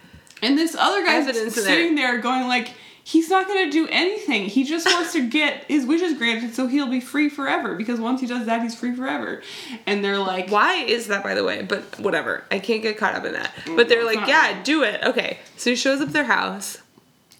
And 0.41 0.57
this 0.57 0.75
other 0.75 1.03
guy's 1.03 1.53
sitting 1.53 1.95
there 1.95 2.17
going 2.17 2.47
like, 2.47 2.73
he's 3.03 3.29
not 3.29 3.47
gonna 3.47 3.69
do 3.71 3.87
anything. 3.89 4.45
He 4.45 4.63
just 4.63 4.85
wants 4.85 5.13
to 5.13 5.27
get 5.27 5.65
his 5.65 5.85
wishes 5.85 6.17
granted 6.17 6.55
so 6.55 6.67
he'll 6.67 6.87
be 6.89 6.99
free 6.99 7.29
forever. 7.29 7.75
Because 7.75 7.99
once 7.99 8.21
he 8.21 8.27
does 8.27 8.45
that, 8.45 8.61
he's 8.61 8.75
free 8.75 8.95
forever. 8.95 9.41
And 9.85 10.03
they're 10.03 10.17
like, 10.19 10.49
Why 10.49 10.75
is 10.75 11.07
that, 11.07 11.23
by 11.23 11.33
the 11.33 11.43
way? 11.43 11.61
But 11.61 11.99
whatever. 11.99 12.43
I 12.51 12.59
can't 12.59 12.81
get 12.81 12.97
caught 12.97 13.15
up 13.15 13.25
in 13.25 13.33
that. 13.33 13.51
But 13.75 13.89
they're 13.89 14.03
Mm, 14.03 14.15
like, 14.15 14.27
yeah, 14.27 14.61
do 14.63 14.83
it. 14.83 15.01
Okay. 15.03 15.39
So 15.57 15.69
he 15.71 15.75
shows 15.75 16.01
up 16.01 16.07
at 16.09 16.13
their 16.13 16.23
house. 16.25 16.77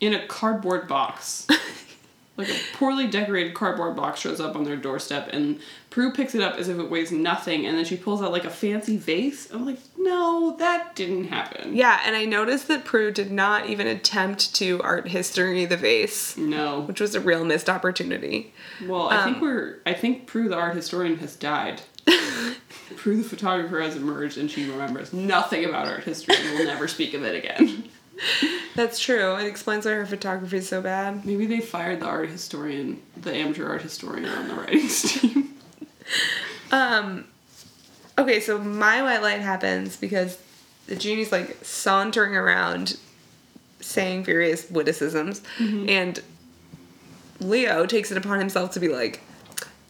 in 0.02 0.14
a 0.14 0.26
cardboard 0.28 0.88
box. 0.88 1.48
like 2.36 2.50
a 2.50 2.56
poorly 2.74 3.06
decorated 3.08 3.54
cardboard 3.54 3.96
box 3.96 4.20
shows 4.20 4.40
up 4.42 4.56
on 4.56 4.64
their 4.64 4.76
doorstep, 4.76 5.30
and 5.32 5.60
Prue 5.92 6.12
picks 6.12 6.34
it 6.34 6.42
up 6.42 6.56
as 6.58 6.68
if 6.68 6.80
it 6.80 6.90
weighs 6.90 7.12
nothing, 7.12 7.66
and 7.68 7.78
then 7.78 7.86
she 7.86 7.96
pulls 7.96 8.24
out 8.24 8.32
like 8.32 8.44
a 8.46 8.50
fancy 8.50 8.98
vase. 8.98 9.52
I'm 9.54 9.66
like, 9.68 9.78
no, 9.98 10.56
that 10.58 10.96
didn't 10.96 11.26
happen. 11.26 11.76
Yeah, 11.76 12.02
and 12.06 12.16
I 12.16 12.26
noticed 12.26 12.68
that 12.70 12.86
Prue 12.86 13.12
did 13.12 13.32
not 13.32 13.68
even 13.70 13.86
attempt 13.86 14.56
to 14.56 14.82
art 14.82 15.08
history 15.10 15.66
the 15.66 15.78
vase, 15.78 16.36
No. 16.36 16.82
which 16.82 17.00
was 17.00 17.14
a 17.14 17.20
real 17.20 17.46
missed 17.46 17.70
opportunity. 17.70 18.54
Well, 18.88 19.10
I 19.10 19.24
think 19.24 19.38
Um, 19.38 19.42
we're. 19.44 19.80
I 19.86 19.94
think 19.94 20.26
Prue, 20.26 20.50
the 20.50 20.56
art 20.58 20.76
historian, 20.76 21.18
has 21.20 21.36
died. 21.36 21.82
Prue, 22.96 23.18
the 23.18 23.24
photographer, 23.24 23.80
has 23.80 23.96
emerged, 23.96 24.38
and 24.38 24.50
she 24.50 24.70
remembers 24.70 25.14
nothing 25.14 25.66
about 25.66 25.88
art 25.88 26.04
history 26.04 26.36
and 26.38 26.58
will 26.58 26.66
never 26.66 26.88
speak 26.88 27.14
of 27.14 27.24
it 27.24 27.36
again. 27.36 27.84
That's 28.76 29.00
true. 29.00 29.36
It 29.36 29.46
explains 29.46 29.86
why 29.86 29.92
her 29.94 30.06
photography 30.06 30.58
is 30.58 30.68
so 30.68 30.82
bad. 30.82 31.26
Maybe 31.26 31.46
they 31.46 31.60
fired 31.60 32.00
the 32.00 32.06
art 32.06 32.30
historian, 32.30 33.02
the 33.18 33.34
amateur 33.34 33.68
art 33.68 33.82
historian, 33.82 34.26
on 34.26 34.48
the 34.48 34.56
writing 34.56 34.88
team. 34.88 35.54
Um, 36.72 37.26
okay, 38.18 38.40
so 38.40 38.58
my 38.58 39.02
white 39.04 39.22
light 39.22 39.42
happens 39.42 39.98
because 39.98 40.38
the 40.88 40.96
genie's 40.96 41.32
like 41.32 41.58
sauntering 41.64 42.36
around 42.36 42.98
saying 43.80 44.24
various 44.24 44.70
witticisms, 44.70 45.42
and 45.60 46.22
Leo 47.40 47.86
takes 47.86 48.12
it 48.12 48.18
upon 48.18 48.40
himself 48.40 48.72
to 48.72 48.80
be 48.80 48.88
like, 48.88 49.22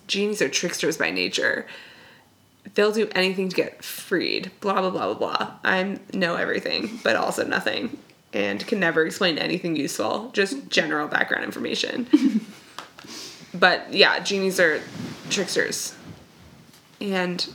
genies 0.08 0.42
are 0.42 0.50
tricksters 0.50 0.98
by 0.98 1.12
nature. 1.12 1.66
They'll 2.76 2.92
do 2.92 3.10
anything 3.14 3.50
to 3.50 3.56
get 3.56 3.84
freed. 3.84 4.52
Blah 4.62 4.82
blah 4.82 4.90
blah 4.90 5.14
blah 5.14 5.36
blah. 5.38 5.54
I 5.64 6.00
know 6.14 6.36
everything, 6.36 7.00
but 7.04 7.16
also 7.16 7.46
nothing, 7.46 7.98
and 8.34 8.66
can 8.66 8.80
never 8.80 9.06
explain 9.06 9.38
anything 9.38 9.76
useful. 9.76 10.32
Just 10.34 10.70
general 10.70 11.08
background 11.08 11.44
information. 11.44 12.08
but 13.54 13.94
yeah, 13.94 14.20
genies 14.20 14.60
are 14.60 14.82
tricksters. 15.30 15.96
And 17.00 17.48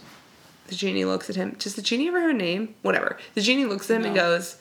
the 0.69 0.75
genie 0.75 1.05
looks 1.05 1.29
at 1.29 1.37
him. 1.37 1.57
Does 1.59 1.75
the 1.75 1.83
genie 1.83 2.09
ever 2.09 2.21
have 2.21 2.31
a 2.31 2.35
name? 2.35 2.75
Whatever. 2.83 3.19
The 3.35 3.41
genie 3.41 3.65
looks 3.65 3.91
at 3.91 3.97
him 3.97 4.07
and 4.07 4.15
goes, 4.15 4.59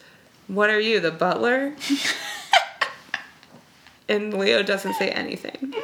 What 0.48 0.70
are 0.70 0.80
you, 0.80 1.00
the 1.00 1.10
butler? 1.10 1.74
and 4.08 4.34
Leo 4.34 4.62
doesn't 4.62 4.94
say 4.94 5.10
anything. 5.10 5.74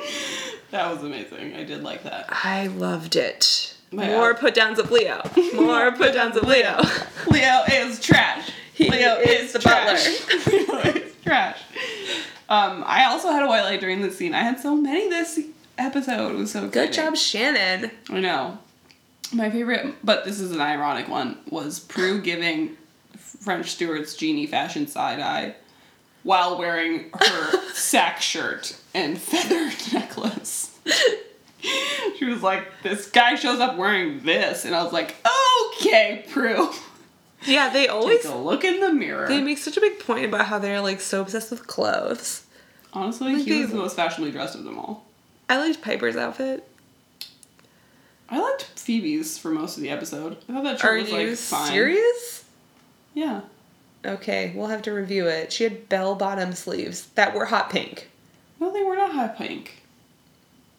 That 0.70 0.92
was 0.92 1.05
amazing. 1.05 1.55
I 1.55 1.62
did 1.62 1.85
like 1.85 2.03
that. 2.03 2.27
I 2.31 2.66
loved 2.66 3.14
it. 3.14 3.77
My 3.92 4.09
More 4.09 4.35
put 4.35 4.55
downs 4.55 4.81
of 4.81 4.90
Leo. 4.90 5.23
More 5.55 5.92
put 5.92 6.14
downs 6.14 6.37
of 6.37 6.49
Leo. 6.49 6.81
Leo 7.31 7.62
is 7.70 8.01
trash. 8.01 8.51
He 8.74 8.90
Leo 8.90 9.16
is 9.16 9.52
the 9.52 9.58
trash. 9.60 10.06
Leo 10.46 10.78
is 10.80 11.12
trash. 11.22 11.60
Um, 12.48 12.84
I 12.87 13.04
also 13.06 13.30
had 13.30 13.42
a 13.42 13.46
white 13.48 13.62
light 13.62 13.80
during 13.80 14.02
this 14.02 14.18
scene. 14.18 14.34
I 14.34 14.40
had 14.42 14.60
so 14.60 14.76
many 14.76 15.08
this 15.08 15.40
episode. 15.78 16.32
It 16.32 16.37
was 16.38 16.50
so 16.52 16.68
Good 16.68 16.88
exciting. 16.90 17.14
job, 17.14 17.14
Shannen. 17.14 17.90
I 18.10 18.20
know. 18.20 18.58
My 19.32 19.50
favorite, 19.50 19.94
but 20.04 20.24
this 20.24 20.38
is 20.40 20.52
an 20.52 20.60
ironic 20.60 21.08
one, 21.08 21.38
was 21.48 21.80
Prue 21.80 22.20
giving 22.22 22.76
French 23.16 23.70
Stewart's 23.70 24.14
genie 24.14 24.46
fashion 24.46 24.87
side 24.87 25.20
eye 25.20 25.54
while 26.22 26.58
wearing 26.58 27.10
her 27.12 27.68
sack 27.72 28.20
shirt 28.20 28.76
and 28.94 29.18
feather 29.18 29.70
necklace. 29.92 30.78
she 32.18 32.24
was 32.26 32.42
like, 32.42 32.66
"This 32.82 33.10
guy 33.10 33.34
shows 33.37 33.60
up 33.60 33.76
wearing 33.76 34.20
this," 34.24 34.64
and 34.64 34.74
I 34.74 34.82
was 34.82 34.92
like, 34.92 35.14
"Okay, 35.80 36.24
Prue." 36.30 36.70
Yeah, 37.46 37.68
they 37.70 37.88
always 37.88 38.22
Take 38.22 38.33
a 38.33 38.37
look 38.37 38.64
in 38.64 38.80
the 38.80 38.92
mirror. 38.92 39.28
they 39.28 39.40
make 39.42 39.59
such 39.59 39.76
a 39.76 39.80
big 39.80 39.98
point 40.00 40.24
about 40.24 40.46
how 40.46 40.59
they're 40.59 40.80
like 40.80 41.00
so 41.00 41.20
obsessed 41.22 41.50
with 41.50 41.66
clothes. 41.66 42.44
Honestly, 42.92 43.35
Like 43.35 43.44
he 43.44 43.61
was 43.61 43.70
the 43.70 43.76
most 43.76 43.96
fashionably 43.96 44.30
dressed 44.33 44.54
of 44.54 44.64
them 44.64 44.78
all. 44.78 45.04
I 45.48 45.59
liked 45.59 45.83
Piper's 45.83 46.16
outfit. 46.16 46.66
I 48.30 48.38
liked 48.40 48.64
Phoebe's 48.76 49.37
for 49.37 49.50
most 49.50 49.76
of 49.76 49.83
the 49.83 49.90
episode. 49.90 50.38
I 50.48 50.52
thought 50.54 50.64
that 50.64 50.80
shirt 50.80 50.90
Are 50.90 50.94
was 51.00 51.11
you 51.11 51.28
like 51.28 51.37
fine. 51.37 51.70
serious? 51.70 52.44
Yeah. 53.12 53.42
Okay, 54.07 54.52
we'll 54.54 54.68
have 54.68 54.83
to 54.83 54.92
review 54.92 55.26
it. 55.26 55.52
She 55.52 55.64
had 55.64 55.88
bell 55.88 56.14
bottom 56.14 56.52
sleeves 56.54 57.07
that 57.14 57.35
were 57.35 57.46
hot 57.46 57.70
pink. 57.70 58.09
No, 58.61 58.72
they 58.72 58.83
were 58.83 58.96
not 58.96 59.12
hot 59.12 59.37
pink. 59.37 59.83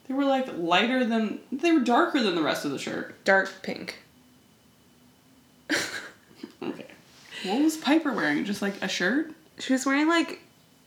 They 0.08 0.14
were 0.14 0.24
like 0.24 0.46
lighter 0.56 1.04
than. 1.04 1.40
They 1.52 1.72
were 1.72 1.80
darker 1.80 2.22
than 2.22 2.34
the 2.34 2.42
rest 2.42 2.64
of 2.64 2.70
the 2.70 2.78
shirt. 2.78 3.14
Dark 3.24 3.52
pink. 3.62 3.98
What 7.48 7.62
was 7.62 7.76
Piper 7.76 8.12
wearing? 8.12 8.44
Just 8.44 8.62
like 8.62 8.80
a 8.82 8.88
shirt? 8.88 9.32
She 9.58 9.72
was 9.72 9.86
wearing 9.86 10.08
like 10.08 10.40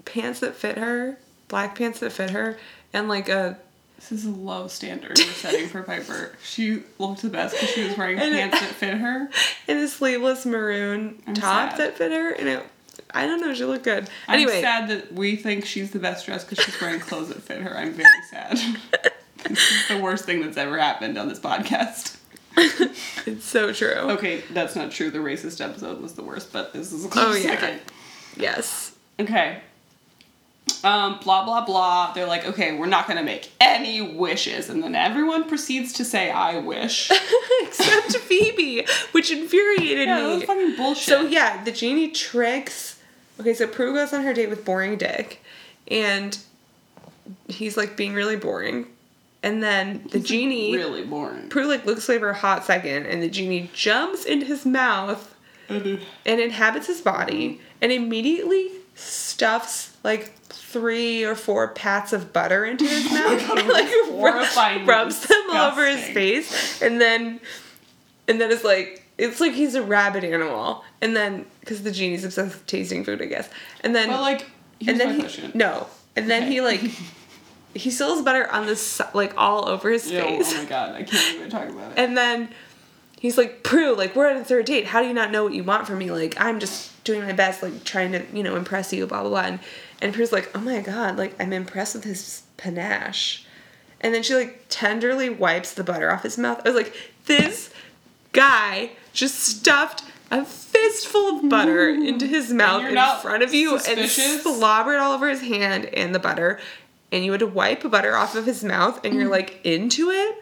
pants 0.06 0.40
that 0.42 0.56
fit 0.56 0.78
her, 0.78 1.18
black 1.48 1.78
pants 1.78 2.00
that 2.00 2.12
fit 2.12 2.30
her, 2.32 2.58
and 2.94 3.08
like 3.08 3.30
a 3.30 3.58
This 3.98 4.12
is 4.12 4.26
a 4.26 4.30
low 4.32 4.68
standard 4.68 5.18
we're 5.18 5.24
setting 5.26 5.68
for 5.68 5.82
Piper. 5.84 6.36
She 6.44 6.84
looked 6.98 7.22
the 7.22 7.30
best 7.30 7.56
because 7.56 7.70
she 7.70 7.84
was 7.88 7.98
wearing 7.98 8.20
And- 8.20 8.34
pants 8.34 8.60
that 8.60 8.70
fit 8.76 8.98
her. 8.98 9.30
and 9.68 9.80
a 9.80 9.88
sleeveless 9.88 10.46
maroon 10.46 11.22
I'm 11.28 11.34
top 11.34 11.72
sad. 11.72 11.80
that 11.80 11.98
fit 11.98 12.12
her, 12.12 12.32
and 12.32 12.48
it. 12.48 12.64
I 13.12 13.26
don't 13.26 13.42
know. 13.42 13.54
She 13.56 13.66
looked 13.66 13.86
good. 13.86 14.08
I'm 14.28 14.48
sad 14.48 14.90
that 14.90 15.14
we 15.14 15.36
think 15.36 15.66
she's 15.66 15.90
the 15.92 16.00
best 16.00 16.26
dressed 16.28 16.48
because 16.48 16.64
she's 16.64 16.80
wearing 16.80 17.00
clothes 17.00 17.30
that 17.30 17.42
fit 17.42 17.62
her. 17.62 17.76
I'm 17.76 17.94
very 17.94 18.08
sad. 18.30 18.58
this 19.48 19.58
is 19.72 19.88
the 19.88 19.98
worst 19.98 20.26
thing 20.26 20.42
that's 20.42 20.58
ever 20.58 20.78
happened 20.78 21.18
on 21.18 21.28
this 21.28 21.40
podcast. 21.40 22.18
it's 23.26 23.46
so 23.46 23.72
true. 23.74 23.94
Okay, 23.94 24.42
that's 24.52 24.76
not 24.76 24.92
true. 24.92 25.10
The 25.12 25.20
racist 25.20 25.64
episode 25.64 26.02
was 26.02 26.14
the 26.14 26.24
worst, 26.24 26.52
but 26.52 26.74
this 26.74 26.92
is 26.92 27.06
a 27.06 27.10
close 27.10 27.36
Oh, 27.36 27.38
yeah. 27.38 27.60
second. 27.60 27.80
Yes. 28.36 28.96
Okay. 29.20 29.62
Um, 30.84 31.20
blah 31.24 31.44
blah 31.46 31.66
blah. 31.66 32.14
They're 32.14 32.28
like, 32.28 32.46
okay, 32.46 32.78
we're 32.78 32.86
not 32.86 33.08
gonna 33.08 33.24
make 33.24 33.52
any 33.60 34.02
wishes, 34.02 34.70
and 34.70 34.82
then 34.84 34.96
everyone 34.96 35.46
proceeds 35.46 35.92
to 35.94 36.06
say, 36.06 36.30
"I 36.32 36.60
wish." 36.60 37.12
Except 37.64 38.16
Phoebe, 38.18 38.86
which 39.12 39.32
infuriated 39.32 40.08
yeah, 40.08 40.20
that 40.22 40.28
me. 40.30 40.36
was 40.36 40.44
fucking 40.44 40.76
bullshit. 40.78 41.04
So 41.04 41.22
yeah, 41.22 41.64
the 41.64 41.72
genie 41.72 42.12
tricks. 42.12 43.00
Okay, 43.40 43.54
so 43.54 43.68
Prue 43.68 43.94
goes 43.94 44.14
on 44.14 44.24
her 44.24 44.34
date 44.34 44.50
with 44.50 44.64
boring 44.64 44.98
Dick, 44.98 45.42
and 45.90 46.38
he's 47.48 47.76
like 47.76 47.98
being 47.98 48.14
really 48.14 48.36
boring, 48.38 48.86
and 49.44 49.64
then 49.64 50.04
the 50.12 50.20
genie 50.20 50.76
really 50.76 51.04
boring. 51.06 51.50
Prue 51.50 51.68
like 51.68 51.86
looks 51.86 52.08
away 52.10 52.20
for 52.20 52.30
a 52.30 52.34
hot 52.36 52.66
second, 52.66 53.06
and 53.06 53.22
the 53.22 53.30
genie 53.30 53.70
jumps 53.74 54.26
into 54.26 54.46
his 54.46 54.66
mouth 54.66 55.36
and 55.70 56.00
inhabits 56.26 56.88
his 56.88 57.00
body, 57.02 57.62
and 57.82 57.92
immediately 57.92 58.70
stuffs 58.96 59.96
like 60.04 60.34
three 60.50 61.24
or 61.24 61.36
four 61.36 61.68
pats 61.70 62.12
of 62.12 62.34
butter 62.34 62.66
into 62.66 62.86
his 62.86 63.06
mouth, 63.12 63.50
and, 63.58 63.68
like 63.68 63.88
rubs 64.88 65.26
them 65.28 65.44
all 65.52 65.72
over 65.72 65.86
his 65.86 66.04
face, 66.10 66.82
and 66.82 67.00
then 67.00 67.40
and 68.28 68.42
then 68.42 68.52
it's 68.52 68.64
like 68.64 69.04
it's 69.18 69.40
like 69.40 69.54
he's 69.54 69.76
a 69.76 69.84
rabid 69.84 70.24
animal, 70.24 70.84
and 71.02 71.16
then 71.16 71.46
because 71.60 71.84
the 71.84 71.92
genie's 71.92 72.26
obsessed 72.26 72.56
with 72.56 72.66
tasting 72.66 73.04
food, 73.06 73.22
I 73.22 73.26
guess, 73.26 73.50
and 73.82 73.96
then 73.96 74.10
But 74.10 74.22
like, 74.22 74.50
and 74.88 75.00
then 75.00 75.20
he 75.20 75.52
no, 75.54 75.86
and 76.16 76.30
then 76.30 76.44
Okay. 76.44 76.52
he 76.54 76.62
like 76.62 76.82
he 77.74 77.92
still 77.92 78.10
spills 78.10 78.24
butter 78.24 78.52
on 78.52 78.66
this 78.66 79.02
like 79.14 79.34
all 79.38 79.68
over 79.68 79.92
his 79.92 80.10
Ew, 80.10 80.20
oh 80.20 80.24
face, 80.24 80.54
oh 80.54 80.64
my 80.64 80.70
god, 80.70 80.96
I 80.96 81.04
can't 81.04 81.36
even 81.36 81.50
talk 81.50 81.70
about 81.70 81.92
it. 81.92 82.00
and 82.00 82.18
then 82.18 82.50
he's 83.20 83.38
like, 83.38 83.64
Prue, 83.64 83.96
like 83.96 84.16
we're 84.16 84.30
on 84.30 84.38
a 84.38 84.44
third 84.44 84.66
date. 84.66 84.86
How 84.88 85.02
do 85.02 85.08
you 85.08 85.14
not 85.14 85.32
know 85.32 85.44
what 85.44 85.54
you 85.54 85.64
want 85.64 85.88
from 85.88 86.00
me? 86.00 86.12
Like 86.12 86.36
I'm 86.40 86.60
just 86.60 87.04
doing 87.04 87.22
my 87.22 87.34
best, 87.34 87.62
like 87.62 87.84
trying 87.84 88.12
to 88.14 88.26
you 88.34 88.44
know 88.44 88.56
impress 88.56 88.92
you, 88.94 89.06
blah 89.06 89.22
blah 89.22 89.30
blah. 89.30 89.42
And 89.42 89.60
and 90.02 90.14
Prue's 90.14 90.32
like, 90.32 90.50
oh 90.56 90.62
my 90.62 90.82
god, 90.82 91.18
like 91.18 91.36
I'm 91.40 91.54
impressed 91.54 91.96
with 91.96 92.04
his 92.04 92.44
panache. 92.58 93.46
And 94.02 94.14
then 94.14 94.24
she 94.24 94.34
like 94.34 94.66
tenderly 94.70 95.30
wipes 95.30 95.74
the 95.74 95.84
butter 95.84 96.12
off 96.12 96.24
his 96.24 96.38
mouth. 96.38 96.62
I 96.64 96.70
was 96.70 96.76
like, 96.76 96.94
this 97.26 97.72
guy 98.32 98.92
just 99.14 99.40
stuffed 99.40 100.04
a 100.32 100.46
fistful 100.46 101.40
of 101.40 101.50
butter 101.50 101.90
into 101.90 102.28
his 102.28 102.54
mouth 102.54 102.84
in 102.84 102.96
front 103.22 103.44
of 103.44 103.54
you 103.54 103.78
suspicious? 103.80 104.20
and 104.20 104.42
slobbered 104.42 105.00
all 105.00 105.12
over 105.12 105.28
his 105.28 105.42
hand 105.42 105.86
and 105.86 106.14
the 106.14 106.20
butter. 106.20 106.60
And 107.12 107.26
you 107.26 107.32
had 107.32 107.40
to 107.40 107.48
wipe 107.48 107.90
butter 107.90 108.16
off 108.16 108.36
of 108.36 108.46
his 108.46 108.64
mouth, 108.64 109.04
and 109.04 109.16
you're 109.16 109.30
like 109.30 109.60
into 109.64 110.12
it. 110.12 110.36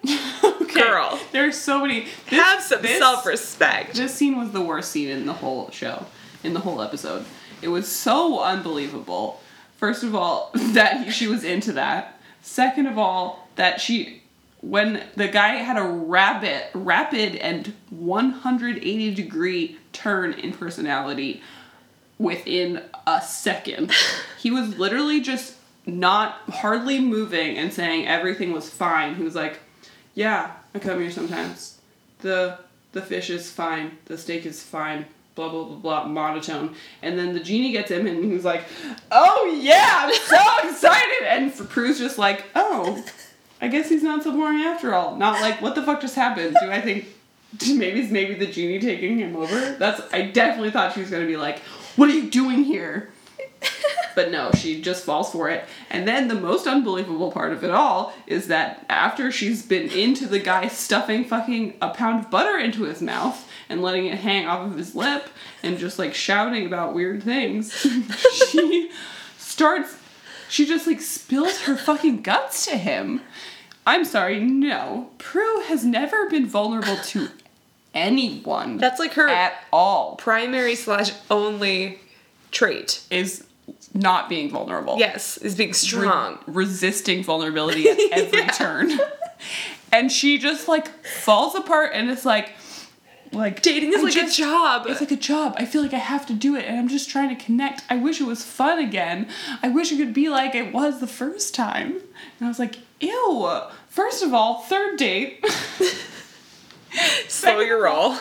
okay, 0.61 0.81
girl. 0.81 1.17
There's 1.31 1.57
so 1.57 1.79
many. 1.81 2.01
This, 2.29 2.39
Have 2.39 2.61
some 2.61 2.81
this- 2.81 2.99
self-respect. 2.99 3.93
This 3.95 4.13
scene 4.13 4.37
was 4.37 4.51
the 4.51 4.61
worst 4.61 4.91
scene 4.91 5.09
in 5.09 5.25
the 5.25 5.33
whole 5.33 5.71
show, 5.71 6.05
in 6.43 6.53
the 6.53 6.59
whole 6.59 6.81
episode. 6.81 7.25
It 7.61 7.69
was 7.69 7.87
so 7.87 8.41
unbelievable. 8.41 9.41
First 9.77 10.03
of 10.03 10.13
all, 10.13 10.51
that 10.55 11.05
he, 11.05 11.11
she 11.11 11.27
was 11.27 11.43
into 11.45 11.71
that. 11.73 12.19
Second 12.41 12.87
of 12.87 12.97
all, 12.97 13.47
that 13.55 13.79
she, 13.79 14.23
when 14.61 15.03
the 15.15 15.27
guy 15.29 15.55
had 15.55 15.77
a 15.77 15.83
rapid, 15.83 16.63
rapid 16.73 17.35
and 17.37 17.73
180 17.91 19.13
degree 19.13 19.77
turn 19.93 20.33
in 20.33 20.51
personality 20.51 21.41
within 22.19 22.83
a 23.05 23.21
second. 23.21 23.91
He 24.39 24.51
was 24.51 24.77
literally 24.77 25.19
just 25.19 25.56
not 25.87 26.33
hardly 26.49 26.99
moving 26.99 27.57
and 27.57 27.71
saying 27.73 28.07
everything 28.07 28.51
was 28.51 28.69
fine. 28.69 29.15
He 29.15 29.23
was 29.23 29.35
like, 29.35 29.59
"Yeah, 30.13 30.51
I 30.75 30.79
come 30.79 30.99
here 30.99 31.11
sometimes. 31.11 31.79
The 32.19 32.59
the 32.91 33.01
fish 33.01 33.29
is 33.29 33.49
fine. 33.49 33.97
The 34.05 34.17
steak 34.17 34.45
is 34.45 34.61
fine. 34.61 35.05
Blah 35.35 35.49
blah 35.49 35.63
blah 35.63 35.77
blah." 35.77 36.07
Monotone. 36.07 36.75
And 37.01 37.17
then 37.17 37.33
the 37.33 37.39
genie 37.39 37.71
gets 37.71 37.89
him, 37.89 38.05
and 38.05 38.31
he's 38.31 38.43
like, 38.45 38.63
"Oh 39.11 39.59
yeah, 39.61 40.05
I'm 40.07 40.13
so 40.13 40.69
excited!" 40.69 41.23
And 41.27 41.69
Prue's 41.69 41.97
just 41.97 42.17
like, 42.17 42.43
"Oh, 42.53 43.03
I 43.61 43.69
guess 43.69 43.87
he's 43.89 44.03
not 44.03 44.23
so 44.23 44.33
boring 44.33 44.59
after 44.59 44.93
all." 44.93 45.15
Not 45.15 45.41
like, 45.41 45.61
"What 45.61 45.75
the 45.75 45.83
fuck 45.83 46.01
just 46.01 46.15
happened?" 46.15 46.57
Do 46.61 46.69
I 46.69 46.81
think? 46.81 47.05
Maybe 47.65 48.01
it's 48.01 48.11
maybe 48.11 48.33
the 48.33 48.45
genie 48.45 48.77
taking 48.77 49.19
him 49.19 49.33
over. 49.37 49.75
That's 49.79 50.01
I 50.13 50.23
definitely 50.23 50.69
thought 50.69 50.93
she 50.93 50.99
was 50.99 51.09
gonna 51.09 51.25
be 51.25 51.37
like, 51.37 51.59
"What 51.95 52.09
are 52.09 52.13
you 52.13 52.29
doing 52.29 52.65
here?" 52.65 53.09
But 54.17 54.31
no, 54.31 54.49
she 54.51 54.81
just 54.81 55.05
falls 55.05 55.31
for 55.31 55.47
it. 55.47 55.63
And 55.91 56.07
then 56.07 56.27
the 56.27 56.33
most 56.33 56.65
unbelievable 56.65 57.31
part 57.31 57.53
of 57.53 57.63
it 57.63 57.69
all 57.69 58.15
is 58.25 58.47
that 58.47 58.83
after 58.89 59.31
she's 59.31 59.63
been 59.63 59.91
into 59.91 60.25
the 60.25 60.39
guy 60.39 60.69
stuffing 60.69 61.23
fucking 61.23 61.75
a 61.83 61.89
pound 61.89 62.25
of 62.25 62.31
butter 62.31 62.57
into 62.57 62.85
his 62.85 62.99
mouth 62.99 63.47
and 63.69 63.83
letting 63.83 64.07
it 64.07 64.17
hang 64.17 64.47
off 64.47 64.65
of 64.65 64.75
his 64.75 64.95
lip 64.95 65.29
and 65.61 65.77
just 65.77 65.99
like 65.99 66.15
shouting 66.15 66.65
about 66.65 66.95
weird 66.95 67.21
things, 67.21 67.71
she 68.51 68.89
starts, 69.37 69.95
she 70.49 70.65
just 70.65 70.87
like 70.87 70.99
spills 70.99 71.61
her 71.61 71.77
fucking 71.77 72.23
guts 72.23 72.65
to 72.65 72.75
him. 72.75 73.21
I'm 73.85 74.03
sorry, 74.03 74.39
no. 74.39 75.11
Prue 75.19 75.61
has 75.65 75.85
never 75.85 76.27
been 76.27 76.47
vulnerable 76.47 76.97
to 76.97 77.29
anyone 77.93 78.77
That's 78.79 78.99
like 78.99 79.13
her 79.13 79.27
at 79.27 79.63
all. 79.71 80.15
primary 80.15 80.73
slash 80.73 81.11
only 81.29 81.99
trait. 82.49 83.03
Is 83.11 83.43
not 83.93 84.29
being 84.29 84.49
vulnerable. 84.49 84.97
Yes, 84.97 85.37
is 85.37 85.55
being 85.55 85.73
strong. 85.73 86.39
re- 86.47 86.53
resisting 86.65 87.23
vulnerability 87.23 87.89
at 87.89 87.99
every 88.11 88.39
Yeah. 88.39 88.47
turn. 88.51 88.99
And 89.91 90.11
she 90.11 90.37
just 90.37 90.67
like 90.67 90.87
falls 91.05 91.55
apart 91.55 91.91
and 91.93 92.09
it's 92.09 92.25
like 92.25 92.51
like 93.33 93.61
Dating 93.61 93.89
is 93.91 93.99
I 93.99 94.03
like 94.03 94.13
just- 94.13 94.39
a 94.39 94.41
job. 94.41 94.85
It's 94.87 95.01
like 95.01 95.11
a 95.11 95.15
job. 95.17 95.55
I 95.57 95.65
feel 95.65 95.81
like 95.81 95.93
I 95.93 95.97
have 95.99 96.25
to 96.27 96.33
do 96.33 96.55
it 96.55 96.65
and 96.65 96.77
I'm 96.77 96.87
just 96.87 97.09
trying 97.09 97.35
to 97.35 97.43
connect. 97.43 97.83
I 97.89 97.97
wish 97.97 98.21
it 98.21 98.25
was 98.25 98.43
fun 98.43 98.79
again. 98.79 99.27
I 99.61 99.67
wish 99.69 99.91
it 99.91 99.97
could 99.97 100.13
be 100.13 100.29
like 100.29 100.55
it 100.55 100.73
was 100.73 100.99
the 100.99 101.07
first 101.07 101.53
time. 101.53 101.91
And 102.39 102.45
I 102.45 102.47
was 102.47 102.59
like, 102.59 102.77
ew. 103.01 103.49
First 103.89 104.23
of 104.23 104.33
all, 104.33 104.61
third 104.61 104.97
date. 104.97 105.43
Slow 107.27 107.59
your 107.59 107.83
roll. 107.83 108.15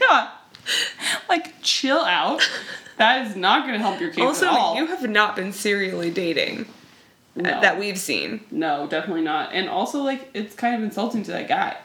yeah. 0.00 0.30
Like 1.28 1.62
chill 1.62 2.00
out. 2.00 2.48
That 2.96 3.26
is 3.26 3.34
not 3.34 3.66
gonna 3.66 3.78
help 3.78 4.00
your 4.00 4.10
case 4.10 4.20
Also, 4.22 4.46
at 4.46 4.52
all. 4.52 4.76
you 4.76 4.86
have 4.86 5.08
not 5.08 5.34
been 5.36 5.52
serially 5.52 6.10
dating 6.10 6.66
uh, 7.38 7.42
that 7.60 7.78
we've 7.78 7.98
seen. 7.98 8.40
No, 8.50 8.86
definitely 8.86 9.22
not. 9.22 9.52
And 9.52 9.68
also, 9.68 10.02
like, 10.02 10.30
it's 10.34 10.54
kind 10.54 10.74
of 10.76 10.82
insulting 10.82 11.22
to 11.24 11.32
that 11.32 11.48
guy. 11.48 11.76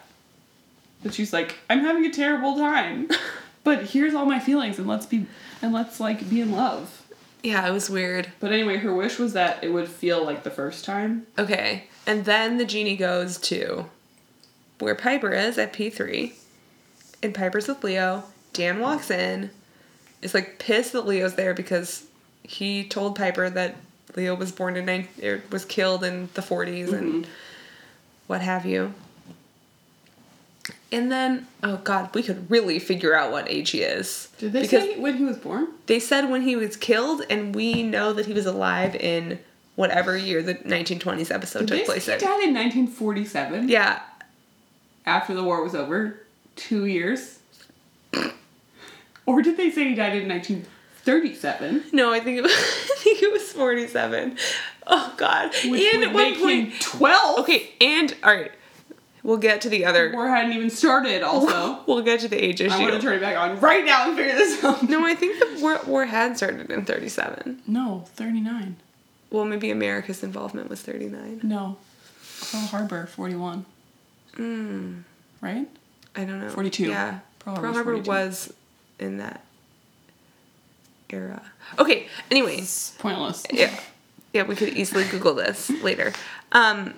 That 1.01 1.13
she's 1.13 1.33
like, 1.33 1.55
I'm 1.69 1.79
having 1.79 2.05
a 2.05 2.11
terrible 2.11 2.55
time, 2.57 3.09
but 3.63 3.85
here's 3.85 4.13
all 4.13 4.25
my 4.25 4.39
feelings, 4.39 4.77
and 4.77 4.87
let's 4.87 5.05
be, 5.05 5.25
and 5.61 5.73
let's 5.73 5.99
like 5.99 6.29
be 6.29 6.41
in 6.41 6.51
love. 6.51 7.07
Yeah, 7.41 7.65
it 7.67 7.71
was 7.71 7.89
weird. 7.89 8.31
But 8.39 8.51
anyway, 8.51 8.77
her 8.77 8.93
wish 8.93 9.17
was 9.17 9.33
that 9.33 9.63
it 9.63 9.69
would 9.71 9.87
feel 9.87 10.23
like 10.23 10.43
the 10.43 10.51
first 10.51 10.83
time. 10.85 11.25
Okay, 11.39 11.85
and 12.05 12.25
then 12.25 12.57
the 12.57 12.65
genie 12.65 12.97
goes 12.97 13.37
to 13.39 13.85
where 14.79 14.93
Piper 14.95 15.31
is 15.31 15.57
at 15.57 15.73
P3. 15.73 16.33
And 17.21 17.33
Piper's 17.33 17.67
with 17.67 17.83
Leo. 17.83 18.23
Dan 18.53 18.79
walks 18.79 19.11
in, 19.11 19.49
is 20.21 20.33
like 20.33 20.59
pissed 20.59 20.93
that 20.93 21.05
Leo's 21.05 21.35
there 21.35 21.53
because 21.53 22.05
he 22.43 22.83
told 22.83 23.15
Piper 23.15 23.49
that 23.49 23.75
Leo 24.15 24.35
was 24.35 24.51
born 24.51 24.75
in 24.75 24.85
nine, 24.85 25.07
er, 25.23 25.43
was 25.51 25.65
killed 25.65 26.03
in 26.03 26.29
the 26.33 26.41
40s 26.41 26.91
and 26.93 27.27
what 28.27 28.41
have 28.41 28.65
you. 28.65 28.93
And 30.91 31.11
then, 31.11 31.47
oh 31.63 31.77
god, 31.77 32.13
we 32.15 32.23
could 32.23 32.49
really 32.49 32.79
figure 32.79 33.15
out 33.15 33.31
what 33.31 33.49
age 33.49 33.69
he 33.71 33.81
is. 33.81 34.29
Did 34.39 34.53
they 34.53 34.61
because 34.61 34.83
say 34.83 34.99
when 34.99 35.17
he 35.17 35.23
was 35.23 35.37
born? 35.37 35.67
they 35.85 35.99
said 35.99 36.29
when 36.29 36.41
he 36.41 36.55
was 36.55 36.75
killed, 36.75 37.21
and 37.29 37.53
we 37.55 37.83
know 37.83 38.13
that 38.13 38.25
he 38.25 38.33
was 38.33 38.45
alive 38.47 38.95
in 38.95 39.39
whatever 39.75 40.17
year 40.17 40.41
the 40.43 40.55
1920s 40.55 41.31
episode 41.31 41.67
Did 41.67 41.77
took 41.77 41.85
place 41.85 42.07
in. 42.07 42.19
he 42.19 42.25
died 42.25 42.43
in 42.43 42.53
1947? 42.53 43.69
Yeah, 43.69 44.01
After 45.05 45.33
the 45.35 45.43
war 45.43 45.63
was 45.63 45.75
over? 45.75 46.19
Two 46.55 46.85
years? 46.85 47.38
Or 49.29 49.41
did 49.41 49.57
they 49.57 49.69
say 49.71 49.87
he 49.89 49.95
died 49.95 50.15
in 50.15 50.27
1937? 50.27 51.83
no, 51.93 52.11
I 52.13 52.19
think 52.19 52.37
it 52.37 52.41
was, 52.41 52.51
I 52.55 52.95
think 52.99 53.21
it 53.23 53.31
was 53.31 53.51
47. 53.51 54.37
Oh 54.87 55.13
god, 55.17 55.51
Which 55.65 55.81
and 55.93 56.03
at 56.03 56.13
one 56.13 56.35
point, 56.39 56.79
12? 56.81 57.39
okay, 57.39 57.69
and 57.81 58.15
all 58.23 58.33
right, 58.35 58.51
we'll 59.23 59.37
get 59.37 59.61
to 59.61 59.69
the 59.69 59.77
The 59.79 59.85
other. 59.85 60.11
war 60.13 60.27
hadn't 60.27 60.53
even 60.53 60.69
started, 60.69 61.21
also. 61.23 61.79
We'll 61.87 62.01
get 62.01 62.19
to 62.21 62.27
the 62.27 62.43
age 62.43 62.59
issue. 62.61 62.73
I 62.73 62.79
want 62.79 62.93
to 62.93 62.99
turn 62.99 63.13
it 63.17 63.21
back 63.21 63.37
on 63.37 63.59
right 63.59 63.85
now 63.85 64.07
and 64.07 64.17
figure 64.17 64.33
this 64.35 64.63
out. 64.63 64.81
no, 64.89 65.05
I 65.05 65.13
think 65.15 65.39
the 65.39 65.61
war, 65.63 65.79
war 65.85 66.05
had 66.05 66.37
started 66.37 66.69
in 66.71 66.85
37. 66.85 67.61
No, 67.67 68.05
39. 68.15 68.75
Well, 69.31 69.45
maybe 69.45 69.69
America's 69.69 70.23
involvement 70.23 70.69
was 70.69 70.81
39. 70.81 71.41
No. 71.43 71.77
Pearl 72.51 72.61
Harbor, 72.61 73.05
41. 73.05 73.65
Mm, 74.37 75.03
Right? 75.41 75.67
I 76.15 76.23
don't 76.25 76.39
know. 76.41 76.49
42. 76.49 76.85
Yeah. 76.87 77.19
Pearl 77.39 77.55
Pearl, 77.57 77.73
Harbor 77.73 77.91
42. 78.01 78.09
was 78.09 78.53
in 78.99 79.17
that 79.17 79.43
era. 81.09 81.41
Okay, 81.77 82.07
anyways. 82.29 82.95
Pointless. 82.99 83.45
Yeah. 83.51 83.77
Yeah, 84.33 84.43
we 84.43 84.55
could 84.55 84.69
easily 84.69 85.05
Google 85.05 85.33
this 85.33 85.69
later. 85.83 86.13
Um, 86.51 86.93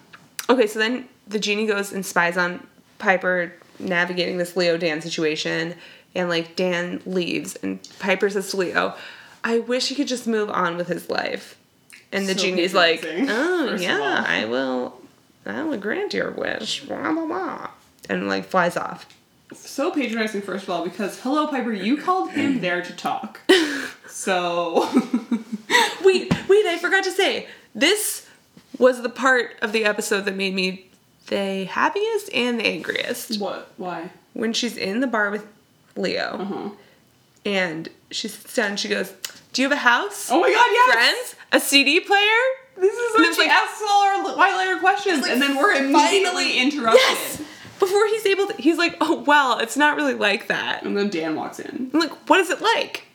okay, 0.49 0.67
so 0.67 0.79
then 0.79 1.07
the 1.27 1.39
genie 1.39 1.65
goes 1.65 1.93
and 1.93 2.05
spies 2.05 2.37
on 2.37 2.65
Piper 2.99 3.53
navigating 3.79 4.37
this 4.37 4.55
Leo 4.57 4.77
Dan 4.77 5.01
situation, 5.01 5.75
and 6.13 6.29
like 6.29 6.55
Dan 6.55 7.01
leaves, 7.05 7.55
and 7.57 7.79
Piper 7.99 8.29
says 8.29 8.51
to 8.51 8.57
Leo, 8.57 8.95
I 9.43 9.59
wish 9.59 9.87
he 9.87 9.95
could 9.95 10.07
just 10.07 10.27
move 10.27 10.49
on 10.49 10.77
with 10.77 10.87
his 10.87 11.09
life. 11.09 11.57
And 12.11 12.27
the 12.27 12.33
So 12.37 12.41
genie's 12.45 12.73
like, 12.73 13.01
Oh, 13.05 13.77
yeah. 13.79 14.23
I 14.27 14.45
will. 14.45 14.99
I 15.45 15.63
will 15.63 15.77
grant 15.77 16.13
your 16.13 16.29
wish. 16.31 16.81
Blah, 16.83 17.13
blah, 17.13 17.25
blah. 17.25 17.69
And 18.09 18.27
like 18.27 18.45
flies 18.45 18.75
off. 18.77 19.07
So 19.53 19.91
patronizing, 19.91 20.41
first 20.41 20.63
of 20.63 20.69
all, 20.69 20.83
because 20.83 21.19
hello, 21.21 21.47
Piper, 21.47 21.71
you 21.73 21.97
called 21.97 22.31
him 22.31 22.61
there 22.61 22.81
to 22.81 22.93
talk. 22.93 23.39
So. 24.07 24.89
Wait, 26.03 26.33
wait, 26.49 26.65
I 26.65 26.77
forgot 26.81 27.03
to 27.05 27.11
say. 27.11 27.47
This 27.73 28.27
was 28.77 29.01
the 29.03 29.09
part 29.09 29.55
of 29.61 29.71
the 29.71 29.85
episode 29.85 30.25
that 30.25 30.35
made 30.35 30.53
me 30.53 30.87
the 31.27 31.63
happiest 31.65 32.33
and 32.33 32.59
the 32.59 32.65
angriest. 32.65 33.39
what? 33.39 33.71
Why? 33.77 34.09
When 34.33 34.51
she's 34.51 34.75
in 34.75 34.99
the 34.99 35.07
bar 35.07 35.29
with 35.29 35.45
Leo 35.95 36.37
Uh 36.39 36.45
huh. 36.45 36.69
and 37.45 37.87
she 38.09 38.27
sits 38.27 38.53
down 38.55 38.71
and 38.71 38.79
she 38.79 38.89
goes, 38.89 39.13
Do 39.53 39.61
you 39.61 39.69
have 39.69 39.77
a 39.77 39.81
house? 39.81 40.29
Oh 40.29 40.41
my 40.41 40.49
god, 40.51 40.67
yes! 40.71 40.93
Friends? 40.93 41.35
A 41.53 41.59
CD 41.59 41.99
player? 42.01 42.39
This 42.77 42.93
is 42.93 43.17
when 43.17 43.33
she 43.33 43.41
like- 43.41 43.49
asks 43.51 43.81
all 43.87 44.03
our 44.03 44.35
white 44.35 44.55
lighter 44.55 44.79
questions, 44.79 45.21
like, 45.21 45.31
and 45.31 45.41
then 45.41 45.55
we're 45.55 45.73
immediately 45.73 46.57
interrupted. 46.59 46.99
Yes! 47.01 47.41
Before 47.81 48.07
he's 48.09 48.27
able 48.27 48.45
to, 48.45 48.53
he's 48.61 48.77
like, 48.77 48.95
Oh, 49.01 49.23
well, 49.23 49.57
it's 49.57 49.75
not 49.75 49.95
really 49.95 50.13
like 50.13 50.47
that. 50.49 50.83
And 50.83 50.95
then 50.95 51.09
Dan 51.09 51.35
walks 51.35 51.59
in. 51.59 51.89
I'm 51.91 51.99
like, 51.99 52.29
What 52.29 52.39
is 52.39 52.51
it 52.51 52.61
like? 52.61 53.05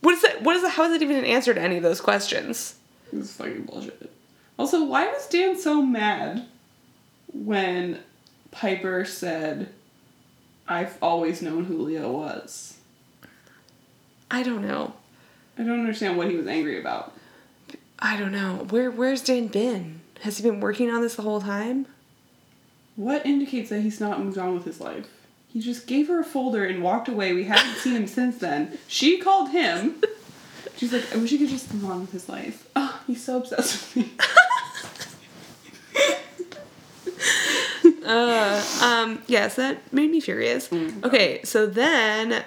What 0.00 0.14
is 0.14 0.22
that? 0.22 0.42
What 0.42 0.56
is 0.56 0.62
that? 0.62 0.72
How 0.72 0.82
is 0.82 0.92
it 0.94 1.02
even 1.02 1.16
an 1.16 1.24
answer 1.24 1.54
to 1.54 1.60
any 1.60 1.76
of 1.76 1.84
those 1.84 2.00
questions? 2.00 2.74
This 3.12 3.26
is 3.26 3.36
fucking 3.36 3.66
bullshit. 3.66 4.10
Also, 4.58 4.84
why 4.84 5.06
was 5.06 5.28
Dan 5.28 5.56
so 5.56 5.80
mad 5.80 6.44
when 7.32 8.00
Piper 8.50 9.04
said, 9.04 9.68
I've 10.66 10.98
always 11.00 11.40
known 11.40 11.66
who 11.66 11.78
Leo 11.78 12.10
was? 12.10 12.78
I 14.28 14.42
don't 14.42 14.66
know. 14.66 14.94
I 15.56 15.62
don't 15.62 15.78
understand 15.78 16.16
what 16.16 16.28
he 16.28 16.36
was 16.36 16.48
angry 16.48 16.80
about. 16.80 17.12
I 18.00 18.18
don't 18.18 18.32
know. 18.32 18.66
Where 18.70 18.90
Where's 18.90 19.22
Dan 19.22 19.46
been? 19.46 20.00
Has 20.22 20.38
he 20.38 20.42
been 20.42 20.58
working 20.58 20.90
on 20.90 21.00
this 21.00 21.14
the 21.14 21.22
whole 21.22 21.40
time? 21.40 21.86
What 23.00 23.24
indicates 23.24 23.70
that 23.70 23.80
he's 23.80 23.98
not 23.98 24.20
moved 24.22 24.36
on 24.36 24.52
with 24.52 24.66
his 24.66 24.78
life? 24.78 25.06
He 25.48 25.58
just 25.58 25.86
gave 25.86 26.08
her 26.08 26.20
a 26.20 26.24
folder 26.24 26.66
and 26.66 26.82
walked 26.82 27.08
away. 27.08 27.32
We 27.32 27.44
haven't 27.44 27.76
seen 27.76 27.96
him 27.96 28.06
since 28.06 28.36
then. 28.36 28.76
She 28.88 29.16
called 29.16 29.48
him. 29.52 30.02
She's 30.76 30.92
like, 30.92 31.10
I 31.10 31.16
wish 31.16 31.30
he 31.30 31.38
could 31.38 31.48
just 31.48 31.72
move 31.72 31.90
on 31.90 32.02
with 32.02 32.12
his 32.12 32.28
life. 32.28 32.68
Oh, 32.76 33.00
he's 33.06 33.24
so 33.24 33.38
obsessed 33.38 33.96
with 33.96 34.04
me. 34.04 34.12
Uh, 38.04 38.62
um, 38.82 39.22
yes, 39.28 39.54
that 39.54 39.92
made 39.92 40.10
me 40.10 40.20
furious. 40.20 40.68
Mm. 40.68 41.04
Okay, 41.04 41.40
so 41.44 41.66
then, 41.66 42.44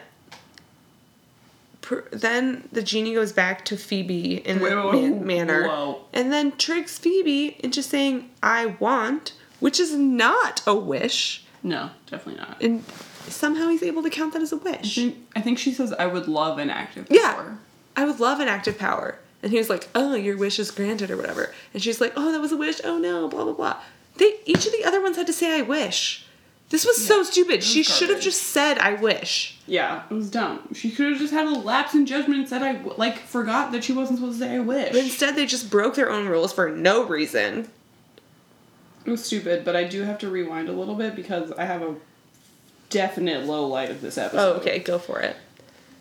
then 2.11 2.67
the 2.71 2.81
genie 2.83 3.13
goes 3.13 3.31
back 3.31 3.63
to 3.65 3.77
Phoebe 3.77 4.35
in 4.45 4.59
the 4.59 4.69
man- 4.69 5.25
manor, 5.25 5.67
whoa. 5.67 6.01
and 6.11 6.33
then 6.33 6.51
tricks 6.57 6.97
Phoebe 6.99 7.55
into 7.63 7.81
saying 7.81 8.29
"I 8.43 8.75
want," 8.79 9.33
which 9.63 9.79
is 9.79 9.93
not 9.95 10.61
a 10.67 10.75
wish, 10.75 11.43
No, 11.63 11.89
definitely 12.09 12.41
not. 12.41 12.61
and 12.61 12.83
somehow 13.27 13.69
he's 13.69 13.83
able 13.83 14.03
to 14.03 14.09
count 14.09 14.33
that 14.33 14.41
as 14.41 14.51
a 14.51 14.57
wish. 14.57 14.95
think, 14.95 15.17
I 15.35 15.41
think 15.41 15.57
she 15.57 15.73
says, 15.73 15.93
I 15.93 16.05
would 16.05 16.27
love 16.27 16.57
an 16.59 16.69
active 16.69 17.07
power. 17.07 17.17
Yeah. 17.17 17.55
I 17.95 18.05
would 18.05 18.19
love 18.19 18.39
an 18.39 18.47
active 18.47 18.77
power. 18.77 19.19
And 19.41 19.51
he 19.51 19.57
was 19.57 19.69
like, 19.69 19.89
"Oh, 19.93 20.15
your 20.15 20.37
wish 20.37 20.57
is 20.57 20.71
granted," 20.71 21.11
or 21.11 21.17
whatever. 21.17 21.53
And 21.73 21.83
she's 21.83 21.99
like, 21.99 22.13
"Oh, 22.15 22.31
that 22.31 22.39
was 22.39 22.53
a 22.53 22.57
wish. 22.57 22.79
Oh 22.85 22.97
no, 22.97 23.27
blah 23.27 23.43
blah 23.43 23.53
blah." 23.53 23.75
They 24.17 24.35
each 24.45 24.65
of 24.65 24.71
the 24.71 24.85
other 24.85 25.01
ones 25.01 25.17
had 25.17 25.27
to 25.27 25.33
say, 25.33 25.59
"I 25.59 25.61
wish." 25.61 26.25
This 26.69 26.85
was 26.85 27.05
so 27.05 27.23
stupid. 27.23 27.57
was 27.57 27.65
She 27.65 27.83
should 27.83 28.09
have 28.09 28.21
just 28.21 28.41
said, 28.41 28.79
"I 28.79 28.93
wish." 28.93 29.59
Yeah, 29.67 30.03
it 30.09 30.13
was 30.13 30.31
dumb. 30.31 30.73
She 30.73 30.89
could 30.91 31.11
have 31.11 31.19
just 31.19 31.33
had 31.33 31.45
a 31.45 31.51
lapse 31.59 31.93
in 31.93 32.05
judgment 32.05 32.39
and 32.39 32.47
said, 32.49 32.63
"I 32.63 32.81
like, 32.97 33.19
forgot 33.19 33.73
that 33.73 33.83
she 33.83 33.91
wasn't 33.91 34.19
supposed 34.19 34.39
to 34.39 34.45
say 34.45 34.55
I 34.55 34.59
wish. 34.59 34.91
But 34.93 35.01
instead, 35.03 35.35
they 35.35 35.45
just 35.45 35.69
broke 35.69 35.95
their 35.95 36.09
own 36.09 36.27
rules 36.27 36.53
for 36.53 36.69
no 36.69 37.03
reason. 37.05 37.69
It 39.05 39.11
was 39.11 39.23
stupid, 39.23 39.65
but 39.65 39.75
I 39.75 39.83
do 39.83 40.03
have 40.03 40.17
to 40.19 40.29
rewind 40.29 40.69
a 40.69 40.71
little 40.71 40.95
bit 40.95 41.15
because 41.15 41.51
I 41.53 41.65
have 41.65 41.81
a 41.81 41.95
definite 42.89 43.45
low 43.45 43.67
light 43.67 43.89
of 43.89 44.01
this 44.01 44.17
oh, 44.17 44.25
episode. 44.25 44.39
Oh, 44.39 44.53
okay, 44.59 44.79
go 44.79 44.97
for 44.97 45.19
it. 45.19 45.35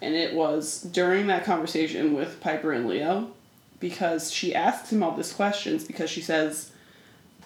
And 0.01 0.15
it 0.15 0.35
was 0.35 0.83
during 0.83 1.27
that 1.29 1.45
conversation 1.45 2.15
with 2.15 2.41
Piper 2.41 2.73
and 2.73 2.87
Leo 2.87 3.31
because 3.81 4.33
she 4.33 4.55
asks 4.55 4.93
him 4.93 5.03
all 5.03 5.17
these 5.17 5.33
questions 5.33 5.85
because 5.85 6.11
she 6.11 6.21
says, 6.21 6.71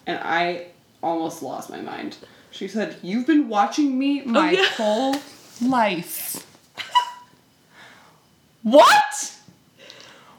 and 0.07 0.19
I 0.23 0.66
almost 1.03 1.42
lost 1.42 1.71
my 1.71 1.81
mind. 1.81 2.16
She 2.51 2.69
said, 2.69 2.97
You've 3.03 3.27
been 3.27 3.49
watching 3.49 3.99
me 3.99 4.23
oh, 4.23 4.29
my 4.29 4.51
yeah. 4.53 4.64
whole 4.64 5.16
life. 5.62 6.47
what? 8.62 9.37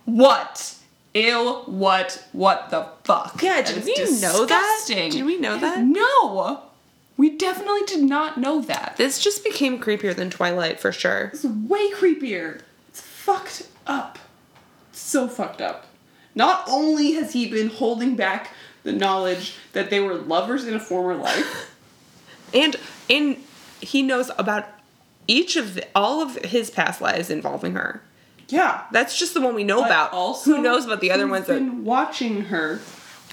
What? 0.05 0.76
Ew, 1.13 1.63
what, 1.65 2.25
what 2.31 2.69
the 2.69 2.87
fuck? 3.03 3.41
Yeah, 3.41 3.61
did 3.61 3.83
we 3.83 3.95
know 4.19 4.45
that? 4.45 4.61
disgusting. 4.61 5.11
Did 5.11 5.25
we 5.25 5.37
know 5.37 5.57
that? 5.57 5.83
No! 5.83 6.63
We 7.15 7.31
definitely 7.35 7.81
did 7.87 8.03
not 8.03 8.37
know 8.37 8.61
that. 8.61 8.95
This 8.97 9.19
just 9.19 9.43
became 9.43 9.79
creepier 9.79 10.15
than 10.15 10.29
Twilight 10.29 10.79
for 10.79 10.91
sure. 10.91 11.31
It's 11.33 11.43
way 11.43 11.91
creepier. 11.91 12.61
It's 12.89 13.01
fucked 13.01 13.67
up. 13.87 14.19
So 14.91 15.27
fucked 15.27 15.61
up. 15.61 15.87
Not 16.35 16.63
only 16.69 17.13
has 17.13 17.33
he 17.33 17.49
been 17.49 17.69
holding 17.69 18.15
back 18.15 18.51
the 18.83 18.93
knowledge 18.93 19.55
that 19.73 19.89
they 19.89 19.99
were 19.99 20.13
lovers 20.13 20.65
in 20.65 20.75
a 20.75 20.79
former 20.79 21.15
life, 21.15 21.73
And 22.53 22.75
and 23.09 23.43
he 23.81 24.01
knows 24.01 24.31
about 24.37 24.67
each 25.27 25.55
of 25.55 25.75
the, 25.75 25.85
all 25.95 26.21
of 26.21 26.35
his 26.37 26.69
past 26.69 27.01
lives 27.01 27.29
involving 27.29 27.73
her. 27.73 28.01
Yeah. 28.49 28.83
That's 28.91 29.17
just 29.17 29.33
the 29.33 29.41
one 29.41 29.55
we 29.55 29.63
know 29.63 29.81
but 29.81 29.87
about. 29.87 30.13
Also, 30.13 30.55
Who 30.55 30.61
knows 30.61 30.85
about 30.85 31.01
the 31.01 31.11
other 31.11 31.27
ones 31.27 31.47
that 31.47 31.55
been 31.55 31.83
watching 31.83 32.43
her 32.45 32.79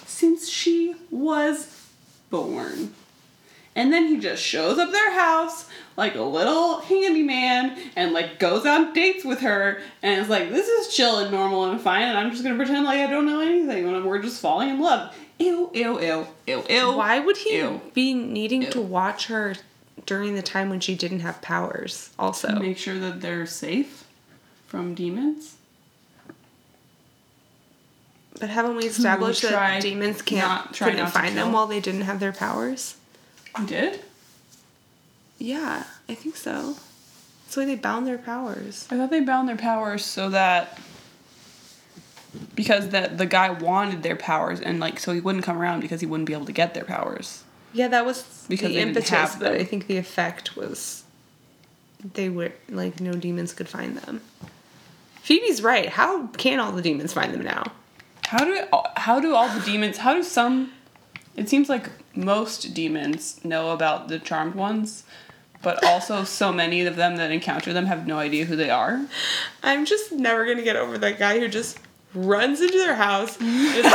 since 0.07 0.48
she 0.48 0.94
was 1.11 1.88
born. 2.31 2.94
And 3.77 3.92
then 3.92 4.07
he 4.07 4.18
just 4.20 4.42
shows 4.42 4.79
up 4.79 4.92
their 4.92 5.12
house 5.12 5.68
like 5.97 6.14
a 6.14 6.22
little 6.22 6.80
handyman 6.80 7.76
and 7.97 8.12
like 8.12 8.38
goes 8.38 8.64
on 8.66 8.93
dates 8.93 9.24
with 9.24 9.41
her 9.41 9.80
and 10.03 10.20
is 10.20 10.28
like, 10.28 10.51
this 10.51 10.68
is 10.68 10.95
chill 10.95 11.18
and 11.18 11.32
normal 11.32 11.64
and 11.64 11.80
fine 11.80 12.03
and 12.03 12.16
I'm 12.16 12.30
just 12.30 12.45
gonna 12.45 12.57
pretend 12.57 12.84
like 12.84 13.01
I 13.01 13.09
don't 13.11 13.26
know 13.26 13.41
anything 13.41 13.84
when 13.84 14.05
we're 14.05 14.22
just 14.22 14.41
falling 14.41 14.70
in 14.70 14.80
love. 14.80 15.14
Ew, 15.41 15.70
ew, 15.74 16.01
ew, 16.01 16.26
ew, 16.47 16.64
ew. 16.70 16.97
Why 16.97 17.18
would 17.18 17.36
he 17.36 17.57
Ew. 17.57 17.80
be 17.93 18.14
needing 18.14 18.62
Ew. 18.62 18.70
to 18.70 18.80
watch 18.80 19.26
her 19.26 19.57
during 20.07 20.36
the 20.36 20.43
time 20.43 20.70
when 20.70 20.78
she 20.78 20.95
didn't 20.95 21.20
have 21.20 21.43
powers? 21.43 22.11
Also, 22.16 22.55
Make 22.61 22.78
sure 22.78 22.99
that 23.01 23.20
they're 23.20 23.47
safe 23.47 24.03
from 24.66 24.94
demons. 24.94 25.56
but 28.40 28.50
haven't 28.50 28.76
we 28.76 28.84
established 28.84 29.42
that 29.42 29.80
demons 29.80 30.20
can't 30.20 30.46
not- 30.46 30.74
couldn't 30.76 31.06
find 31.10 31.36
them 31.36 31.52
while 31.52 31.66
they 31.66 31.80
didn't 31.80 32.02
have 32.02 32.18
their 32.20 32.32
powers? 32.32 32.96
You 33.58 33.66
did? 33.66 34.00
Yeah, 35.38 35.84
I 36.08 36.14
think 36.14 36.36
so. 36.36 36.76
That's 37.44 37.56
why 37.56 37.64
they 37.64 37.76
bound 37.76 38.06
their 38.06 38.18
powers. 38.18 38.88
I 38.90 38.96
thought 38.96 39.10
they 39.10 39.20
bound 39.20 39.48
their 39.48 39.56
powers 39.56 40.04
so 40.04 40.30
that 40.30 40.78
because 42.54 42.88
that 42.88 43.18
the 43.18 43.26
guy 43.26 43.50
wanted 43.50 44.02
their 44.02 44.16
powers 44.16 44.60
and 44.60 44.80
like 44.80 44.98
so 44.98 45.12
he 45.12 45.20
wouldn't 45.20 45.44
come 45.44 45.56
around 45.56 45.80
because 45.80 46.00
he 46.00 46.06
wouldn't 46.06 46.26
be 46.26 46.32
able 46.32 46.46
to 46.46 46.52
get 46.52 46.74
their 46.74 46.84
powers. 46.84 47.44
Yeah, 47.72 47.88
that 47.88 48.04
was 48.04 48.44
Because 48.48 48.68
the 48.68 48.78
impetus, 48.78 49.36
but. 49.36 49.52
I 49.52 49.64
think 49.64 49.86
the 49.86 49.96
effect 49.96 50.56
was 50.56 51.04
they 52.14 52.28
were 52.28 52.52
like 52.68 53.00
no 53.00 53.12
demons 53.12 53.52
could 53.52 53.68
find 53.68 53.96
them. 53.98 54.20
Phoebe's 55.25 55.62
right. 55.62 55.89
How 55.89 56.27
can 56.27 56.61
all 56.61 56.70
the 56.70 56.83
demons 56.83 57.14
find 57.14 57.33
them 57.33 57.43
now? 57.43 57.72
How 58.27 58.45
do 58.45 58.62
how 58.95 59.20
do 59.20 59.35
all 59.35 59.49
the 59.49 59.64
demons 59.64 59.97
how 59.97 60.12
do 60.12 60.22
some 60.22 60.70
it 61.35 61.49
seems 61.49 61.70
like 61.70 61.89
most 62.14 62.75
demons 62.75 63.43
know 63.43 63.70
about 63.70 64.09
the 64.09 64.18
charmed 64.18 64.55
ones, 64.55 65.03
but 65.62 65.83
also 65.83 66.25
so 66.25 66.53
many 66.53 66.83
of 66.85 66.97
them 66.97 67.16
that 67.16 67.31
encounter 67.31 67.72
them 67.72 67.87
have 67.87 68.07
no 68.07 68.18
idea 68.18 68.45
who 68.45 68.55
they 68.55 68.68
are. 68.68 69.07
I'm 69.62 69.87
just 69.87 70.12
never 70.12 70.45
gonna 70.45 70.62
get 70.62 70.77
over 70.77 70.99
that 70.99 71.18
guy 71.18 71.41
who 71.41 71.49
just 71.49 71.79
runs 72.12 72.61
into 72.61 72.77
their 72.77 72.95
house. 72.95 73.39
is 73.41 73.87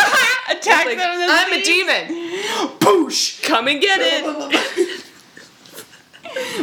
Attack 0.49 0.85
like, 0.87 0.97
them 0.97 1.15
I'm 1.15 1.53
a 1.53 1.63
demon. 1.63 2.07
Boosh! 2.79 3.43
Come 3.43 3.67
and 3.67 3.79
get 3.79 3.99
it. 4.01 5.05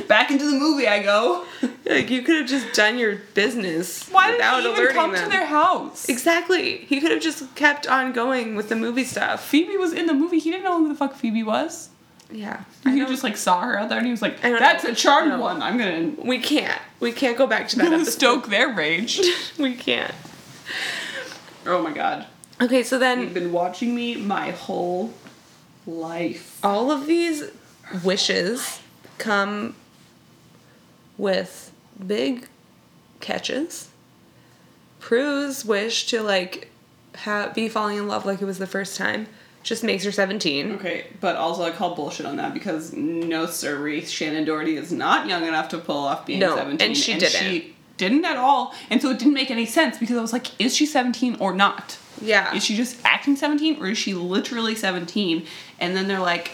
Back 0.09 0.33
into 0.33 0.45
the 0.45 0.59
movie 0.59 0.89
I 0.89 1.05
go. 1.05 1.47
Like 1.89 2.11
you 2.11 2.23
could 2.23 2.37
have 2.37 2.49
just 2.49 2.73
done 2.75 2.99
your 2.99 3.17
business 3.35 4.09
Why 4.11 4.27
did 4.29 4.35
without 4.37 4.63
he 4.63 4.69
even 4.71 4.89
come 4.89 5.13
them. 5.13 5.25
to 5.25 5.31
their 5.31 5.47
house? 5.47 6.09
Exactly. 6.09 6.79
He 6.79 7.01
could 7.01 7.11
have 7.13 7.23
just 7.23 7.55
kept 7.55 7.87
on 7.87 8.13
going 8.13 8.57
with 8.57 8.69
the 8.69 8.77
movie 8.77 9.05
stuff. 9.05 9.45
Phoebe 9.45 9.77
was 9.77 9.93
in 9.93 10.07
the 10.07 10.15
movie. 10.15 10.39
He 10.39 10.51
didn't 10.51 10.65
know 10.65 10.79
who 10.79 10.89
the 10.89 10.95
fuck 10.95 11.15
Phoebe 11.15 11.43
was. 11.43 11.91
Yeah. 12.31 12.65
He 12.85 12.99
just 13.07 13.23
like 13.23 13.37
saw 13.37 13.61
her 13.61 13.79
out 13.79 13.89
there 13.89 13.99
and 13.99 14.07
he 14.07 14.11
was 14.11 14.21
like, 14.21 14.41
"That's 14.41 14.83
a 14.85 14.95
charmed 14.95 15.29
No. 15.31 15.41
one. 15.41 15.63
I'm 15.63 15.79
gonna, 15.79 16.13
we 16.25 16.39
can't. 16.41 16.81
We 16.99 17.13
can't 17.13 17.39
go 17.39 17.47
back 17.47 17.69
to 17.69 17.77
that 17.77 17.87
episode. 17.93 18.11
stoke 18.11 18.49
their 18.49 18.69
rage." 18.75 19.21
we 19.59 19.75
can't. 19.77 20.13
oh 21.67 21.81
my 21.83 21.93
god, 21.93 22.27
Okay, 22.61 22.83
so 22.83 22.99
then 22.99 23.21
you've 23.21 23.35
been 23.35 23.53
watching 23.53 23.95
me 23.95 24.17
my 24.17 24.51
whole 24.51 25.13
life. 25.87 26.59
all 26.65 26.91
of 26.91 27.07
these 27.07 27.45
wishes 28.03 28.81
come 29.19 29.77
with 31.19 31.66
big 32.05 32.49
catches. 33.21 33.89
Prue's 35.01 35.65
wish 35.65 36.07
to 36.07 36.23
like 36.23 36.71
ha- 37.15 37.53
be 37.55 37.69
falling 37.69 37.99
in 37.99 38.09
love 38.09 38.27
like 38.27 38.41
it 38.43 38.45
was 38.45 38.59
the 38.59 38.67
first 38.67 38.97
time 38.97 39.27
just 39.63 39.83
makes 39.83 40.05
her 40.05 40.13
17. 40.13 40.73
Okay, 40.77 41.09
but 41.21 41.35
also 41.35 41.65
I 41.65 41.73
call 41.73 41.97
bullshit 41.97 42.25
on 42.25 42.37
that 42.37 42.55
because 42.55 42.93
no 42.93 43.47
siree, 43.47 44.01
Shannen 44.03 44.47
Doherty 44.47 44.77
is 44.77 44.93
not 44.93 45.27
young 45.27 45.45
enough 45.45 45.69
to 45.71 45.79
pull 45.79 45.97
off 45.99 46.25
being 46.25 46.39
No, 46.39 46.55
17. 46.57 46.87
and 46.87 46.97
she 46.97 47.15
didn't. 47.15 47.31
She 47.31 47.75
didn't 47.97 48.25
at 48.25 48.37
all, 48.37 48.75
and 48.91 49.03
so 49.03 49.11
it 49.11 49.19
didn't 49.19 49.35
make 49.35 49.51
any 49.51 49.67
sense 49.67 49.99
because 49.99 50.17
I 50.17 50.21
was 50.21 50.33
like, 50.33 50.59
is 50.61 50.77
she 50.77 50.87
17 50.87 51.39
or 51.41 51.53
not? 51.53 51.99
Yeah. 52.23 52.55
Is 52.55 52.65
she 52.65 52.77
just 52.77 52.97
acting 53.05 53.35
17 53.37 53.81
or 53.83 53.89
is 53.89 53.99
she 53.99 54.15
literally 54.15 54.75
17? 54.75 55.45
And 55.81 55.97
then 55.97 56.07
they're 56.07 56.21
like, 56.21 56.53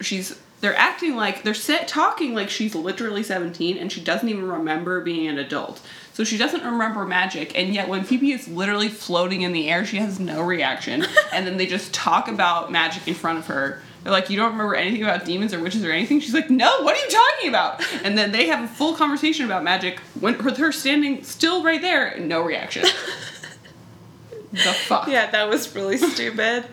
she's, 0.00 0.38
they're 0.66 0.76
acting 0.76 1.14
like, 1.14 1.44
they're 1.44 1.54
sit, 1.54 1.86
talking 1.86 2.34
like 2.34 2.50
she's 2.50 2.74
literally 2.74 3.22
17 3.22 3.78
and 3.78 3.92
she 3.92 4.00
doesn't 4.00 4.28
even 4.28 4.48
remember 4.48 5.00
being 5.00 5.28
an 5.28 5.38
adult. 5.38 5.80
So 6.12 6.24
she 6.24 6.36
doesn't 6.36 6.64
remember 6.64 7.06
magic, 7.06 7.56
and 7.56 7.72
yet 7.72 7.88
when 7.88 8.02
Phoebe 8.02 8.32
is 8.32 8.48
literally 8.48 8.88
floating 8.88 9.42
in 9.42 9.52
the 9.52 9.70
air, 9.70 9.84
she 9.84 9.98
has 9.98 10.18
no 10.18 10.42
reaction. 10.42 11.06
and 11.32 11.46
then 11.46 11.56
they 11.56 11.66
just 11.66 11.94
talk 11.94 12.26
about 12.26 12.72
magic 12.72 13.06
in 13.06 13.14
front 13.14 13.38
of 13.38 13.46
her. 13.46 13.80
They're 14.02 14.10
like, 14.10 14.28
You 14.28 14.38
don't 14.38 14.50
remember 14.50 14.74
anything 14.74 15.04
about 15.04 15.24
demons 15.24 15.54
or 15.54 15.60
witches 15.60 15.84
or 15.84 15.92
anything? 15.92 16.18
She's 16.18 16.34
like, 16.34 16.50
No, 16.50 16.82
what 16.82 16.96
are 16.96 17.00
you 17.00 17.10
talking 17.10 17.48
about? 17.48 18.04
And 18.04 18.18
then 18.18 18.32
they 18.32 18.48
have 18.48 18.64
a 18.64 18.66
full 18.66 18.94
conversation 18.96 19.44
about 19.44 19.62
magic 19.62 20.00
when, 20.18 20.36
with 20.44 20.56
her 20.56 20.72
standing 20.72 21.22
still 21.22 21.62
right 21.62 21.80
there, 21.80 22.18
no 22.18 22.42
reaction. 22.42 22.82
the 24.50 24.58
fuck? 24.58 25.06
Yeah, 25.06 25.30
that 25.30 25.48
was 25.48 25.72
really 25.76 25.98
stupid. 25.98 26.66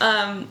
Um, 0.00 0.48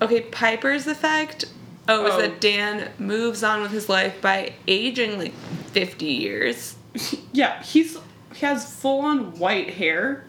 okay, 0.00 0.22
Piper's 0.22 0.86
effect. 0.86 1.44
Oh, 1.90 2.06
is 2.06 2.14
Oh. 2.14 2.20
that 2.22 2.40
Dan 2.40 2.90
moves 2.98 3.42
on 3.42 3.62
with 3.62 3.70
his 3.72 3.88
life 3.88 4.20
by 4.20 4.54
aging 4.68 5.18
like 5.18 5.34
50 5.72 6.06
years. 6.06 6.76
Yeah, 7.32 7.62
he's 7.62 7.96
he 8.34 8.44
has 8.46 8.72
full 8.80 9.00
on 9.00 9.38
white 9.38 9.74
hair 9.74 10.24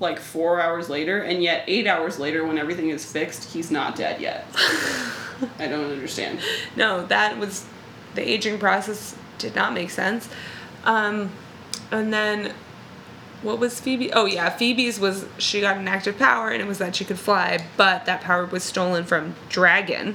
like 0.00 0.18
four 0.20 0.60
hours 0.60 0.88
later, 0.90 1.18
and 1.20 1.42
yet 1.42 1.64
eight 1.66 1.86
hours 1.86 2.18
later, 2.18 2.46
when 2.46 2.58
everything 2.58 2.90
is 2.90 3.10
fixed, 3.10 3.52
he's 3.52 3.70
not 3.70 3.96
dead 3.96 4.20
yet. 4.20 4.46
I 5.58 5.66
don't 5.66 5.90
understand. 5.90 6.40
No, 6.76 7.04
that 7.06 7.38
was 7.38 7.64
the 8.14 8.22
aging 8.28 8.58
process 8.58 9.16
did 9.38 9.54
not 9.56 9.72
make 9.72 9.90
sense. 9.90 10.28
Um, 10.84 11.30
and 11.90 12.12
then 12.12 12.52
what 13.42 13.58
was 13.58 13.80
Phoebe? 13.80 14.12
Oh 14.12 14.26
yeah, 14.26 14.50
Phoebe's 14.50 15.00
was 15.00 15.24
she 15.38 15.60
got 15.62 15.78
an 15.78 15.88
active 15.88 16.18
power 16.18 16.50
and 16.50 16.60
it 16.60 16.66
was 16.68 16.78
that 16.78 16.94
she 16.96 17.04
could 17.04 17.18
fly, 17.18 17.64
but 17.76 18.04
that 18.04 18.20
power 18.20 18.44
was 18.46 18.62
stolen 18.64 19.04
from 19.04 19.34
Dragon. 19.48 20.14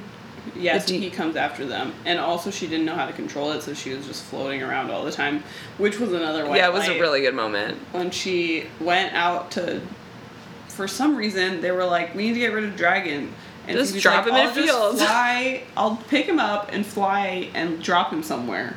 Yes, 0.54 0.88
he 0.88 1.10
comes 1.10 1.36
after 1.36 1.66
them, 1.66 1.94
and 2.04 2.18
also 2.18 2.50
she 2.50 2.66
didn't 2.66 2.84
know 2.84 2.94
how 2.94 3.06
to 3.06 3.12
control 3.12 3.52
it, 3.52 3.62
so 3.62 3.74
she 3.74 3.94
was 3.94 4.06
just 4.06 4.24
floating 4.24 4.62
around 4.62 4.90
all 4.90 5.04
the 5.04 5.12
time, 5.12 5.42
which 5.78 5.98
was 5.98 6.12
another 6.12 6.46
white 6.46 6.58
yeah, 6.58 6.68
it 6.68 6.72
was 6.72 6.86
a 6.86 7.00
really 7.00 7.22
good 7.22 7.34
moment. 7.34 7.78
when 7.92 8.10
she 8.10 8.66
went 8.80 9.14
out 9.14 9.50
to. 9.52 9.80
For 10.68 10.88
some 10.88 11.14
reason, 11.14 11.60
they 11.60 11.70
were 11.70 11.84
like, 11.84 12.14
"We 12.14 12.24
need 12.26 12.34
to 12.34 12.40
get 12.40 12.52
rid 12.52 12.64
of 12.64 12.76
Dragon." 12.76 13.32
And 13.66 13.78
Just 13.78 13.96
drop 14.00 14.26
like, 14.26 14.34
him 14.34 14.34
in 14.34 14.40
"I'll 14.40 14.50
a 14.50 14.54
field." 14.54 14.98
Fly. 14.98 15.62
I'll 15.76 15.96
pick 16.08 16.26
him 16.26 16.38
up 16.38 16.68
and 16.72 16.84
fly 16.84 17.48
and 17.54 17.82
drop 17.82 18.12
him 18.12 18.22
somewhere. 18.22 18.76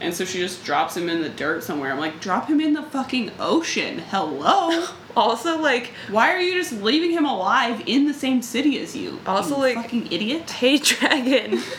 And 0.00 0.14
so 0.14 0.24
she 0.24 0.38
just 0.38 0.64
drops 0.64 0.96
him 0.96 1.08
in 1.08 1.22
the 1.22 1.28
dirt 1.28 1.64
somewhere. 1.64 1.90
I'm 1.90 1.98
like, 1.98 2.20
drop 2.20 2.48
him 2.48 2.60
in 2.60 2.72
the 2.72 2.82
fucking 2.82 3.32
ocean. 3.40 3.98
Hello. 4.10 4.86
Also, 5.18 5.58
like, 5.58 5.88
Why 6.10 6.32
are 6.32 6.40
you 6.40 6.54
just 6.54 6.72
leaving 6.80 7.10
him 7.10 7.24
alive 7.26 7.82
in 7.86 8.06
the 8.06 8.14
same 8.14 8.40
city 8.42 8.78
as 8.78 8.94
you? 8.94 9.18
Also, 9.26 9.56
you 9.56 9.62
like- 9.62 9.74
fucking 9.76 10.12
idiot. 10.12 10.48
hey, 10.50 10.78
Dragon. 10.78 11.60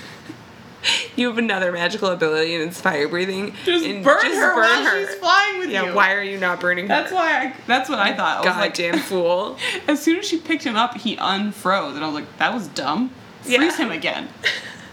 You 1.17 1.27
have 1.27 1.37
another 1.37 1.73
magical 1.73 2.07
ability 2.07 2.55
and 2.55 2.63
it's 2.69 2.79
fire 2.79 3.09
breathing. 3.09 3.53
Just 3.65 3.85
and 3.85 4.01
burn 4.01 4.21
just 4.21 4.35
her 4.35 4.55
burn 4.55 4.63
while 4.63 4.83
her. 4.85 5.05
she's 5.05 5.15
flying 5.15 5.59
with 5.59 5.69
Yeah, 5.69 5.81
you. 5.81 5.87
Yeah, 5.89 5.93
why 5.93 6.13
are 6.13 6.23
you 6.23 6.37
not 6.39 6.61
burning 6.61 6.85
her? 6.85 6.87
That's 6.87 7.11
why. 7.11 7.37
I, 7.47 7.53
that's 7.67 7.89
what 7.89 7.99
I 7.99 8.15
thought. 8.15 8.37
I 8.45 8.49
was 8.49 8.55
like, 8.57 8.71
Goddamn 8.77 8.99
fool. 9.09 9.57
As 9.89 10.01
soon 10.01 10.19
as 10.19 10.25
she 10.25 10.37
picked 10.39 10.63
him 10.63 10.77
up, 10.77 10.95
he 10.95 11.17
unfroze, 11.17 11.95
and 11.95 12.03
I 12.03 12.07
was 12.07 12.15
like, 12.15 12.37
"That 12.37 12.53
was 12.53 12.67
dumb. 12.69 13.11
Freeze 13.41 13.59
Yeah. 13.59 13.75
him 13.75 13.91
again. 13.91 14.29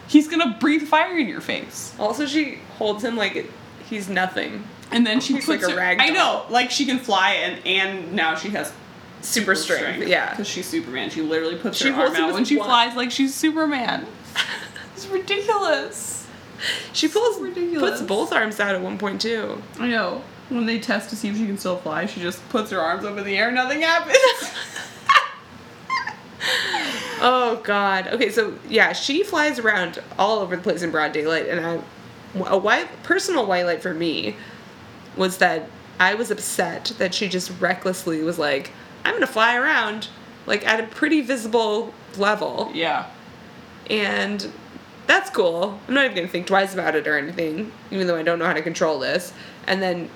He's 0.09 0.27
gonna 0.27 0.57
breathe 0.59 0.83
fire 0.89 1.17
in 1.17 1.29
your 1.29 1.41
face." 1.41 1.95
Also, 2.01 2.27
she 2.27 2.59
holds 2.79 3.05
him 3.05 3.17
like 3.17 3.49
he's 3.89 4.09
nothing. 4.09 4.65
And 4.97 5.07
then 5.07 5.21
she 5.21 5.35
puts 5.35 5.49
like 5.49 5.63
a 5.63 5.71
her- 5.71 5.77
rag 5.77 5.99
I 6.01 6.09
know, 6.09 6.45
like 6.49 6.71
she 6.71 6.87
can 6.87 6.99
fly, 6.99 7.33
and 7.33 7.67
and 7.67 8.13
now 8.15 8.35
she 8.35 8.49
has 8.51 8.73
Super 9.21 9.55
strength, 9.55 10.07
yeah. 10.07 10.31
because 10.31 10.47
she's 10.47 10.67
Superman. 10.67 11.11
She 11.11 11.21
literally 11.21 11.57
puts 11.57 11.77
She 11.79 11.91
her 11.91 12.01
arm 12.07 12.15
out 12.17 12.33
when 12.33 12.45
she 12.45 12.57
one- 12.57 12.67
flies 12.69 12.97
like 12.97 13.11
she's 13.11 13.35
Superman. 13.35 14.07
it's 14.95 15.07
ridiculous. 15.09 16.27
She 16.93 17.09
pulls 17.09 17.41
ridiculous. 17.41 17.99
puts 17.99 18.03
both 18.03 18.33
arms 18.33 18.61
out 18.61 18.75
at 18.75 18.81
one 18.81 18.97
point 18.99 19.21
too. 19.21 19.61
I 19.79 19.89
know. 19.89 20.23
When 20.49 20.65
they 20.65 20.79
test 20.79 21.11
to 21.11 21.17
see 21.17 21.29
if 21.29 21.37
she 21.37 21.45
can 21.45 21.59
still 21.59 21.77
fly, 21.77 22.07
she 22.07 22.21
just 22.21 22.47
puts 22.51 22.71
her 22.71 22.81
arms 22.81 23.05
up 23.05 23.19
in 23.19 23.25
the 23.25 23.37
air. 23.37 23.51
Nothing 23.51 23.83
happens. 23.83 24.17
Oh 27.19 27.61
God. 27.65 28.09
Okay, 28.09 28.31
so 28.31 28.59
yeah, 28.69 28.93
she 28.93 29.23
flies 29.23 29.59
around 29.59 30.01
all 30.19 30.41
over 30.41 30.55
the 30.55 30.63
place 30.63 30.83
in 30.83 30.91
broad 30.91 31.13
daylight, 31.13 31.49
and 31.49 31.65
I, 31.65 31.81
a 32.47 32.59
white 32.59 32.89
personal 33.03 33.47
highlight 33.47 33.83
for 33.83 33.95
me 33.95 34.37
was 35.17 35.39
that 35.39 35.69
I 35.99 36.15
was 36.15 36.31
upset 36.31 36.93
that 36.99 37.15
she 37.15 37.29
just 37.29 37.51
recklessly 37.61 38.23
was 38.23 38.39
like, 38.39 38.73
"I'm 39.05 39.15
gonna 39.15 39.27
fly 39.27 39.57
around," 39.57 40.09
like 40.47 40.67
at 40.67 40.81
a 40.81 40.85
pretty 40.85 41.21
visible 41.23 41.95
level, 42.17 42.71
yeah. 42.75 43.07
and 43.91 44.51
that's 45.07 45.31
cool. 45.31 45.79
I'm 45.89 45.95
not 45.95 46.05
even 46.05 46.17
gonna 46.17 46.29
think 46.29 46.47
twice 46.47 46.75
about 46.75 46.95
it 46.97 47.07
or 47.07 47.17
anything, 47.17 47.73
even 47.91 48.07
though 48.07 48.17
I 48.17 48.23
don't 48.23 48.39
know 48.39 48.47
how 48.47 48.53
to 48.55 48.63
control 48.63 48.99
this. 48.99 49.33
And 49.67 49.81
then, 49.83 50.11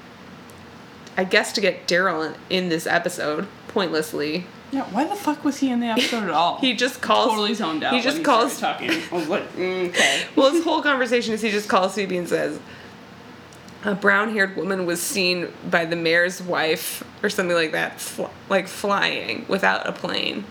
I 1.17 1.25
guess 1.25 1.53
to 1.53 1.61
get 1.61 1.87
Darryl 1.87 2.27
in, 2.51 2.65
in 2.65 2.69
this 2.69 2.87
episode 2.87 3.47
pointlessly, 3.69 4.47
Yeah. 4.73 4.85
Why 4.91 5.05
the 5.05 5.17
fuck 5.17 5.45
was 5.45 5.59
he 5.59 5.71
in 5.71 5.81
the 5.81 5.87
episode 5.87 6.25
at 6.25 6.31
all? 6.31 6.57
he 6.61 6.75
just 6.75 7.01
calls. 7.01 7.29
totally 7.31 7.55
zoned 7.55 7.83
out. 7.85 7.95
He 7.95 8.01
just 8.01 8.19
he 8.19 8.23
calls 8.25 8.59
talking. 8.61 8.91
I 8.91 9.15
was 9.15 9.29
like, 9.29 9.53
mm, 9.57 9.89
okay. 9.89 10.23
Well, 10.37 10.53
his 10.53 10.63
whole 10.65 10.83
conversation 10.83 11.35
is 11.35 11.41
he 11.43 11.51
just 11.51 11.69
calls 11.69 11.95
Phoebe 11.95 12.17
and 12.19 12.29
says, 12.29 12.61
a 13.85 13.95
brown 13.95 14.33
haired 14.33 14.57
woman 14.57 14.85
was 14.87 15.01
seen 15.01 15.49
by 15.71 15.85
the 15.85 15.97
mayor's 15.97 16.43
wife 16.43 17.03
or 17.23 17.31
something 17.31 17.57
like 17.57 17.73
that, 17.73 18.01
fl- 18.01 18.27
like 18.49 18.69
flying 18.69 19.45
without 19.49 19.87
a 19.87 19.93
plane. 19.93 20.45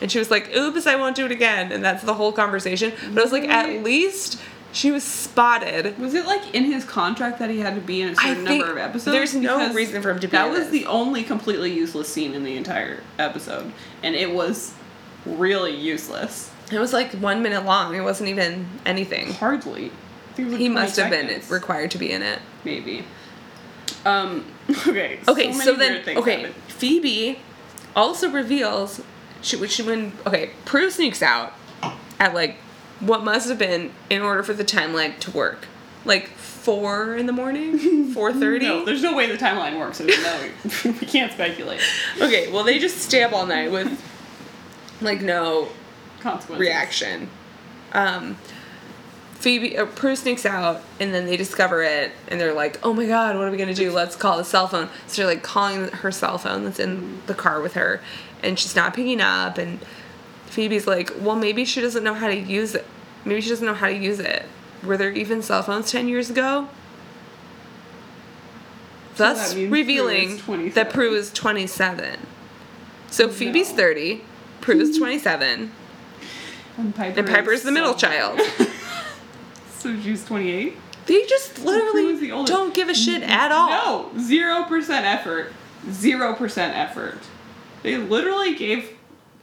And 0.00 0.12
she 0.12 0.18
was 0.18 0.30
like, 0.30 0.54
oops, 0.54 0.86
I 0.86 0.96
won't 0.96 1.16
do 1.16 1.24
it 1.26 1.32
again. 1.32 1.72
And 1.72 1.84
that's 1.84 2.04
the 2.04 2.14
whole 2.14 2.30
conversation. 2.32 2.92
But 3.12 3.18
I 3.18 3.22
was 3.22 3.32
like, 3.32 3.48
at 3.48 3.82
least 3.82 4.40
she 4.70 4.90
was 4.92 5.02
spotted. 5.02 5.98
Was 5.98 6.14
it 6.14 6.26
like 6.26 6.54
in 6.54 6.64
his 6.64 6.84
contract 6.84 7.38
that 7.40 7.50
he 7.50 7.58
had 7.60 7.74
to 7.74 7.80
be 7.80 8.02
in 8.02 8.10
a 8.10 8.14
certain 8.14 8.44
number 8.44 8.70
of 8.70 8.76
episodes? 8.78 9.16
there's 9.16 9.34
no 9.34 9.72
reason 9.72 10.02
for 10.02 10.10
him 10.10 10.20
to 10.20 10.28
be 10.28 10.32
That 10.32 10.50
was 10.50 10.64
this. 10.64 10.70
the 10.70 10.86
only 10.86 11.24
completely 11.24 11.72
useless 11.72 12.08
scene 12.12 12.34
in 12.34 12.44
the 12.44 12.56
entire 12.56 13.02
episode, 13.18 13.72
and 14.02 14.14
it 14.14 14.30
was 14.32 14.74
really 15.26 15.74
useless. 15.74 16.50
It 16.70 16.78
was 16.78 16.92
like 16.92 17.12
one 17.14 17.42
minute 17.42 17.64
long. 17.64 17.94
It 17.96 18.02
wasn't 18.02 18.28
even 18.28 18.68
anything. 18.84 19.32
Hardly. 19.32 19.90
Think 20.38 20.52
like 20.52 20.60
He 20.60 20.68
20 20.68 20.80
must 20.80 20.96
have 20.96 21.10
been 21.10 21.42
required 21.48 21.90
to 21.90 21.98
be 21.98 22.12
in 22.12 22.22
it. 22.22 22.38
Maybe. 22.64 23.04
Um. 24.06 24.44
Okay. 24.86 25.18
Okay, 25.28 25.52
so, 25.52 25.64
so, 25.64 25.74
then 25.74 26.16
okay, 26.16 26.42
happen. 26.42 26.54
Phoebe 26.68 27.40
also 27.96 28.30
reveals 28.30 29.02
she 29.42 29.56
when 29.56 29.68
she 29.68 29.82
when 29.82 30.12
okay 30.24 30.50
Prue 30.64 30.90
sneaks 30.90 31.22
out 31.22 31.54
at 32.20 32.34
like 32.34 32.56
what 33.00 33.24
must 33.24 33.48
have 33.48 33.58
been 33.58 33.90
in 34.10 34.22
order 34.22 34.44
for 34.44 34.52
the 34.52 34.64
timeline 34.64 35.18
to 35.18 35.30
work 35.32 35.66
like 36.04 36.28
four 36.28 37.16
in 37.16 37.26
the 37.26 37.32
morning 37.32 38.10
four 38.14 38.32
thirty. 38.32 38.66
No, 38.66 38.84
there's 38.84 39.02
no 39.02 39.16
way 39.16 39.26
the 39.26 39.36
timeline 39.36 39.76
works. 39.76 39.98
So 39.98 40.04
no, 40.04 40.50
we 40.84 41.06
can't 41.06 41.32
speculate. 41.32 41.80
okay, 42.20 42.52
well 42.52 42.62
they 42.62 42.78
just 42.78 42.98
stay 42.98 43.24
up 43.24 43.32
all 43.32 43.46
night 43.46 43.72
with 43.72 44.00
like 45.00 45.20
no 45.20 45.68
reaction. 46.50 47.28
Um, 47.92 48.36
Phoebe, 49.38 49.78
uh, 49.78 49.86
Prue 49.86 50.16
sneaks 50.16 50.44
out, 50.44 50.82
and 50.98 51.14
then 51.14 51.26
they 51.26 51.36
discover 51.36 51.82
it, 51.82 52.10
and 52.26 52.40
they're 52.40 52.52
like, 52.54 52.78
"Oh 52.84 52.92
my 52.92 53.06
god, 53.06 53.36
what 53.36 53.46
are 53.46 53.50
we 53.52 53.56
gonna 53.56 53.72
do? 53.72 53.92
Let's 53.92 54.16
call 54.16 54.36
the 54.36 54.44
cell 54.44 54.66
phone." 54.66 54.88
So 55.06 55.22
they're 55.22 55.30
like 55.32 55.42
calling 55.44 55.88
her 55.88 56.10
cell 56.10 56.38
phone 56.38 56.64
that's 56.64 56.80
in 56.80 57.22
the 57.26 57.34
car 57.34 57.60
with 57.60 57.74
her, 57.74 58.00
and 58.42 58.58
she's 58.58 58.74
not 58.74 58.94
picking 58.94 59.20
up. 59.20 59.56
And 59.56 59.78
Phoebe's 60.46 60.86
like, 60.88 61.12
"Well, 61.20 61.36
maybe 61.36 61.64
she 61.64 61.80
doesn't 61.80 62.02
know 62.02 62.14
how 62.14 62.26
to 62.26 62.36
use 62.36 62.74
it. 62.74 62.84
Maybe 63.24 63.40
she 63.40 63.48
doesn't 63.50 63.64
know 63.64 63.74
how 63.74 63.86
to 63.86 63.94
use 63.94 64.18
it. 64.18 64.44
Were 64.82 64.96
there 64.96 65.12
even 65.12 65.40
cell 65.42 65.62
phones 65.62 65.90
ten 65.90 66.08
years 66.08 66.30
ago?" 66.30 66.68
So 69.14 69.24
Thus 69.24 69.50
that 69.50 69.56
means 69.56 69.68
Prue 69.70 69.78
revealing 69.78 70.70
that 70.74 70.90
Prue 70.92 71.14
is 71.14 71.32
twenty-seven. 71.32 72.26
So 73.10 73.28
Phoebe's 73.28 73.70
No. 73.70 73.76
thirty, 73.76 74.24
Prue's 74.60 74.98
twenty-seven. 74.98 75.70
And 76.76 76.94
Piper. 76.94 77.18
And 77.20 77.28
Piper's 77.28 77.62
the 77.62 77.72
middle 77.72 77.94
child. 77.94 78.40
so 79.78 79.98
she's 80.00 80.24
28. 80.24 80.76
They 81.06 81.24
just 81.26 81.58
literally 81.60 82.16
the 82.16 82.44
don't 82.44 82.74
give 82.74 82.88
a 82.88 82.94
shit 82.94 83.22
at 83.22 83.50
all. 83.50 83.68
No, 83.70 84.20
zero 84.20 84.64
percent 84.64 85.06
effort. 85.06 85.52
Zero 85.90 86.34
percent 86.34 86.76
effort. 86.76 87.18
They 87.82 87.96
literally 87.96 88.54
gave 88.54 88.96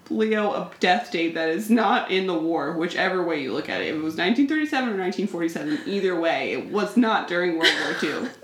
Leo 0.09 0.51
a 0.51 0.71
death 0.79 1.11
date 1.11 1.33
that 1.33 1.49
is 1.49 1.69
not 1.69 2.11
in 2.11 2.27
the 2.27 2.35
war, 2.35 2.73
whichever 2.73 3.23
way 3.23 3.41
you 3.41 3.53
look 3.53 3.69
at 3.69 3.81
it. 3.81 3.87
If 3.87 3.95
it 3.95 4.03
was 4.03 4.15
1937 4.15 4.89
or 4.89 4.97
1947, 4.97 5.81
either 5.87 6.19
way, 6.19 6.51
it 6.51 6.69
was 6.69 6.95
not 6.95 7.27
during 7.27 7.57
World 7.57 7.73
War 7.83 7.95
II. 8.03 8.29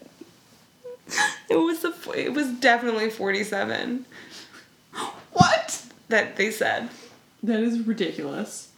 It 1.50 1.58
was 1.58 1.82
the 1.82 1.94
it 2.16 2.34
was 2.34 2.50
definitely 2.54 3.10
47 3.10 4.06
What? 5.34 5.86
that 6.08 6.36
they 6.36 6.52
said. 6.52 6.90
That 7.44 7.60
is 7.60 7.82
ridiculous. 7.82 8.70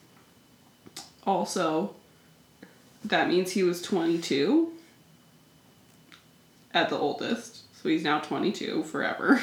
Also, 1.25 1.95
that 3.05 3.27
means 3.27 3.51
he 3.51 3.63
was 3.63 3.81
22 3.81 4.71
at 6.73 6.89
the 6.89 6.97
oldest. 6.97 7.61
So 7.81 7.89
he's 7.89 8.03
now 8.03 8.19
22 8.19 8.83
forever. 8.83 9.41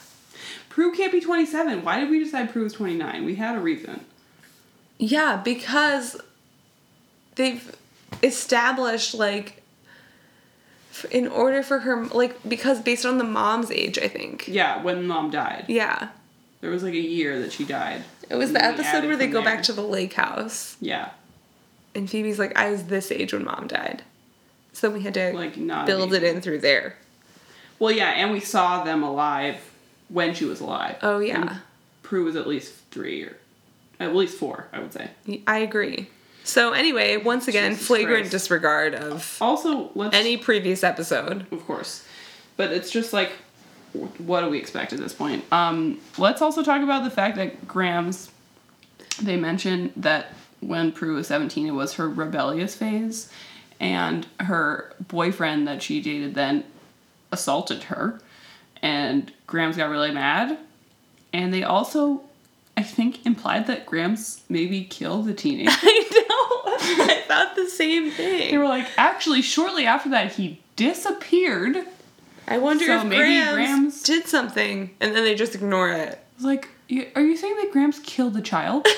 Prue 0.68 0.94
can't 0.94 1.12
be 1.12 1.20
27. 1.20 1.84
Why 1.84 2.00
did 2.00 2.10
we 2.10 2.22
decide 2.22 2.52
Prue 2.52 2.64
was 2.64 2.72
29? 2.74 3.24
We 3.24 3.36
had 3.36 3.56
a 3.56 3.60
reason. 3.60 4.04
Yeah, 4.98 5.40
because 5.42 6.20
they've 7.34 7.74
established 8.22 9.14
like 9.14 9.62
in 11.10 11.28
order 11.28 11.62
for 11.62 11.80
her 11.80 12.06
like 12.06 12.36
because 12.48 12.80
based 12.80 13.04
on 13.04 13.18
the 13.18 13.24
mom's 13.24 13.70
age, 13.70 13.98
I 13.98 14.08
think. 14.08 14.48
Yeah, 14.48 14.82
when 14.82 15.06
mom 15.06 15.30
died. 15.30 15.64
Yeah. 15.68 16.10
There 16.60 16.70
was 16.70 16.82
like 16.82 16.94
a 16.94 17.00
year 17.00 17.40
that 17.40 17.52
she 17.52 17.64
died. 17.64 18.02
It 18.28 18.36
was 18.36 18.52
the 18.52 18.64
episode 18.64 19.04
where 19.04 19.16
they 19.16 19.26
go 19.28 19.42
there. 19.42 19.56
back 19.56 19.62
to 19.64 19.72
the 19.72 19.82
lake 19.82 20.14
house 20.14 20.76
Yeah. 20.80 21.10
And 21.96 22.08
Phoebe's 22.08 22.38
like 22.38 22.56
I 22.56 22.70
was 22.70 22.84
this 22.84 23.10
age 23.10 23.32
when 23.32 23.44
mom 23.44 23.66
died. 23.66 24.02
So 24.72 24.90
we 24.90 25.02
had 25.02 25.14
to 25.14 25.32
Like, 25.32 25.56
not. 25.56 25.86
build 25.86 26.12
it 26.12 26.22
in 26.22 26.40
through 26.40 26.58
there. 26.60 26.96
Well, 27.78 27.90
yeah, 27.92 28.10
and 28.10 28.30
we 28.30 28.40
saw 28.40 28.84
them 28.84 29.02
alive 29.02 29.56
when 30.08 30.34
she 30.34 30.44
was 30.44 30.60
alive. 30.60 30.96
Oh, 31.02 31.18
yeah. 31.18 31.40
And 31.40 31.60
Prue 32.02 32.24
was 32.24 32.36
at 32.36 32.46
least 32.46 32.72
three 32.90 33.24
or 33.24 33.36
at 33.98 34.14
least 34.14 34.36
four, 34.38 34.68
I 34.72 34.78
would 34.80 34.92
say. 34.92 35.10
I 35.46 35.58
agree. 35.58 36.08
So 36.44 36.72
anyway, 36.72 37.16
once 37.16 37.48
again, 37.48 37.72
Jesus 37.72 37.86
flagrant 37.86 38.18
Christ. 38.24 38.30
disregard 38.30 38.94
of 38.94 39.36
Also, 39.40 39.90
let's 39.94 40.14
any 40.14 40.36
previous 40.36 40.84
episode. 40.84 41.46
of 41.50 41.66
course, 41.66 42.06
but 42.56 42.70
it's 42.72 42.90
just 42.90 43.12
like, 43.12 43.32
what 44.18 44.42
do 44.42 44.48
we 44.50 44.58
expect 44.58 44.92
at 44.92 44.98
this 45.00 45.12
point? 45.14 45.44
Um, 45.50 45.98
let's 46.18 46.40
also 46.42 46.62
talk 46.62 46.82
about 46.82 47.02
the 47.04 47.10
fact 47.10 47.36
that 47.36 47.66
Grams. 47.66 48.30
They 49.20 49.36
mentioned 49.36 49.92
that 49.96 50.34
when 50.66 50.92
Prue 50.92 51.14
was 51.14 51.26
seventeen, 51.26 51.66
it 51.66 51.72
was 51.72 51.94
her 51.94 52.08
rebellious 52.08 52.74
phase, 52.74 53.30
and 53.80 54.26
her 54.40 54.92
boyfriend 55.08 55.66
that 55.68 55.82
she 55.82 56.00
dated 56.00 56.34
then 56.34 56.64
assaulted 57.32 57.84
her, 57.84 58.20
and 58.82 59.32
Grams 59.46 59.76
got 59.76 59.90
really 59.90 60.12
mad, 60.12 60.58
and 61.32 61.52
they 61.52 61.62
also. 61.62 62.22
I 62.78 62.82
think 62.82 63.24
implied 63.24 63.68
that 63.68 63.86
Grams 63.86 64.42
maybe 64.50 64.84
killed 64.84 65.24
the 65.24 65.32
teenager. 65.32 65.70
I 65.82 66.08
know. 66.12 67.04
I 67.06 67.22
thought 67.26 67.56
the 67.56 67.70
same 67.70 68.10
thing. 68.10 68.50
They 68.50 68.58
were 68.58 68.68
like, 68.68 68.86
actually, 68.98 69.40
shortly 69.40 69.86
after 69.86 70.10
that, 70.10 70.32
he 70.32 70.60
disappeared. 70.76 71.78
I 72.46 72.58
wonder 72.58 72.84
So 72.84 72.98
if 72.98 73.04
maybe 73.04 73.16
Grams, 73.16 73.54
Grams- 73.54 74.02
did 74.02 74.26
something 74.26 74.94
and 75.00 75.16
then 75.16 75.24
they 75.24 75.34
just 75.34 75.54
ignore 75.54 75.90
it. 75.90 76.18
I 76.18 76.36
was 76.36 76.44
like, 76.44 76.68
are 77.14 77.22
you 77.22 77.36
saying 77.38 77.56
that 77.56 77.70
Grams 77.72 77.98
killed 78.00 78.36
a 78.36 78.42
child? 78.42 78.86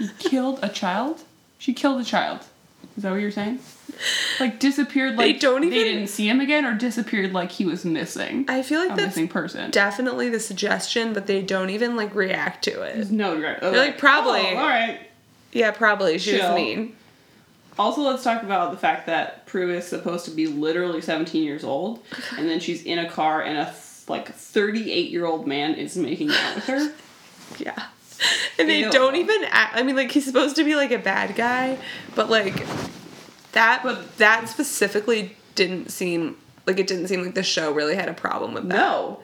he 0.00 0.08
killed 0.18 0.58
a 0.62 0.68
child? 0.68 1.22
She 1.58 1.74
killed 1.74 2.00
a 2.00 2.04
child. 2.04 2.40
Is 2.96 3.02
that 3.02 3.10
what 3.12 3.20
you're 3.20 3.30
saying? 3.30 3.60
Like 4.38 4.58
disappeared 4.58 5.16
like 5.16 5.26
They 5.26 5.32
like 5.34 5.40
don't 5.40 5.64
even 5.64 5.78
they 5.78 5.84
didn't 5.84 6.08
see 6.08 6.28
him 6.28 6.40
again 6.40 6.64
or 6.64 6.74
disappeared 6.74 7.32
like 7.32 7.50
he 7.52 7.66
was 7.66 7.84
missing. 7.84 8.46
I 8.48 8.62
feel 8.62 8.80
like 8.80 8.92
a 8.92 8.96
that's 8.96 9.08
missing 9.08 9.28
person. 9.28 9.70
definitely 9.70 10.30
the 10.30 10.40
suggestion, 10.40 11.12
but 11.12 11.26
they 11.26 11.42
don't 11.42 11.70
even 11.70 11.96
like 11.96 12.14
react 12.14 12.64
to 12.64 12.82
it. 12.82 13.10
no, 13.10 13.38
right. 13.40 13.60
They're 13.60 13.72
like, 13.72 13.98
probably. 13.98 14.40
Oh, 14.40 14.56
all 14.56 14.68
right. 14.68 15.00
Yeah, 15.52 15.70
probably. 15.72 16.18
She 16.18 16.32
Chill. 16.38 16.48
was 16.48 16.56
mean. 16.56 16.96
Also, 17.78 18.02
let's 18.02 18.22
talk 18.24 18.42
about 18.42 18.72
the 18.72 18.76
fact 18.76 19.06
that 19.06 19.46
Prue 19.46 19.72
is 19.72 19.86
supposed 19.86 20.24
to 20.26 20.30
be 20.30 20.46
literally 20.46 21.00
17 21.00 21.42
years 21.42 21.64
old, 21.64 22.04
and 22.36 22.48
then 22.48 22.60
she's 22.60 22.82
in 22.82 22.98
a 22.98 23.08
car, 23.08 23.42
and 23.42 23.56
a 23.58 23.74
like 24.08 24.32
38 24.32 25.10
year 25.10 25.24
old 25.24 25.46
man 25.46 25.74
is 25.74 25.96
making 25.96 26.30
out 26.30 26.54
with 26.56 26.64
her. 26.64 26.92
Yeah. 27.58 27.86
And 28.58 28.68
they 28.68 28.80
Ew. 28.80 28.90
don't 28.90 29.16
even 29.16 29.44
act, 29.50 29.76
I 29.76 29.82
mean 29.82 29.96
like 29.96 30.10
he's 30.10 30.24
supposed 30.26 30.56
to 30.56 30.64
be 30.64 30.74
like 30.74 30.90
a 30.90 30.98
bad 30.98 31.34
guy, 31.36 31.78
but 32.14 32.28
like 32.30 32.64
that 33.52 33.82
But- 33.82 34.16
that 34.18 34.48
specifically 34.48 35.36
didn't 35.54 35.90
seem 35.90 36.36
like 36.66 36.78
it 36.78 36.86
didn't 36.86 37.08
seem 37.08 37.22
like 37.22 37.34
the 37.34 37.42
show 37.42 37.72
really 37.72 37.96
had 37.96 38.08
a 38.08 38.12
problem 38.14 38.54
with 38.54 38.68
that. 38.68 38.76
No. 38.76 39.20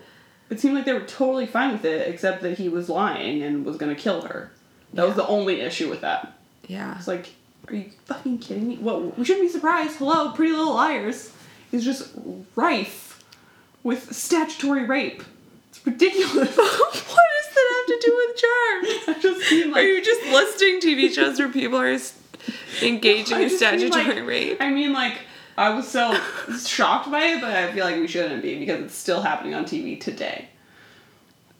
It 0.48 0.60
seemed 0.60 0.74
like 0.74 0.84
they 0.84 0.92
were 0.92 1.00
totally 1.00 1.46
fine 1.46 1.72
with 1.72 1.84
it, 1.84 2.08
except 2.08 2.42
that 2.42 2.56
he 2.58 2.68
was 2.68 2.88
lying 2.88 3.42
and 3.42 3.64
was 3.64 3.76
gonna 3.76 3.94
kill 3.96 4.22
her. 4.22 4.50
That 4.94 5.06
was 5.06 5.16
the 5.16 5.26
only 5.26 5.60
issue 5.60 5.90
with 5.90 6.00
that. 6.02 6.32
Yeah. 6.66 6.96
It's 6.96 7.08
like, 7.08 7.28
are 7.68 7.74
you 7.74 7.90
fucking 8.06 8.38
kidding 8.38 8.68
me? 8.68 8.76
What? 8.76 9.18
We 9.18 9.24
shouldn't 9.24 9.46
be 9.46 9.52
surprised. 9.52 9.96
Hello, 9.98 10.30
Pretty 10.32 10.52
Little 10.52 10.74
Liars 10.74 11.32
is 11.72 11.84
just 11.84 12.12
rife 12.54 13.22
with 13.82 14.14
statutory 14.14 14.84
rape. 14.84 15.22
It's 15.70 15.84
ridiculous. 15.86 16.56
what 16.56 17.24
that 17.56 17.74
have 17.76 18.00
to 18.00 18.06
do 18.06 18.16
with 18.16 18.36
charms? 18.36 19.08
I 19.18 19.20
just 19.20 19.48
seem 19.48 19.70
like 19.72 19.84
Are 19.84 19.86
you 19.88 20.04
just 20.04 20.22
listing 20.26 20.80
TV 20.80 21.12
shows 21.12 21.38
where 21.38 21.48
people 21.48 21.78
are 21.78 21.96
engaging 22.82 23.40
in 23.42 23.50
statutory 23.50 24.04
like- 24.04 24.26
rape? 24.26 24.58
I 24.60 24.70
mean, 24.70 24.92
like, 24.92 25.14
I 25.58 25.70
was 25.70 25.88
so 25.88 26.18
shocked 26.64 27.10
by 27.10 27.22
it, 27.24 27.40
but 27.40 27.50
I 27.50 27.72
feel 27.72 27.84
like 27.84 27.96
we 27.96 28.06
shouldn't 28.06 28.42
be 28.42 28.58
because 28.58 28.84
it's 28.84 28.94
still 28.94 29.22
happening 29.22 29.54
on 29.54 29.64
TV 29.64 29.98
today. 30.00 30.48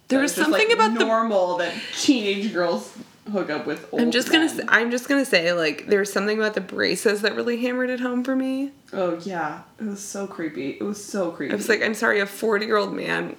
There 0.09 0.19
That 0.19 0.23
was 0.23 0.35
something 0.35 0.69
like, 0.69 0.71
about 0.77 0.97
the 0.99 1.05
normal 1.05 1.57
that 1.59 1.75
teenage 1.99 2.53
girls 2.53 2.93
hook 3.33 3.51
up 3.51 3.67
with 3.67 3.89
old 3.91 4.01
I'm 4.03 4.13
just 4.13 4.31
gonna. 4.31 4.47
men. 4.47 4.61
s- 4.61 4.67
I'm 4.69 4.91
just 4.93 5.09
gonna 5.09 5.25
say 5.25 5.53
like 5.53 5.87
there 5.89 5.99
was 5.99 6.13
something 6.13 6.39
about 6.39 6.55
the 6.55 6.61
braces 6.61 7.23
that 7.23 7.35
really 7.35 7.57
hammered 7.61 7.91
it 7.91 7.99
home 7.99 8.23
for 8.23 8.37
me. 8.37 8.71
Oh 8.93 9.19
yeah, 9.25 9.63
it 9.81 9.85
was 9.85 9.99
so 10.01 10.29
creepy. 10.29 10.77
It 10.79 10.85
was 10.85 11.05
so 11.05 11.33
creepy. 11.33 11.53
I 11.53 11.57
was 11.57 11.69
like, 11.69 11.83
I'm 11.83 11.95
sorry, 11.95 12.21
a 12.21 12.27
40 12.27 12.67
year 12.67 12.77
old 12.77 12.95
man 12.95 13.35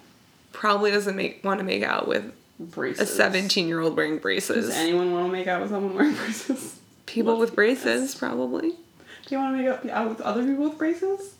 probably 0.51 0.91
doesn't 0.91 1.15
make 1.15 1.41
want 1.45 1.59
to 1.59 1.63
make 1.63 1.83
out 1.83 2.05
with 2.05 2.33
a 2.59 3.05
17 3.05 3.67
year 3.67 3.81
old 3.81 3.95
wearing 3.95 4.17
braces. 4.17 4.67
Does 4.67 4.75
anyone 4.75 5.11
want 5.11 5.27
to 5.27 5.31
make 5.31 5.47
out 5.47 5.61
with 5.61 5.69
someone 5.71 5.93
wearing 5.95 6.15
braces? 6.15 6.79
People 7.05 7.37
Let's 7.37 7.51
with 7.51 7.55
braces, 7.55 8.15
probably. 8.15 8.69
Do 8.71 9.35
you 9.35 9.37
want 9.39 9.57
to 9.57 9.63
make 9.63 9.91
out, 9.91 10.09
with 10.09 10.21
other 10.21 10.43
people 10.45 10.65
with 10.69 10.77
braces? 10.77 11.35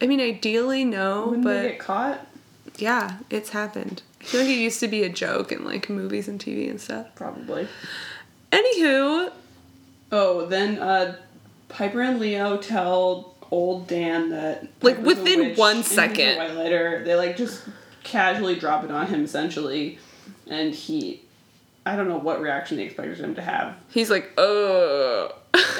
I 0.00 0.06
mean, 0.06 0.20
ideally, 0.20 0.84
no, 0.84 1.26
Wouldn't 1.26 1.44
but 1.44 1.62
get 1.62 1.78
caught? 1.78 2.26
yeah, 2.76 3.18
it's 3.30 3.50
happened. 3.50 4.02
I 4.20 4.24
feel 4.24 4.40
like 4.40 4.50
it 4.50 4.54
used 4.58 4.80
to 4.80 4.88
be 4.88 5.02
a 5.02 5.08
joke 5.08 5.52
in 5.52 5.64
like 5.64 5.88
movies 5.90 6.28
and 6.28 6.40
TV 6.40 6.68
and 6.70 6.80
stuff. 6.80 7.08
Probably. 7.14 7.68
Anywho, 8.50 9.32
Oh, 10.14 10.46
then 10.46 10.78
uh, 10.78 11.16
Piper 11.68 12.02
and 12.02 12.20
Leo 12.20 12.58
tell 12.58 13.34
old 13.50 13.86
Dan 13.86 14.30
that 14.30 14.62
Like, 14.82 14.96
Piper's 14.96 14.98
a 14.98 15.20
within 15.20 15.40
witch 15.40 15.58
one 15.58 15.76
and 15.76 15.84
he's 15.84 15.94
a. 15.94 16.38
White 16.38 16.54
lighter. 16.54 17.02
They 17.04 17.14
like 17.14 17.36
just 17.36 17.64
casually 18.02 18.56
drop 18.56 18.84
it 18.84 18.90
on 18.90 19.06
him 19.06 19.24
essentially, 19.24 19.98
and 20.48 20.74
he 20.74 21.22
I 21.84 21.96
don't 21.96 22.08
know 22.08 22.18
what 22.18 22.40
reaction 22.40 22.76
they 22.76 22.84
expected 22.84 23.18
him 23.18 23.34
to 23.34 23.42
have. 23.42 23.74
He's 23.90 24.10
like, 24.10 24.32
uh. 24.38 25.28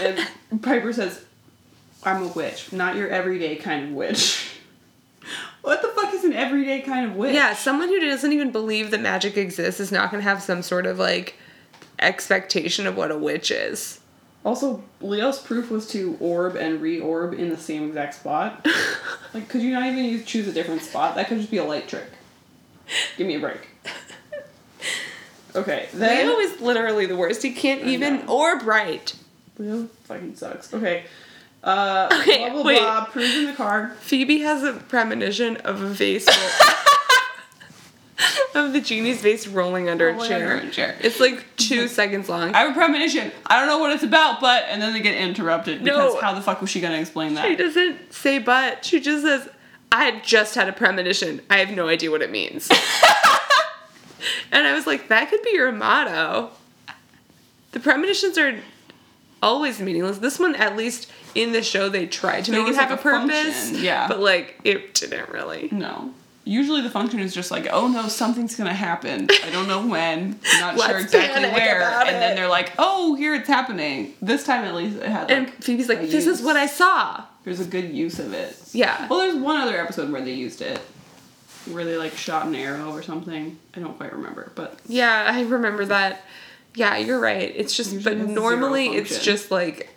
And 0.01 0.19
Piper 0.63 0.93
says, 0.93 1.25
I'm 2.05 2.25
a 2.25 2.29
witch, 2.29 2.73
not 2.73 2.97
your 2.97 3.09
everyday 3.09 3.57
kind 3.57 3.85
of 3.89 3.93
witch. 3.93 4.49
What 5.63 5.81
the 5.81 5.87
fuck 5.89 6.13
is 6.13 6.25
an 6.25 6.33
everyday 6.33 6.81
kind 6.81 7.09
of 7.09 7.15
witch? 7.15 7.35
yeah, 7.35 7.55
someone 7.55 7.89
who 7.89 8.01
doesn't 8.01 8.33
even 8.33 8.51
believe 8.51 8.91
that 8.91 9.01
magic 9.01 9.37
exists 9.37 9.79
is 9.79 9.93
not 9.93 10.11
going 10.11 10.21
to 10.21 10.29
have 10.29 10.43
some 10.43 10.61
sort 10.61 10.87
of 10.87 10.99
like 10.99 11.37
expectation 12.01 12.85
of 12.85 12.97
what 12.97 13.13
a 13.13 13.17
witch 13.17 13.53
is. 13.53 14.01
Also, 14.45 14.83
Leo's 15.01 15.39
proof 15.39 15.71
was 15.71 15.87
to 15.91 16.17
orb 16.19 16.57
and 16.57 16.83
re-orb 16.83 17.35
in 17.35 17.49
the 17.49 17.57
same 17.57 17.87
exact 17.87 18.15
spot. 18.15 18.67
like, 19.35 19.49
could 19.49 19.63
you 19.63 19.71
not 19.71 19.87
even 19.87 20.05
use, 20.05 20.25
choose 20.25 20.49
a 20.49 20.53
different 20.53 20.83
spot? 20.83 21.15
That 21.15 21.29
could 21.29 21.39
just 21.39 21.53
be 21.53 21.59
a 21.59 21.65
light 21.65 21.87
trick. 21.87 22.11
Give 23.17 23.29
me 23.29 23.37
a 23.37 23.41
break. 23.41 23.69
Okay, 25.55 25.89
then 25.93 26.27
Leo 26.29 26.39
is 26.39 26.61
literally 26.61 27.07
the 27.07 27.17
worst. 27.17 27.43
He 27.43 27.53
can't 27.53 27.83
even 27.83 28.21
know. 28.27 28.33
orb 28.33 28.63
right. 28.63 29.15
Leo 29.59 29.89
fucking 30.05 30.35
sucks. 30.37 30.73
Okay. 30.73 31.05
Uh, 31.63 32.09
Okay, 32.21 32.39
blah 32.39 32.53
blah 32.55 32.63
wait. 32.63 32.79
blah. 32.81 33.05
Proves 33.07 33.35
in 33.37 33.47
the 33.47 33.53
car. 33.53 33.95
Phoebe 34.01 34.39
has 34.41 34.63
a 34.63 34.73
premonition 34.73 35.57
of 35.59 35.81
a 35.83 35.89
vase 35.89 36.27
roll- 36.27 36.71
of 38.67 38.73
the 38.73 38.81
genie's 38.81 39.21
vase 39.21 39.47
rolling 39.49 39.89
under 39.89 40.09
a 40.09 40.19
chair. 40.27 40.53
under 40.55 40.67
a 40.69 40.71
chair. 40.71 40.97
It's 41.01 41.21
like 41.21 41.45
two 41.57 41.87
seconds 41.99 42.29
long. 42.29 42.55
I 42.55 42.61
have 42.63 42.71
a 42.71 42.75
premonition. 42.75 43.31
I 43.47 43.59
don't 43.59 43.69
know 43.69 43.79
what 43.79 43.93
it's 43.93 44.03
about, 44.05 44.41
but 44.41 44.65
and 44.69 44.81
then 44.83 44.93
they 44.93 45.01
get 45.01 45.17
interrupted 45.17 45.85
because 45.85 46.15
No. 46.15 46.21
how 46.21 46.33
the 46.35 46.41
fuck 46.41 46.61
was 46.61 46.71
she 46.71 46.81
gonna 46.81 46.99
explain 46.99 47.35
that? 47.35 47.47
She 47.47 47.57
doesn't 47.57 48.13
say 48.13 48.39
but. 48.39 48.85
She 48.85 49.01
just 49.01 49.23
says, 49.25 49.49
I 49.91 50.21
just 50.21 50.55
had 50.55 50.69
a 50.69 50.73
premonition. 50.73 51.43
I 51.51 51.59
have 51.59 51.71
no 51.71 51.89
idea 51.89 52.11
what 52.11 52.23
it 52.23 52.31
means. 52.31 52.69
And 54.51 54.67
I 54.67 54.73
was 54.75 54.87
like, 54.87 55.09
that 55.09 55.31
could 55.31 55.43
be 55.43 55.51
your 55.51 55.73
motto. 55.73 56.51
The 57.73 57.81
premonitions 57.81 58.37
are 58.39 58.59
always 59.43 59.81
meaningless. 59.81 60.19
This 60.19 60.39
one, 60.39 60.55
at 60.57 60.77
least 60.77 61.11
in 61.35 61.53
the 61.53 61.63
show, 61.63 61.89
they 61.89 62.07
tried 62.07 62.45
to 62.45 62.51
There 62.51 62.61
make 62.63 62.73
it 62.73 62.77
have 62.77 62.91
like, 62.91 63.01
a 63.01 63.03
purpose. 63.03 63.55
function, 63.69 63.85
yeah. 63.85 64.09
But 64.09 64.21
like, 64.21 64.61
it 64.65 64.95
didn't 64.95 65.29
really. 65.31 65.69
No. 65.73 66.13
Usually 66.45 66.81
the 66.83 66.91
function 66.91 67.21
is 67.21 67.33
just 67.33 67.51
like, 67.53 67.69
oh 67.73 67.87
no, 67.89 68.09
something's 68.09 68.57
gonna 68.57 68.75
happen. 68.75 69.29
I 69.45 69.51
don't 69.51 69.69
know 69.69 69.87
when. 69.87 70.41
I'm 70.53 70.77
not 70.77 70.87
sure 70.87 70.99
Let's 70.99 71.15
exactly 71.15 71.49
where. 71.51 71.77
about 71.81 72.09
And 72.09 72.17
then 72.17 72.35
they're 72.37 72.49
like, 72.49 72.73
oh, 72.79 73.15
here 73.15 73.35
it's 73.35 73.47
happening. 73.49 74.15
This 74.21 74.45
time 74.45 74.65
at 74.65 74.75
least 74.75 74.97
it 74.97 75.07
had 75.09 75.29
like 75.29 75.31
And 75.31 75.51
Phoebe's 75.65 75.89
like, 75.89 76.01
this 76.01 76.27
is 76.27 76.43
what 76.43 76.57
I 76.57 76.67
saw. 76.67 77.25
There's 77.45 77.61
a 77.61 77.65
good 77.65 77.91
use 77.93 78.19
of 78.19 78.33
it. 78.33 78.57
Yeah. 78.73 79.07
Well, 79.09 79.21
there's 79.21 79.37
one 79.37 79.61
other 79.61 79.81
episode 79.81 80.11
where 80.11 80.21
they 80.23 80.33
used 80.35 80.61
it, 80.63 80.81
where 81.71 81.85
they 81.85 81.97
like 81.97 82.17
shot 82.17 82.47
an 82.47 82.55
arrow 82.55 82.91
or 82.91 83.03
something. 83.03 83.59
I 83.75 83.81
don't 83.81 83.97
quite 83.97 84.13
remember, 84.13 84.53
but 84.55 84.79
Yeah, 84.87 85.27
I 85.29 85.43
remember 85.43 85.85
that. 85.87 86.23
Yeah, 86.75 86.97
you're 86.97 87.21
right. 87.21 87.53
It's 87.55 87.77
just, 87.77 87.93
Usually 87.93 88.17
but 88.17 88.29
normally 88.29 88.89
it's 88.89 89.23
just 89.23 89.51
like 89.51 89.91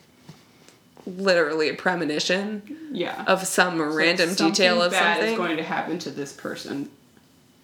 literally 1.06 1.70
a 1.70 1.74
premonition 1.74 2.62
yeah. 2.92 3.24
of 3.28 3.46
some 3.46 3.80
It's 3.80 3.96
random 3.96 4.30
something 4.30 4.48
detail 4.52 4.82
of 4.82 4.92
bad 4.92 5.18
something. 5.18 5.34
is 5.34 5.38
going 5.38 5.58
to 5.58 5.64
happen 5.64 6.00
to 6.00 6.10
this 6.10 6.34
person 6.34 6.90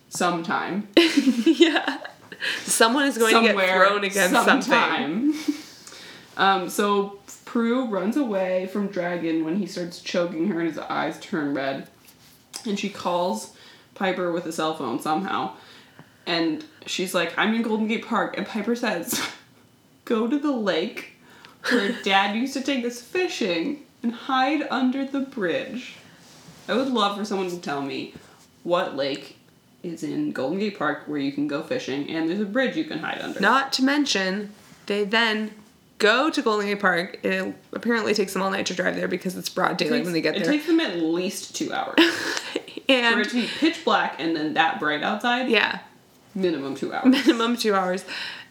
sometime. 0.10 0.88
yeah. 1.46 1.98
Someone 2.62 3.06
is 3.06 3.18
going 3.18 3.36
to 3.36 3.42
get 3.42 3.48
somewhere, 3.50 3.88
thrown 3.88 4.04
against 4.04 4.32
something. 4.34 4.62
sometime. 4.62 5.34
um, 6.38 6.70
so 6.70 7.20
Prue 7.46 7.86
runs 7.88 8.16
away 8.16 8.68
from 8.68 8.88
Dragon 8.88 9.44
when 9.44 9.58
he 9.58 9.66
starts 9.66 10.00
choking 10.02 10.48
her 10.48 10.60
and 10.60 10.70
his 10.70 10.78
eyes 10.78 11.20
turn 11.20 11.54
red. 11.54 11.90
And 12.66 12.80
she 12.80 12.90
calls 12.90 13.56
Piper 14.02 14.32
with 14.32 14.48
a 14.48 14.52
cell 14.52 14.74
phone 14.76 15.00
somehow. 15.00 15.52
And 16.26 16.66
she's 16.88 17.14
like, 17.14 17.38
I'm 17.38 17.54
in 17.54 17.62
Golden 17.62 17.88
Gate 17.88 18.04
Park. 18.06 18.36
And 18.36 18.48
Piper 18.48 18.76
says, 18.76 19.22
Go 20.06 20.28
to 20.28 20.40
the 20.40 20.52
lake 20.52 21.14
where 21.70 21.92
dad 22.04 22.36
used 22.36 22.54
to 22.54 22.62
take 22.62 22.84
us 22.84 23.00
fishing 23.00 23.86
and 24.02 24.12
hide 24.12 24.68
under 24.72 25.06
the 25.06 25.20
bridge. 25.20 25.96
I 26.68 26.76
would 26.76 26.88
love 26.90 27.16
for 27.18 27.26
someone 27.26 27.50
to 27.52 27.60
tell 27.60 27.82
me 27.84 28.16
what 28.64 28.96
lake 28.96 29.38
is 29.84 30.02
in 30.04 30.32
Golden 30.32 30.58
Gate 30.58 30.78
Park 30.80 31.04
where 31.06 31.20
you 31.20 31.32
can 31.32 31.48
go 31.48 31.62
fishing 31.62 32.10
and 32.10 32.28
there's 32.28 32.40
a 32.42 32.46
bridge 32.46 32.76
you 32.76 32.86
can 32.86 32.98
hide 33.00 33.22
under. 33.22 33.40
Not 33.40 33.72
to 33.74 33.84
mention, 33.84 34.52
they 34.88 35.04
then 35.04 35.52
go 36.00 36.32
to 36.32 36.42
Golden 36.42 36.66
Gate 36.68 36.80
Park. 36.80 37.20
It 37.24 37.56
apparently 37.74 38.16
takes 38.16 38.34
them 38.34 38.42
all 38.42 38.50
night 38.50 38.66
to 38.68 38.74
drive 38.74 38.96
there 38.96 39.08
because 39.08 39.36
it's 39.38 39.50
broad 39.50 39.74
It 39.74 39.78
daylight 39.86 39.98
takes- 40.00 40.06
when 40.06 40.14
they 40.14 40.22
get 40.22 40.34
there. 40.36 40.44
it 40.44 40.48
takes 40.48 40.66
them 40.66 40.80
at 40.80 40.98
least 40.98 41.56
two 41.56 41.72
hours. 41.72 41.96
For 42.92 43.20
it 43.20 43.24
and 43.24 43.30
to 43.30 43.36
be 43.42 43.48
pitch 43.60 43.84
black 43.86 44.16
and 44.20 44.36
then 44.36 44.54
that 44.56 44.80
bright 44.80 45.04
outside, 45.04 45.50
yeah, 45.50 45.80
minimum 46.36 46.76
two 46.76 46.94
hours. 46.94 47.06
minimum 47.06 47.58
two 47.58 47.74
hours. 47.74 48.06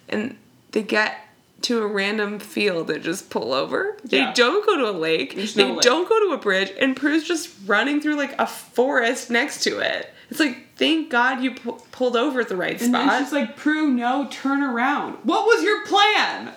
And 0.08 0.36
they 0.72 0.82
get 0.82 1.16
to 1.62 1.82
a 1.82 1.86
random 1.86 2.38
field 2.38 2.90
and 2.90 3.02
just 3.04 3.28
pull 3.30 3.52
over. 3.52 3.96
They 4.04 4.18
Yeah. 4.18 4.32
don't 4.32 4.64
go 4.64 4.76
to 4.78 4.88
a 4.88 4.96
lake. 4.96 5.36
There's 5.36 5.54
they 5.54 5.64
no 5.68 5.74
lake. 5.74 5.82
don't 5.82 6.08
go 6.08 6.18
to 6.28 6.32
a 6.34 6.38
bridge. 6.38 6.72
And 6.80 6.96
Prue's 6.96 7.24
just 7.24 7.50
running 7.66 8.00
through 8.00 8.14
like 8.16 8.34
a 8.40 8.46
forest 8.46 9.30
next 9.30 9.62
to 9.64 9.78
it. 9.80 10.12
It's 10.30 10.40
like, 10.40 10.76
thank 10.76 11.10
God 11.10 11.42
you 11.42 11.50
pu- 11.54 11.78
pulled 11.92 12.16
over 12.16 12.40
at 12.40 12.48
the 12.48 12.56
right 12.56 12.76
spot. 12.80 12.84
And 12.86 12.94
then 12.94 13.06
spot. 13.08 13.22
she's 13.24 13.32
like, 13.32 13.56
Prue, 13.56 13.88
no, 13.88 14.26
turn 14.30 14.62
around. 14.62 15.18
What 15.24 15.44
was 15.44 15.62
your 15.62 15.84
plan? 15.86 16.54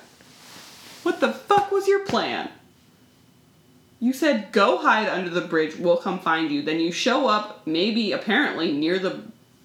What 1.03 1.19
the 1.19 1.33
fuck 1.33 1.71
was 1.71 1.87
your 1.87 2.05
plan? 2.05 2.49
You 4.03 4.11
said 4.11 4.51
go 4.51 4.79
hide 4.79 5.07
under 5.07 5.29
the 5.29 5.39
bridge, 5.39 5.77
we'll 5.77 5.95
come 5.95 6.19
find 6.19 6.51
you. 6.51 6.61
Then 6.61 6.81
you 6.81 6.91
show 6.91 7.29
up, 7.29 7.65
maybe 7.65 8.11
apparently 8.11 8.73
near 8.73 8.99
the 8.99 9.21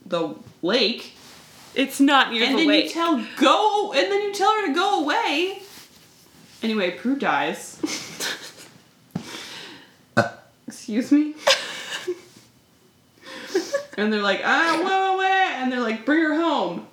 the 0.06 0.36
lake, 0.62 1.14
it's 1.74 1.98
not 1.98 2.30
near 2.30 2.44
and 2.44 2.52
the 2.52 2.58
then 2.58 2.68
lake. 2.68 2.84
you 2.84 2.90
tell 2.92 3.26
go 3.36 3.92
and 3.92 4.12
then 4.12 4.22
you 4.22 4.32
tell 4.32 4.52
her 4.52 4.68
to 4.68 4.72
go 4.72 5.02
away. 5.02 5.60
Anyway, 6.62 6.92
Prue 6.92 7.16
dies. 7.16 7.80
Excuse 10.68 11.10
me? 11.10 11.34
and 13.98 14.12
they're 14.12 14.22
like, 14.22 14.42
ah, 14.44 14.78
whoa, 14.80 15.16
whoa, 15.16 15.62
and 15.62 15.72
they're 15.72 15.80
like, 15.80 16.06
bring 16.06 16.22
her 16.22 16.36
home. 16.36 16.86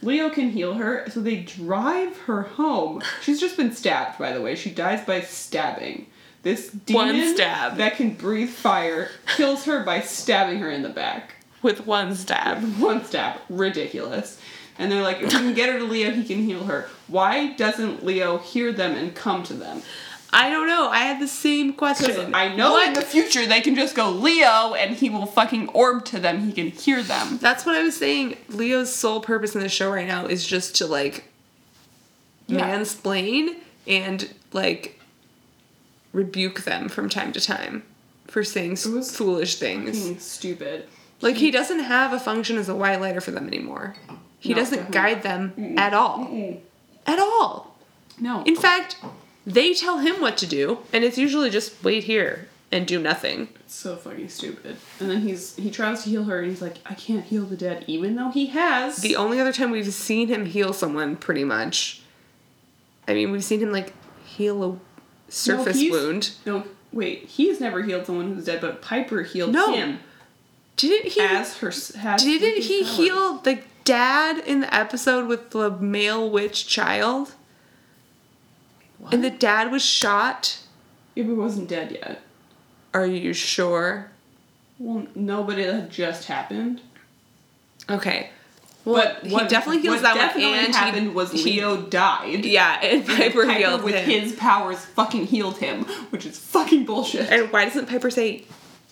Leo 0.00 0.30
can 0.30 0.48
heal 0.48 0.72
her, 0.72 1.04
so 1.10 1.20
they 1.20 1.36
drive 1.36 2.16
her 2.20 2.40
home. 2.40 3.02
She's 3.20 3.38
just 3.38 3.58
been 3.58 3.72
stabbed, 3.72 4.18
by 4.18 4.32
the 4.32 4.40
way. 4.40 4.54
She 4.54 4.70
dies 4.70 5.04
by 5.04 5.20
stabbing. 5.20 6.06
This 6.42 6.70
One 6.88 7.12
demon 7.14 7.34
stab. 7.34 7.76
that 7.76 7.96
can 7.96 8.14
breathe 8.14 8.48
fire 8.50 9.10
kills 9.36 9.64
her 9.66 9.84
by 9.84 10.00
stabbing 10.00 10.58
her 10.60 10.70
in 10.70 10.82
the 10.82 10.88
back. 10.88 11.34
with 11.62 11.86
one 11.86 12.14
stab. 12.14 12.62
One 12.78 13.04
stab. 13.04 13.38
Ridiculous. 13.50 14.40
And 14.78 14.90
they're 14.90 15.02
like, 15.02 15.18
if 15.18 15.24
we 15.24 15.38
can 15.40 15.52
get 15.52 15.68
her 15.70 15.78
to 15.78 15.84
Leo, 15.84 16.10
he 16.10 16.24
can 16.24 16.38
heal 16.44 16.64
her. 16.64 16.88
Why 17.08 17.52
doesn't 17.52 18.02
Leo 18.02 18.38
hear 18.38 18.72
them 18.72 18.92
and 18.96 19.14
come 19.14 19.42
to 19.42 19.52
them? 19.52 19.82
I 20.32 20.48
don't 20.48 20.68
know. 20.68 20.88
I 20.88 21.00
had 21.00 21.20
the 21.20 21.28
same 21.28 21.74
question. 21.74 22.34
I 22.34 22.54
know 22.54 22.70
What? 22.70 22.88
in 22.88 22.94
the 22.94 23.02
future 23.02 23.44
they 23.46 23.60
can 23.60 23.74
just 23.74 23.94
go 23.94 24.08
Leo 24.10 24.72
and 24.74 24.96
he 24.96 25.10
will 25.10 25.26
fucking 25.26 25.68
orb 25.70 26.06
to 26.06 26.20
them. 26.20 26.46
He 26.46 26.52
can 26.52 26.70
hear 26.70 27.02
them. 27.02 27.36
That's 27.42 27.66
what 27.66 27.74
I 27.74 27.82
was 27.82 27.96
saying. 27.96 28.38
Leo's 28.48 28.90
sole 28.94 29.20
purpose 29.20 29.54
in 29.54 29.60
the 29.60 29.68
show 29.68 29.90
right 29.90 30.06
now 30.06 30.24
is 30.26 30.46
just 30.46 30.76
to 30.76 30.86
like 30.86 31.24
Yeah. 32.46 32.60
mansplain 32.78 33.56
and 33.86 34.32
like 34.52 34.99
rebuke 36.12 36.62
them 36.62 36.88
from 36.88 37.08
time 37.08 37.32
to 37.32 37.40
time 37.40 37.82
for 38.26 38.44
saying 38.44 38.76
foolish 38.76 39.56
things. 39.56 40.22
Stupid. 40.22 40.86
Like 41.20 41.36
he 41.36 41.50
doesn't 41.50 41.80
have 41.80 42.12
a 42.12 42.20
function 42.20 42.56
as 42.56 42.68
a 42.68 42.74
white 42.74 43.00
lighter 43.00 43.20
for 43.20 43.30
them 43.30 43.46
anymore. 43.46 43.96
He 44.38 44.50
No, 44.50 44.56
doesn't 44.56 44.90
definitely 44.90 44.94
guide 45.14 45.22
them 45.22 45.78
at 45.78 45.92
all. 45.92 46.60
At 47.06 47.18
all. 47.18 47.76
No. 48.18 48.42
In 48.44 48.56
fact, 48.56 48.96
they 49.46 49.74
tell 49.74 49.98
him 49.98 50.20
what 50.20 50.36
to 50.38 50.46
do, 50.46 50.78
and 50.92 51.04
it's 51.04 51.18
usually 51.18 51.50
just 51.50 51.82
wait 51.84 52.04
here 52.04 52.48
and 52.72 52.86
do 52.86 53.00
nothing. 53.00 53.48
It's 53.60 53.74
so 53.74 53.96
fucking 53.96 54.28
stupid. 54.28 54.76
And 55.00 55.10
then 55.10 55.20
he's 55.22 55.56
he 55.56 55.70
tries 55.70 56.04
to 56.04 56.10
heal 56.10 56.24
her 56.24 56.40
and 56.40 56.48
he's 56.50 56.62
like, 56.62 56.76
I 56.86 56.94
can't 56.94 57.24
heal 57.24 57.44
the 57.44 57.56
dead, 57.56 57.84
even 57.86 58.14
though 58.16 58.30
he 58.30 58.46
has. 58.46 58.98
The 58.98 59.16
only 59.16 59.40
other 59.40 59.52
time 59.52 59.70
we've 59.70 59.92
seen 59.92 60.28
him 60.28 60.46
heal 60.46 60.72
someone, 60.72 61.16
pretty 61.16 61.44
much. 61.44 62.02
I 63.08 63.14
mean, 63.14 63.32
we've 63.32 63.44
seen 63.44 63.60
him 63.60 63.72
like 63.72 63.92
heal 64.24 64.62
a 64.64 64.78
surface 65.30 65.76
he's- 65.78 65.92
wound. 65.92 66.30
no, 66.44 66.64
wait, 66.92 67.24
he's 67.26 67.60
never 67.60 67.82
healed 67.82 68.06
someone 68.06 68.34
who's 68.34 68.44
dead, 68.44 68.60
but 68.60 68.82
Piper 68.82 69.22
healed 69.22 69.52
No. 69.52 69.72
him 69.74 70.00
Didn't 70.76 71.12
he? 71.12 71.20
as 71.20 71.56
her. 71.58 71.68
s- 71.68 71.94
Has 71.94 72.22
didn't 72.22 72.62
he 72.62 72.82
powers. 72.82 72.96
heal 72.96 73.34
the 73.38 73.58
dad 73.84 74.38
in 74.38 74.60
the 74.60 74.74
episode 74.74 75.26
with 75.26 75.50
the 75.50 75.70
male 75.70 76.28
witch 76.28 76.66
child? 76.66 77.34
What? 78.98 79.14
And 79.14 79.24
the 79.24 79.30
dad 79.30 79.70
was 79.72 79.82
shot. 79.84 80.58
Yeah, 81.14 81.24
but 81.24 81.30
he 81.30 81.36
wasn't 81.36 81.68
dead 81.68 81.92
yet. 81.92 82.20
Are 82.92 83.06
you 83.06 83.32
sure? 83.32 84.10
Well, 84.78 85.06
no, 85.14 85.42
but 85.44 85.58
it 85.58 85.72
had 85.72 85.90
just 85.90 86.24
happened. 86.26 86.80
Okay. 87.88 88.30
Well, 88.84 88.94
but 89.20 89.26
he 89.26 89.32
what, 89.34 89.48
definitely 89.50 89.82
heals 89.82 90.00
that 90.02 90.14
definitely 90.14 90.50
one, 90.52 90.58
and 90.64 90.74
happened 90.74 91.08
he, 91.08 91.12
was 91.12 91.32
he- 91.32 91.44
Leo 91.44 91.82
died. 91.82 92.44
Yeah, 92.46 92.78
and 92.82 93.00
And 93.00 93.06
Piper, 93.06 93.44
Piper 93.46 93.52
healed 93.52 93.82
with 93.82 93.94
him. 93.94 94.08
his 94.22 94.32
powers 94.34 94.78
fucking 94.84 95.26
healed 95.26 95.58
him, 95.58 95.84
which 96.10 96.24
is 96.24 96.38
fucking 96.38 96.84
bullshit. 96.86 97.30
And 97.30 97.52
why 97.52 97.66
doesn't 97.66 97.88
Piper 97.88 98.10
say, 98.10 98.44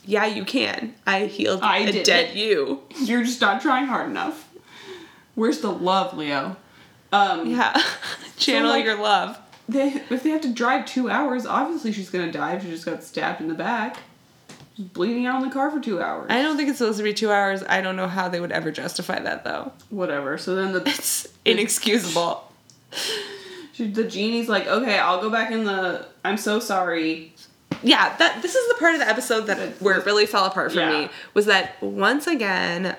"Yeah, 0.04 0.26
you 0.26 0.44
can. 0.44 0.94
I 1.06 1.24
healed 1.26 1.60
I 1.62 1.78
a 1.78 2.04
dead 2.04 2.30
it." 2.30 2.36
you." 2.36 2.82
You're 3.02 3.24
just 3.24 3.40
not 3.40 3.62
trying 3.62 3.86
hard 3.86 4.10
enough. 4.10 4.48
Where's 5.34 5.60
the 5.60 5.70
love, 5.70 6.16
Leo? 6.16 6.56
Um, 7.12 7.46
Yeah. 7.46 7.74
Channel 8.36 8.70
like- 8.70 8.84
your 8.84 9.00
love. 9.00 9.38
they 9.68 9.88
if 10.10 10.22
they 10.22 10.30
have 10.30 10.42
to 10.42 10.52
drive 10.52 10.84
two 10.86 11.08
hours, 11.08 11.46
obviously 11.46 11.92
she's 11.92 12.10
gonna 12.10 12.30
die 12.32 12.54
if 12.56 12.62
she 12.64 12.70
just 12.70 12.84
got 12.84 13.02
stabbed 13.02 13.40
in 13.40 13.48
the 13.48 13.54
back. 13.54 13.98
Bleeding 14.78 15.26
out 15.26 15.42
in 15.42 15.48
the 15.48 15.52
car 15.52 15.70
for 15.70 15.80
two 15.80 16.00
hours. 16.00 16.26
I 16.30 16.40
don't 16.42 16.56
think 16.56 16.68
it's 16.68 16.78
supposed 16.78 16.98
to 16.98 17.04
be 17.04 17.12
two 17.12 17.32
hours. 17.32 17.62
I 17.68 17.80
don't 17.80 17.96
know 17.96 18.06
how 18.06 18.28
they 18.28 18.40
would 18.40 18.52
ever 18.52 18.70
justify 18.70 19.18
that 19.20 19.42
though. 19.44 19.72
Whatever. 19.90 20.38
So 20.38 20.54
then 20.54 20.72
the 20.72 20.80
It's 20.86 21.26
inexcusable. 21.44 22.50
she, 23.72 23.90
the 23.90 24.04
genie's 24.04 24.48
like, 24.48 24.66
okay, 24.66 24.98
I'll 24.98 25.20
go 25.20 25.30
back 25.30 25.50
in 25.50 25.64
the. 25.64 26.06
I'm 26.24 26.36
so 26.36 26.60
sorry. 26.60 27.32
yeah 27.82 28.16
that 28.18 28.40
this 28.42 28.54
is 28.54 28.68
the 28.68 28.74
part 28.78 28.94
of 28.94 29.00
the 29.00 29.08
episode 29.08 29.42
that 29.42 29.80
where 29.82 29.98
it 29.98 30.04
really 30.06 30.26
fell 30.26 30.44
apart 30.44 30.72
for 30.72 30.78
Yeah. 30.80 30.90
me 31.02 31.08
was 31.34 31.46
that 31.46 31.80
once 31.82 32.26
again 32.26 32.96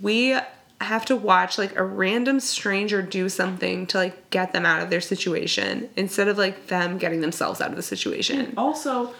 we 0.00 0.36
have 0.80 1.04
to 1.06 1.16
watch 1.16 1.56
like 1.58 1.74
a 1.76 1.82
random 1.82 2.38
stranger 2.40 3.00
do 3.02 3.28
something 3.28 3.86
to 3.86 3.96
like 3.98 4.30
get 4.30 4.52
them 4.52 4.64
out 4.66 4.82
of 4.82 4.90
their 4.90 5.00
situation 5.00 5.88
instead 5.96 6.28
of 6.28 6.36
like 6.38 6.66
them 6.68 6.98
getting 6.98 7.20
themselves 7.20 7.60
out 7.60 7.70
of 7.70 7.76
the 7.76 7.82
situation 7.82 8.52
Also, 8.56 9.14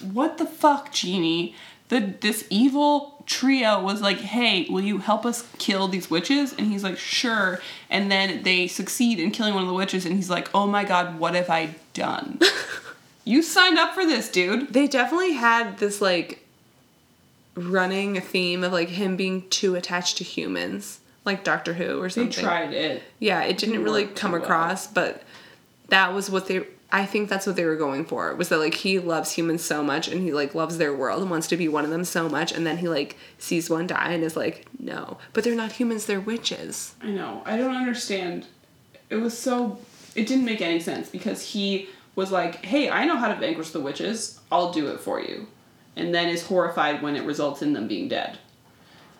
what 0.00 0.38
the 0.38 0.46
fuck, 0.46 0.92
genie? 0.92 1.54
The 1.88 2.14
this 2.20 2.46
evil 2.50 3.22
trio 3.26 3.80
was 3.82 4.00
like, 4.00 4.18
hey, 4.18 4.66
will 4.68 4.82
you 4.82 4.98
help 4.98 5.24
us 5.24 5.46
kill 5.58 5.88
these 5.88 6.10
witches? 6.10 6.52
And 6.52 6.66
he's 6.66 6.82
like, 6.82 6.98
sure. 6.98 7.60
And 7.90 8.10
then 8.10 8.42
they 8.42 8.66
succeed 8.66 9.18
in 9.18 9.30
killing 9.30 9.54
one 9.54 9.62
of 9.62 9.68
the 9.68 9.74
witches, 9.74 10.04
and 10.04 10.14
he's 10.16 10.30
like, 10.30 10.48
oh 10.54 10.66
my 10.66 10.84
god, 10.84 11.18
what 11.18 11.34
have 11.34 11.50
I 11.50 11.74
done? 11.92 12.40
you 13.24 13.42
signed 13.42 13.78
up 13.78 13.94
for 13.94 14.04
this, 14.04 14.28
dude. 14.28 14.72
they 14.72 14.86
definitely 14.86 15.32
had 15.32 15.78
this 15.78 16.00
like 16.00 16.40
running 17.54 18.20
theme 18.20 18.64
of 18.64 18.72
like 18.72 18.88
him 18.88 19.16
being 19.16 19.48
too 19.48 19.76
attached 19.76 20.18
to 20.18 20.24
humans 20.24 20.98
like 21.24 21.44
doctor 21.44 21.74
who 21.74 22.00
or 22.00 22.08
something. 22.08 22.30
They 22.30 22.42
tried 22.42 22.72
it. 22.72 23.02
Yeah, 23.18 23.42
it 23.42 23.58
didn't 23.58 23.82
really 23.82 24.06
come 24.06 24.32
too 24.32 24.36
well. 24.36 24.42
across, 24.42 24.86
but 24.86 25.22
that 25.88 26.12
was 26.12 26.30
what 26.30 26.48
they 26.48 26.66
I 26.94 27.06
think 27.06 27.28
that's 27.28 27.44
what 27.44 27.56
they 27.56 27.64
were 27.64 27.74
going 27.74 28.04
for. 28.04 28.32
Was 28.36 28.50
that 28.50 28.60
like 28.60 28.74
he 28.74 29.00
loves 29.00 29.32
humans 29.32 29.64
so 29.64 29.82
much 29.82 30.06
and 30.06 30.22
he 30.22 30.32
like 30.32 30.54
loves 30.54 30.78
their 30.78 30.94
world 30.94 31.22
and 31.22 31.30
wants 31.30 31.48
to 31.48 31.56
be 31.56 31.66
one 31.66 31.84
of 31.84 31.90
them 31.90 32.04
so 32.04 32.28
much 32.28 32.52
and 32.52 32.64
then 32.64 32.78
he 32.78 32.88
like 32.88 33.16
sees 33.36 33.68
one 33.68 33.88
die 33.88 34.12
and 34.12 34.22
is 34.22 34.36
like, 34.36 34.64
"No, 34.78 35.18
but 35.32 35.42
they're 35.42 35.56
not 35.56 35.72
humans, 35.72 36.06
they're 36.06 36.20
witches." 36.20 36.94
I 37.02 37.08
know. 37.08 37.42
I 37.44 37.56
don't 37.56 37.74
understand. 37.74 38.46
It 39.10 39.16
was 39.16 39.36
so. 39.36 39.80
It 40.14 40.28
didn't 40.28 40.44
make 40.44 40.60
any 40.60 40.78
sense 40.78 41.08
because 41.08 41.42
he 41.50 41.88
was 42.14 42.30
like, 42.30 42.64
hey, 42.64 42.88
I 42.88 43.04
know 43.06 43.16
how 43.16 43.26
to 43.26 43.40
vanquish 43.40 43.70
the 43.70 43.80
witches. 43.80 44.38
I'll 44.52 44.72
do 44.72 44.86
it 44.86 45.00
for 45.00 45.20
you. 45.20 45.48
And 45.96 46.14
then 46.14 46.28
is 46.28 46.46
horrified 46.46 47.02
when 47.02 47.16
it 47.16 47.24
results 47.24 47.60
in 47.60 47.72
them 47.72 47.88
being 47.88 48.06
dead. 48.06 48.38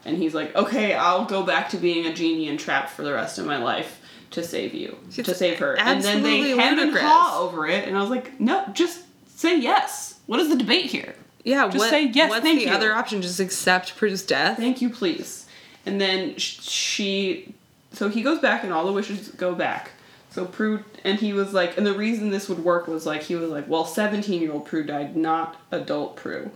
And 0.04 0.16
he's 0.16 0.32
like, 0.32 0.54
okay, 0.54 0.94
I'll 0.94 1.24
go 1.24 1.42
back 1.42 1.70
to 1.70 1.76
being 1.76 2.06
a 2.06 2.14
genie 2.14 2.48
and 2.48 2.60
trapped 2.60 2.90
for 2.90 3.02
the 3.02 3.12
rest 3.12 3.40
of 3.40 3.46
my 3.46 3.56
life 3.56 4.00
to 4.30 4.42
save 4.42 4.74
you, 4.74 4.96
to 5.12 5.34
save 5.34 5.58
her. 5.58 5.78
And 5.78 6.02
then 6.02 6.22
they 6.22 6.50
hem 6.50 6.78
and 6.78 6.96
haw 6.96 7.40
over 7.40 7.66
it. 7.66 7.86
And 7.86 7.96
I 7.96 8.00
was 8.00 8.10
like, 8.10 8.38
no, 8.40 8.66
just 8.72 9.02
say 9.38 9.58
yes. 9.58 10.18
What 10.26 10.40
is 10.40 10.48
the 10.48 10.56
debate 10.56 10.86
here? 10.86 11.14
Yeah, 11.44 11.66
Just 11.66 11.76
what, 11.76 11.90
say, 11.90 12.04
"Yes, 12.06 12.30
what's 12.30 12.42
thank 12.42 12.60
the 12.60 12.66
you." 12.66 12.72
other 12.72 12.94
option? 12.94 13.20
Just 13.20 13.38
accept 13.38 13.96
Prue's 13.96 14.22
death? 14.22 14.56
Thank 14.56 14.80
you, 14.80 14.88
please. 14.88 15.46
And 15.84 16.00
then 16.00 16.36
she, 16.38 17.54
so 17.92 18.08
he 18.08 18.22
goes 18.22 18.38
back, 18.38 18.64
and 18.64 18.72
all 18.72 18.86
the 18.86 18.92
wishes 18.92 19.28
go 19.28 19.54
back. 19.54 19.90
So 20.30 20.46
Prue, 20.46 20.82
and 21.04 21.18
he 21.18 21.34
was 21.34 21.52
like, 21.52 21.76
and 21.76 21.86
the 21.86 21.92
reason 21.92 22.30
this 22.30 22.48
would 22.48 22.64
work 22.64 22.88
was 22.88 23.04
like 23.04 23.22
he 23.24 23.36
was 23.36 23.50
like, 23.50 23.68
well, 23.68 23.84
seventeen 23.84 24.40
year 24.40 24.52
old 24.52 24.64
Prue 24.64 24.84
died, 24.84 25.16
not 25.16 25.56
adult 25.70 26.16
Prue. 26.16 26.50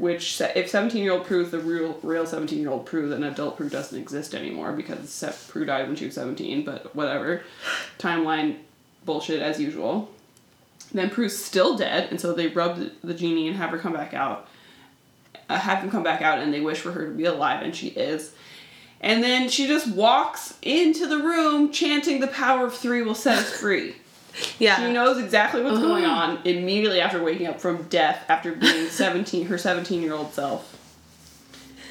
Which, 0.00 0.40
if 0.40 0.68
seventeen 0.68 1.04
year 1.04 1.12
old 1.12 1.26
Prue 1.26 1.42
is 1.42 1.50
the 1.50 1.58
real 1.58 1.98
real 2.02 2.26
seventeen 2.26 2.60
year 2.60 2.70
old 2.70 2.86
Prue, 2.86 3.08
then 3.08 3.22
adult 3.22 3.56
Prue 3.56 3.68
doesn't 3.68 3.98
exist 3.98 4.34
anymore 4.34 4.72
because 4.72 5.10
se- 5.10 5.36
Prue 5.48 5.64
died 5.64 5.86
when 5.86 5.96
she 5.96 6.06
was 6.06 6.14
seventeen. 6.14 6.64
But 6.64 6.94
whatever, 6.96 7.42
timeline 7.98 8.56
bullshit 9.04 9.40
as 9.40 9.60
usual. 9.60 10.10
Then 10.92 11.10
Prue's 11.10 11.38
still 11.38 11.76
dead, 11.76 12.08
and 12.10 12.20
so 12.20 12.32
they 12.32 12.48
rub 12.48 12.78
the, 12.78 12.92
the 13.04 13.14
genie 13.14 13.46
and 13.46 13.56
have 13.56 13.70
her 13.70 13.78
come 13.78 13.92
back 13.92 14.14
out 14.14 14.48
uh, 15.50 15.58
have 15.58 15.82
him 15.82 15.90
come 15.90 16.02
back 16.02 16.22
out 16.22 16.38
and 16.38 16.54
they 16.54 16.60
wish 16.60 16.78
for 16.78 16.92
her 16.92 17.06
to 17.06 17.12
be 17.12 17.24
alive 17.24 17.62
and 17.62 17.74
she 17.74 17.88
is 17.88 18.32
and 19.00 19.22
then 19.22 19.48
she 19.48 19.66
just 19.66 19.88
walks 19.88 20.54
into 20.62 21.06
the 21.06 21.18
room 21.18 21.72
chanting 21.72 22.20
the 22.20 22.26
power 22.28 22.66
of 22.66 22.74
three 22.74 23.02
will 23.02 23.14
set 23.14 23.38
us 23.38 23.50
free 23.58 23.96
Yeah. 24.58 24.76
she 24.86 24.92
knows 24.92 25.18
exactly 25.18 25.62
what's 25.62 25.78
going 25.78 26.04
on 26.20 26.38
immediately 26.44 27.00
after 27.00 27.22
waking 27.22 27.46
up 27.46 27.60
from 27.60 27.82
death 27.84 28.24
after 28.28 28.52
being 28.52 28.88
17 28.90 29.46
her 29.46 29.58
17 29.58 30.02
year 30.02 30.12
old 30.14 30.32
self 30.32 30.76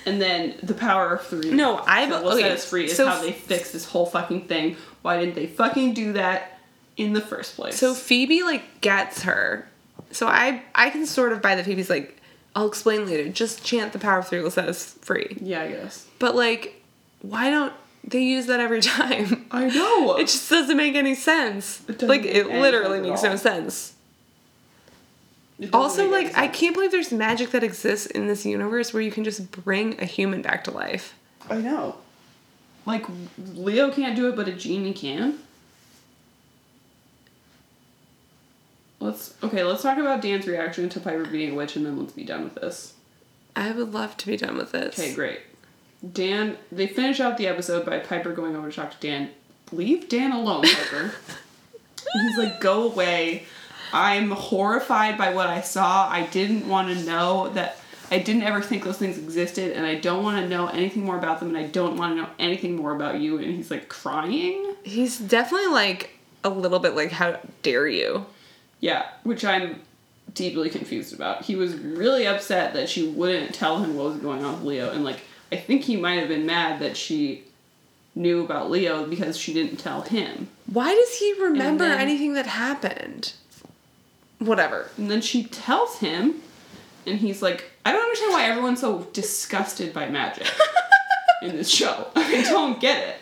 and 0.05 0.21
then 0.21 0.55
the 0.63 0.73
power 0.73 1.15
of 1.15 1.25
three 1.27 1.51
No, 1.51 1.77
I 1.85 2.05
be- 2.05 2.11
will 2.11 2.31
set 2.31 2.39
okay, 2.39 2.51
us 2.53 2.65
free 2.69 2.85
is 2.85 2.95
so 2.95 3.07
how 3.07 3.21
they 3.21 3.31
fix 3.33 3.71
this 3.71 3.85
whole 3.85 4.05
fucking 4.05 4.47
thing 4.47 4.77
why 5.01 5.19
didn't 5.19 5.35
they 5.35 5.47
fucking 5.47 5.93
do 5.93 6.13
that 6.13 6.59
in 6.97 7.13
the 7.13 7.21
first 7.21 7.55
place 7.55 7.77
So 7.77 7.93
Phoebe 7.93 8.43
like 8.43 8.81
gets 8.81 9.23
her. 9.23 9.67
So 10.11 10.27
I 10.27 10.63
I 10.75 10.89
can 10.89 11.05
sort 11.05 11.31
of 11.31 11.41
buy 11.41 11.55
that 11.55 11.65
Phoebe's 11.65 11.89
like, 11.89 12.17
I'll 12.55 12.67
explain 12.67 13.05
later. 13.05 13.29
Just 13.29 13.63
chant 13.63 13.93
the 13.93 13.99
power 13.99 14.19
of 14.19 14.27
three 14.27 14.41
will 14.41 14.51
set 14.51 14.67
us 14.67 14.93
free. 15.01 15.37
yeah 15.39 15.61
i 15.61 15.67
guess 15.71 16.07
But 16.19 16.35
like, 16.35 16.81
why 17.21 17.49
don't 17.51 17.73
they 18.03 18.21
use 18.21 18.47
that 18.47 18.59
every 18.59 18.81
time? 18.97 19.45
i 19.51 19.67
know 19.67 20.17
It 20.17 20.27
just 20.27 20.49
doesn't 20.49 20.77
make 20.77 20.95
any 20.95 21.15
sense. 21.15 21.81
It 21.87 22.01
like 22.03 22.23
it 22.23 22.47
literally 22.47 23.01
makes 23.01 23.23
no 23.23 23.35
sense. 23.35 23.93
Also, 25.73 26.09
like 26.09 26.37
I 26.37 26.47
can't 26.47 26.73
believe 26.73 26.91
there's 26.91 27.11
magic 27.11 27.51
that 27.51 27.63
exists 27.63 28.05
in 28.07 28.27
this 28.27 28.45
universe 28.45 28.93
where 28.93 29.01
you 29.03 29.11
can 29.11 29.23
just 29.23 29.51
bring 29.51 29.99
a 30.01 30.05
human 30.05 30.41
back 30.41 30.63
to 30.65 30.71
life. 30.71 31.15
I 31.49 31.57
know. 31.57 31.97
Like 32.85 33.05
Leo 33.53 33.91
can't 33.91 34.15
do 34.15 34.29
it, 34.29 34.35
but 34.35 34.47
a 34.47 34.53
genie 34.53 34.93
can. 34.93 35.39
Let's 39.01 39.33
okay. 39.43 39.63
Let's 39.63 39.83
talk 39.83 39.97
about 39.97 40.21
Dan's 40.21 40.47
reaction 40.47 40.89
to 40.89 40.99
Piper 40.99 41.25
being 41.25 41.51
a 41.51 41.55
witch, 41.55 41.75
and 41.75 41.85
then 41.85 41.99
let's 41.99 42.13
be 42.13 42.23
done 42.23 42.43
with 42.43 42.55
this. 42.55 42.93
I 43.55 43.71
would 43.71 43.93
love 43.93 44.15
to 44.17 44.27
be 44.27 44.37
done 44.37 44.57
with 44.57 44.71
this. 44.71 44.97
Okay, 44.97 45.13
great. 45.13 45.39
Dan. 46.13 46.57
They 46.71 46.87
finish 46.87 47.19
out 47.19 47.37
the 47.37 47.47
episode 47.47 47.85
by 47.85 47.99
Piper 47.99 48.33
going 48.33 48.55
over 48.55 48.69
to 48.69 48.75
talk 48.75 48.91
to 48.91 49.07
Dan. 49.07 49.29
Leave 49.71 50.09
Dan 50.09 50.31
alone, 50.31 50.63
Piper. 50.63 51.13
He's 52.13 52.37
like, 52.37 52.59
go 52.59 52.83
away. 52.83 53.43
I'm 53.91 54.31
horrified 54.31 55.17
by 55.17 55.33
what 55.33 55.47
I 55.47 55.61
saw. 55.61 56.09
I 56.09 56.25
didn't 56.27 56.67
want 56.67 56.95
to 56.95 57.03
know 57.05 57.49
that. 57.49 57.77
I 58.11 58.17
didn't 58.17 58.41
ever 58.41 58.59
think 58.61 58.83
those 58.83 58.97
things 58.97 59.19
existed, 59.19 59.73
and 59.73 59.85
I 59.85 59.95
don't 59.95 60.23
want 60.23 60.41
to 60.41 60.49
know 60.49 60.67
anything 60.67 61.05
more 61.05 61.17
about 61.17 61.39
them, 61.39 61.49
and 61.49 61.57
I 61.57 61.67
don't 61.67 61.95
want 61.95 62.15
to 62.15 62.21
know 62.23 62.29
anything 62.39 62.75
more 62.75 62.95
about 62.95 63.19
you. 63.19 63.37
And 63.37 63.53
he's 63.53 63.69
like 63.69 63.87
crying. 63.87 64.75
He's 64.83 65.19
definitely 65.19 65.67
like 65.67 66.11
a 66.43 66.49
little 66.49 66.79
bit 66.79 66.95
like, 66.95 67.11
how 67.11 67.39
dare 67.61 67.87
you? 67.87 68.25
Yeah, 68.79 69.05
which 69.23 69.45
I'm 69.45 69.81
deeply 70.33 70.71
confused 70.71 71.13
about. 71.13 71.43
He 71.43 71.55
was 71.55 71.75
really 71.75 72.25
upset 72.25 72.73
that 72.73 72.89
she 72.89 73.07
wouldn't 73.07 73.53
tell 73.53 73.77
him 73.83 73.95
what 73.95 74.07
was 74.07 74.17
going 74.17 74.43
on 74.43 74.55
with 74.55 74.63
Leo, 74.63 74.89
and 74.89 75.03
like 75.03 75.19
I 75.51 75.55
think 75.57 75.83
he 75.83 75.97
might 75.97 76.19
have 76.19 76.27
been 76.27 76.45
mad 76.45 76.79
that 76.81 76.95
she 76.97 77.43
knew 78.15 78.43
about 78.43 78.69
Leo 78.69 79.05
because 79.05 79.37
she 79.37 79.53
didn't 79.53 79.77
tell 79.77 80.01
him. 80.01 80.47
Why 80.67 80.93
does 80.93 81.15
he 81.17 81.33
remember 81.41 81.87
then- 81.87 81.99
anything 81.99 82.33
that 82.33 82.47
happened? 82.47 83.33
Whatever. 84.39 84.89
And 84.97 85.09
then 85.11 85.21
she 85.21 85.43
tells 85.45 85.97
him, 85.99 86.35
and 87.05 87.19
he's 87.19 87.41
like, 87.41 87.71
I 87.85 87.91
don't 87.91 88.01
understand 88.03 88.33
why 88.33 88.43
everyone's 88.45 88.79
so 88.81 89.07
disgusted 89.13 89.93
by 89.93 90.07
magic 90.09 90.47
in 91.41 91.55
this 91.57 91.69
show. 91.69 92.07
I 92.15 92.43
don't 92.43 92.79
get 92.79 93.05
it. 93.07 93.15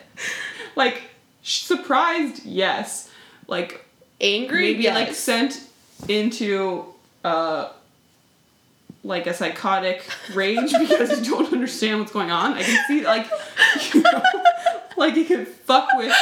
Like, 0.75 1.01
surprised, 1.41 2.45
yes. 2.45 3.09
Like, 3.47 3.83
Angry? 4.21 4.73
maybe 4.73 4.87
like 4.89 5.13
sent 5.13 5.61
into 6.07 6.85
uh 7.23 7.69
like 9.07 9.25
a 9.25 9.33
psychotic 9.33 10.03
rage 10.33 10.73
because 10.79 11.19
you 11.19 11.33
don't 11.33 11.51
understand 11.51 11.99
what's 11.99 12.11
going 12.11 12.31
on. 12.31 12.53
I 12.53 12.63
can 12.63 12.85
see 12.87 13.03
like 13.03 13.27
you 13.93 14.01
know, 14.01 14.21
like 14.97 15.15
it 15.17 15.27
can 15.27 15.45
fuck 15.45 15.89
with 15.95 16.13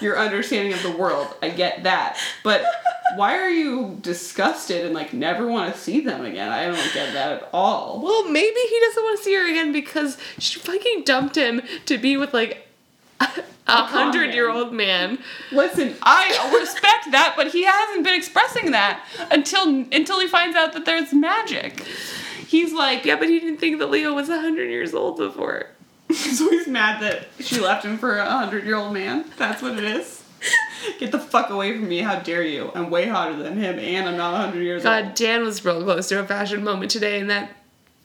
your 0.00 0.18
understanding 0.18 0.72
of 0.72 0.82
the 0.82 0.90
world. 0.90 1.28
I 1.42 1.50
get 1.50 1.84
that. 1.84 2.18
But 2.42 2.64
why 3.16 3.38
are 3.38 3.48
you 3.48 3.98
disgusted 4.00 4.84
and 4.84 4.94
like 4.94 5.12
never 5.12 5.46
want 5.46 5.72
to 5.72 5.80
see 5.80 6.00
them 6.00 6.24
again? 6.24 6.50
I 6.50 6.66
don't 6.66 6.92
get 6.92 7.12
that 7.14 7.42
at 7.42 7.48
all. 7.52 8.00
Well, 8.02 8.28
maybe 8.28 8.60
he 8.68 8.80
doesn't 8.80 9.02
want 9.02 9.18
to 9.18 9.24
see 9.24 9.34
her 9.34 9.48
again 9.48 9.72
because 9.72 10.18
she 10.38 10.58
fucking 10.58 11.04
dumped 11.04 11.36
him 11.36 11.62
to 11.86 11.98
be 11.98 12.16
with 12.16 12.34
like 12.34 12.66
a 13.66 13.84
hundred 13.86 14.34
year 14.34 14.50
old 14.50 14.72
man. 14.72 15.18
Listen, 15.52 15.94
I 16.02 16.58
respect 16.60 17.12
that, 17.12 17.34
but 17.36 17.48
he 17.48 17.64
hasn't 17.64 18.04
been 18.04 18.14
expressing 18.14 18.72
that 18.72 19.04
until 19.30 19.68
until 19.92 20.20
he 20.20 20.26
finds 20.26 20.56
out 20.56 20.72
that 20.72 20.84
there's 20.84 21.12
magic. 21.12 21.82
He's 22.46 22.72
like, 22.72 23.04
Yeah, 23.04 23.16
but 23.16 23.28
he 23.28 23.40
didn't 23.40 23.58
think 23.58 23.78
that 23.78 23.90
Leo 23.90 24.14
was 24.14 24.28
a 24.28 24.40
hundred 24.40 24.68
years 24.70 24.94
old 24.94 25.16
before. 25.16 25.66
so 26.12 26.50
he's 26.50 26.66
mad 26.68 27.02
that 27.02 27.26
she 27.40 27.60
left 27.60 27.84
him 27.84 27.98
for 27.98 28.18
a 28.18 28.30
hundred 28.30 28.64
year 28.64 28.76
old 28.76 28.92
man. 28.92 29.24
That's 29.36 29.62
what 29.62 29.78
it 29.78 29.84
is. 29.84 30.22
Get 30.98 31.12
the 31.12 31.18
fuck 31.18 31.48
away 31.50 31.72
from 31.76 31.88
me! 31.88 32.00
How 32.00 32.18
dare 32.18 32.42
you? 32.42 32.70
I'm 32.74 32.90
way 32.90 33.06
hotter 33.06 33.34
than 33.42 33.56
him, 33.56 33.78
and 33.78 34.06
I'm 34.08 34.16
not 34.18 34.34
a 34.34 34.36
hundred 34.36 34.62
years 34.62 34.80
old. 34.80 34.84
God, 34.84 35.04
old. 35.06 35.14
Dan 35.14 35.42
was 35.42 35.64
real 35.64 35.82
close 35.82 36.08
to 36.08 36.20
a 36.20 36.24
fashion 36.26 36.62
moment 36.62 36.90
today 36.90 37.18
in 37.18 37.28
that 37.28 37.50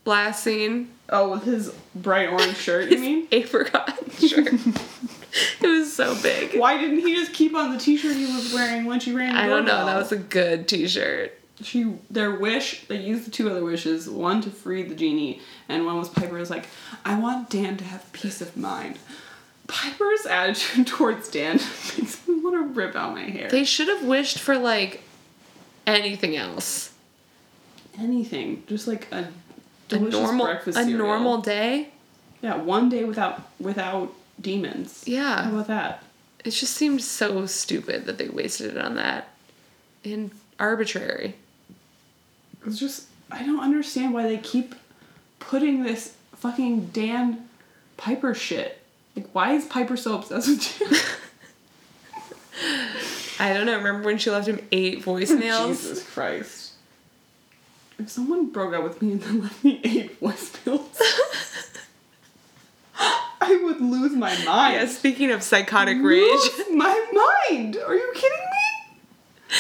last 0.06 0.44
scene. 0.44 0.90
Oh, 1.10 1.32
with 1.32 1.44
his 1.44 1.74
bright 1.96 2.30
orange 2.30 2.56
shirt, 2.58 2.92
you 2.92 2.98
mean? 3.00 3.28
Apricot 3.32 3.94
shirt. 4.20 4.54
it 4.54 5.68
was 5.68 5.92
so 5.94 6.16
big. 6.22 6.58
Why 6.58 6.78
didn't 6.80 7.00
he 7.00 7.16
just 7.16 7.34
keep 7.34 7.54
on 7.56 7.74
the 7.74 7.80
t-shirt 7.80 8.16
he 8.16 8.26
was 8.26 8.54
wearing 8.54 8.86
when 8.86 9.00
she 9.02 9.14
ran? 9.14 9.36
I 9.36 9.48
don't 9.48 9.66
know. 9.66 9.86
That 9.86 9.98
was 9.98 10.12
a 10.12 10.18
good 10.18 10.68
T-shirt. 10.68 11.38
She 11.62 11.94
their 12.10 12.32
wish 12.32 12.86
they 12.88 13.00
used 13.02 13.26
the 13.26 13.32
two 13.32 13.50
other 13.50 13.64
wishes 13.64 14.10
one 14.10 14.42
to 14.42 14.50
free 14.50 14.82
the 14.84 14.96
genie 14.96 15.42
and 15.68 15.86
one 15.86 15.98
was 15.98 16.08
piper's 16.10 16.50
like 16.50 16.66
i 17.06 17.20
want 17.20 17.50
dan 17.50 17.76
to 17.78 17.84
have 17.84 18.12
peace 18.14 18.40
of 18.42 18.56
mind 18.56 18.98
piper's 19.68 20.26
attitude 20.30 20.88
towards 20.88 21.28
dan 21.30 21.54
makes 21.98 22.28
me 22.28 22.40
want 22.42 22.56
to 22.56 22.74
rip 22.80 22.96
out 22.96 23.14
my 23.14 23.24
hair 23.24 23.50
They 23.50 23.64
should 23.66 23.88
have 23.90 24.04
wished 24.06 24.40
for 24.40 24.58
like 24.58 25.02
anything 25.86 26.36
else. 26.36 26.94
anything 28.00 28.64
just 28.68 28.88
like 28.88 29.08
a 29.12 29.18
A 29.20 29.28
delicious 29.90 30.20
normal, 30.20 30.46
breakfast 30.46 30.78
a 30.78 30.84
cereal. 30.84 30.98
normal 31.00 31.38
day. 31.42 31.90
yeah 32.42 32.56
one 32.56 32.90
day 32.90 33.04
without 33.04 33.42
without 33.60 34.14
demons 34.40 35.04
Yeah. 35.06 35.44
how 35.44 35.50
about 35.52 35.68
that 35.68 36.04
It 36.46 36.52
just 36.52 36.74
seemed 36.74 37.02
so 37.02 37.46
stupid 37.46 38.06
that 38.06 38.18
they 38.18 38.30
wasted 38.30 38.72
it 38.72 38.78
on 38.78 38.96
that, 38.96 39.28
and 40.06 40.32
arbitrary. 40.58 41.36
It's 42.70 42.80
just 42.80 43.08
i 43.32 43.44
don't 43.46 43.60
understand 43.60 44.14
why 44.14 44.24
they 44.24 44.38
keep 44.38 44.76
putting 45.40 45.84
this 45.84 46.16
fucking 46.36 46.86
dan 46.88 47.48
piper 47.98 48.34
shit 48.34 48.82
like 49.16 49.28
why 49.34 49.54
is 49.54 49.66
piper 49.66 49.98
so 49.98 50.16
obsessed 50.16 50.48
with 50.48 50.80
dan 50.80 51.00
I 53.40 53.54
don't 53.54 53.66
know. 53.66 53.78
Remember 53.78 54.06
when 54.06 54.18
she 54.18 54.30
left 54.30 54.48
him 54.48 54.60
eight 54.72 55.02
voicemails? 55.04 55.68
Jesus 55.70 56.04
Christ. 56.10 56.74
If 57.98 58.10
someone 58.10 58.50
broke 58.50 58.74
up 58.74 58.84
with 58.84 59.02
me 59.02 59.14
and 59.14 59.22
then 59.22 59.42
left 59.44 59.64
me 59.64 59.80
eight 59.84 60.20
voicemails, 60.20 61.00
I 63.42 63.56
would 63.64 63.80
lose 63.80 64.12
my 64.12 64.36
mind. 64.44 64.74
Yeah. 64.74 64.86
Speaking 64.88 65.32
of 65.32 65.42
psychotic 65.42 65.98
rage, 66.02 66.28
Lose 66.30 66.64
my 66.72 67.48
mind. 67.50 67.78
Are 67.78 67.96
you 67.96 68.12
kidding 68.14 68.38
me? 68.38 69.56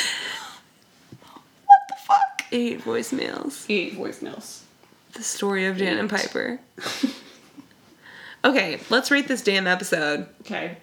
What 1.66 1.80
the 1.88 1.96
fuck? 2.06 2.39
Eight 2.52 2.82
voicemails. 2.82 3.66
Eight 3.70 3.94
voicemails. 3.98 4.62
The 5.14 5.24
story 5.24 5.66
of 5.66 5.78
Dan 5.78 5.98
and 5.98 6.12
Eight. 6.12 6.22
Piper. 6.22 6.60
Okay, 8.44 8.80
let's 8.90 9.12
rate 9.12 9.28
this 9.28 9.42
damn 9.42 9.68
episode. 9.68 10.26
Okay. 10.42 10.78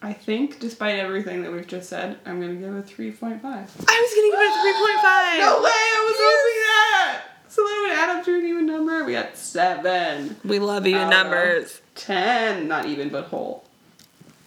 I 0.00 0.14
think, 0.14 0.58
despite 0.60 0.98
everything 0.98 1.42
that 1.42 1.52
we've 1.52 1.66
just 1.66 1.90
said, 1.90 2.18
I'm 2.24 2.40
gonna 2.40 2.54
give 2.54 2.74
it 2.74 2.78
a 2.78 2.82
3.5. 2.82 3.40
I 3.44 3.60
was 3.60 4.14
gonna 4.14 4.30
give 4.30 4.40
it 4.40 4.48
a 4.48 4.62
three 4.62 4.72
point 4.72 5.00
five. 5.02 5.38
No 5.40 5.60
way! 5.62 5.70
I 5.70 6.04
was 6.08 6.16
hoping 6.18 6.62
that! 6.64 7.22
So 7.48 7.62
that 7.62 7.86
would 7.86 7.98
add 7.98 8.18
up 8.18 8.24
to 8.24 8.34
an 8.38 8.46
even 8.46 8.64
number. 8.66 9.04
We 9.04 9.12
got 9.12 9.36
seven. 9.36 10.36
We 10.42 10.58
love 10.58 10.86
even 10.86 11.10
numbers. 11.10 11.82
Ten, 11.94 12.66
not 12.66 12.86
even, 12.86 13.10
but 13.10 13.24
whole. 13.26 13.64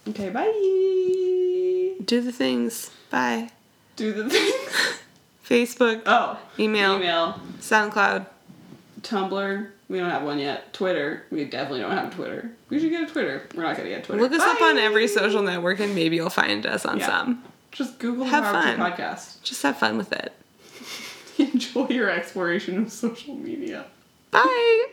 Okay, 0.08 0.28
bye. 0.30 0.42
Do 2.04 2.20
the 2.20 2.32
things. 2.32 2.90
Bye. 3.10 3.50
Do 3.94 4.12
the 4.12 4.28
things. 4.28 4.98
Facebook, 5.48 6.02
Oh, 6.06 6.38
email, 6.58 6.96
email, 6.96 7.40
SoundCloud. 7.60 8.26
Tumblr. 9.02 9.68
We 9.88 9.98
don't 9.98 10.10
have 10.10 10.22
one 10.24 10.40
yet. 10.40 10.72
Twitter. 10.72 11.22
We 11.30 11.44
definitely 11.44 11.80
don't 11.80 11.92
have 11.92 12.12
Twitter. 12.14 12.50
We 12.68 12.80
should 12.80 12.90
get 12.90 13.08
a 13.08 13.12
Twitter. 13.12 13.46
We're 13.54 13.62
not 13.62 13.76
gonna 13.76 13.88
get 13.88 14.02
Twitter. 14.04 14.20
Look 14.20 14.32
us 14.32 14.40
up 14.42 14.60
on 14.60 14.78
every 14.78 15.06
social 15.06 15.42
network 15.42 15.78
and 15.78 15.94
maybe 15.94 16.16
you'll 16.16 16.28
find 16.30 16.66
us 16.66 16.84
on 16.84 16.98
Yeah. 16.98 17.06
some. 17.06 17.44
Just 17.70 17.98
Google 18.00 18.24
Have 18.24 18.44
the 18.44 18.50
fun. 18.50 18.78
Podcast. 18.78 19.42
Just 19.42 19.62
have 19.62 19.78
fun 19.78 19.96
with 19.96 20.12
it. 20.12 20.32
Enjoy 21.38 21.86
your 21.88 22.10
exploration 22.10 22.78
of 22.82 22.90
social 22.92 23.34
media. 23.36 23.84
Bye. 24.32 24.86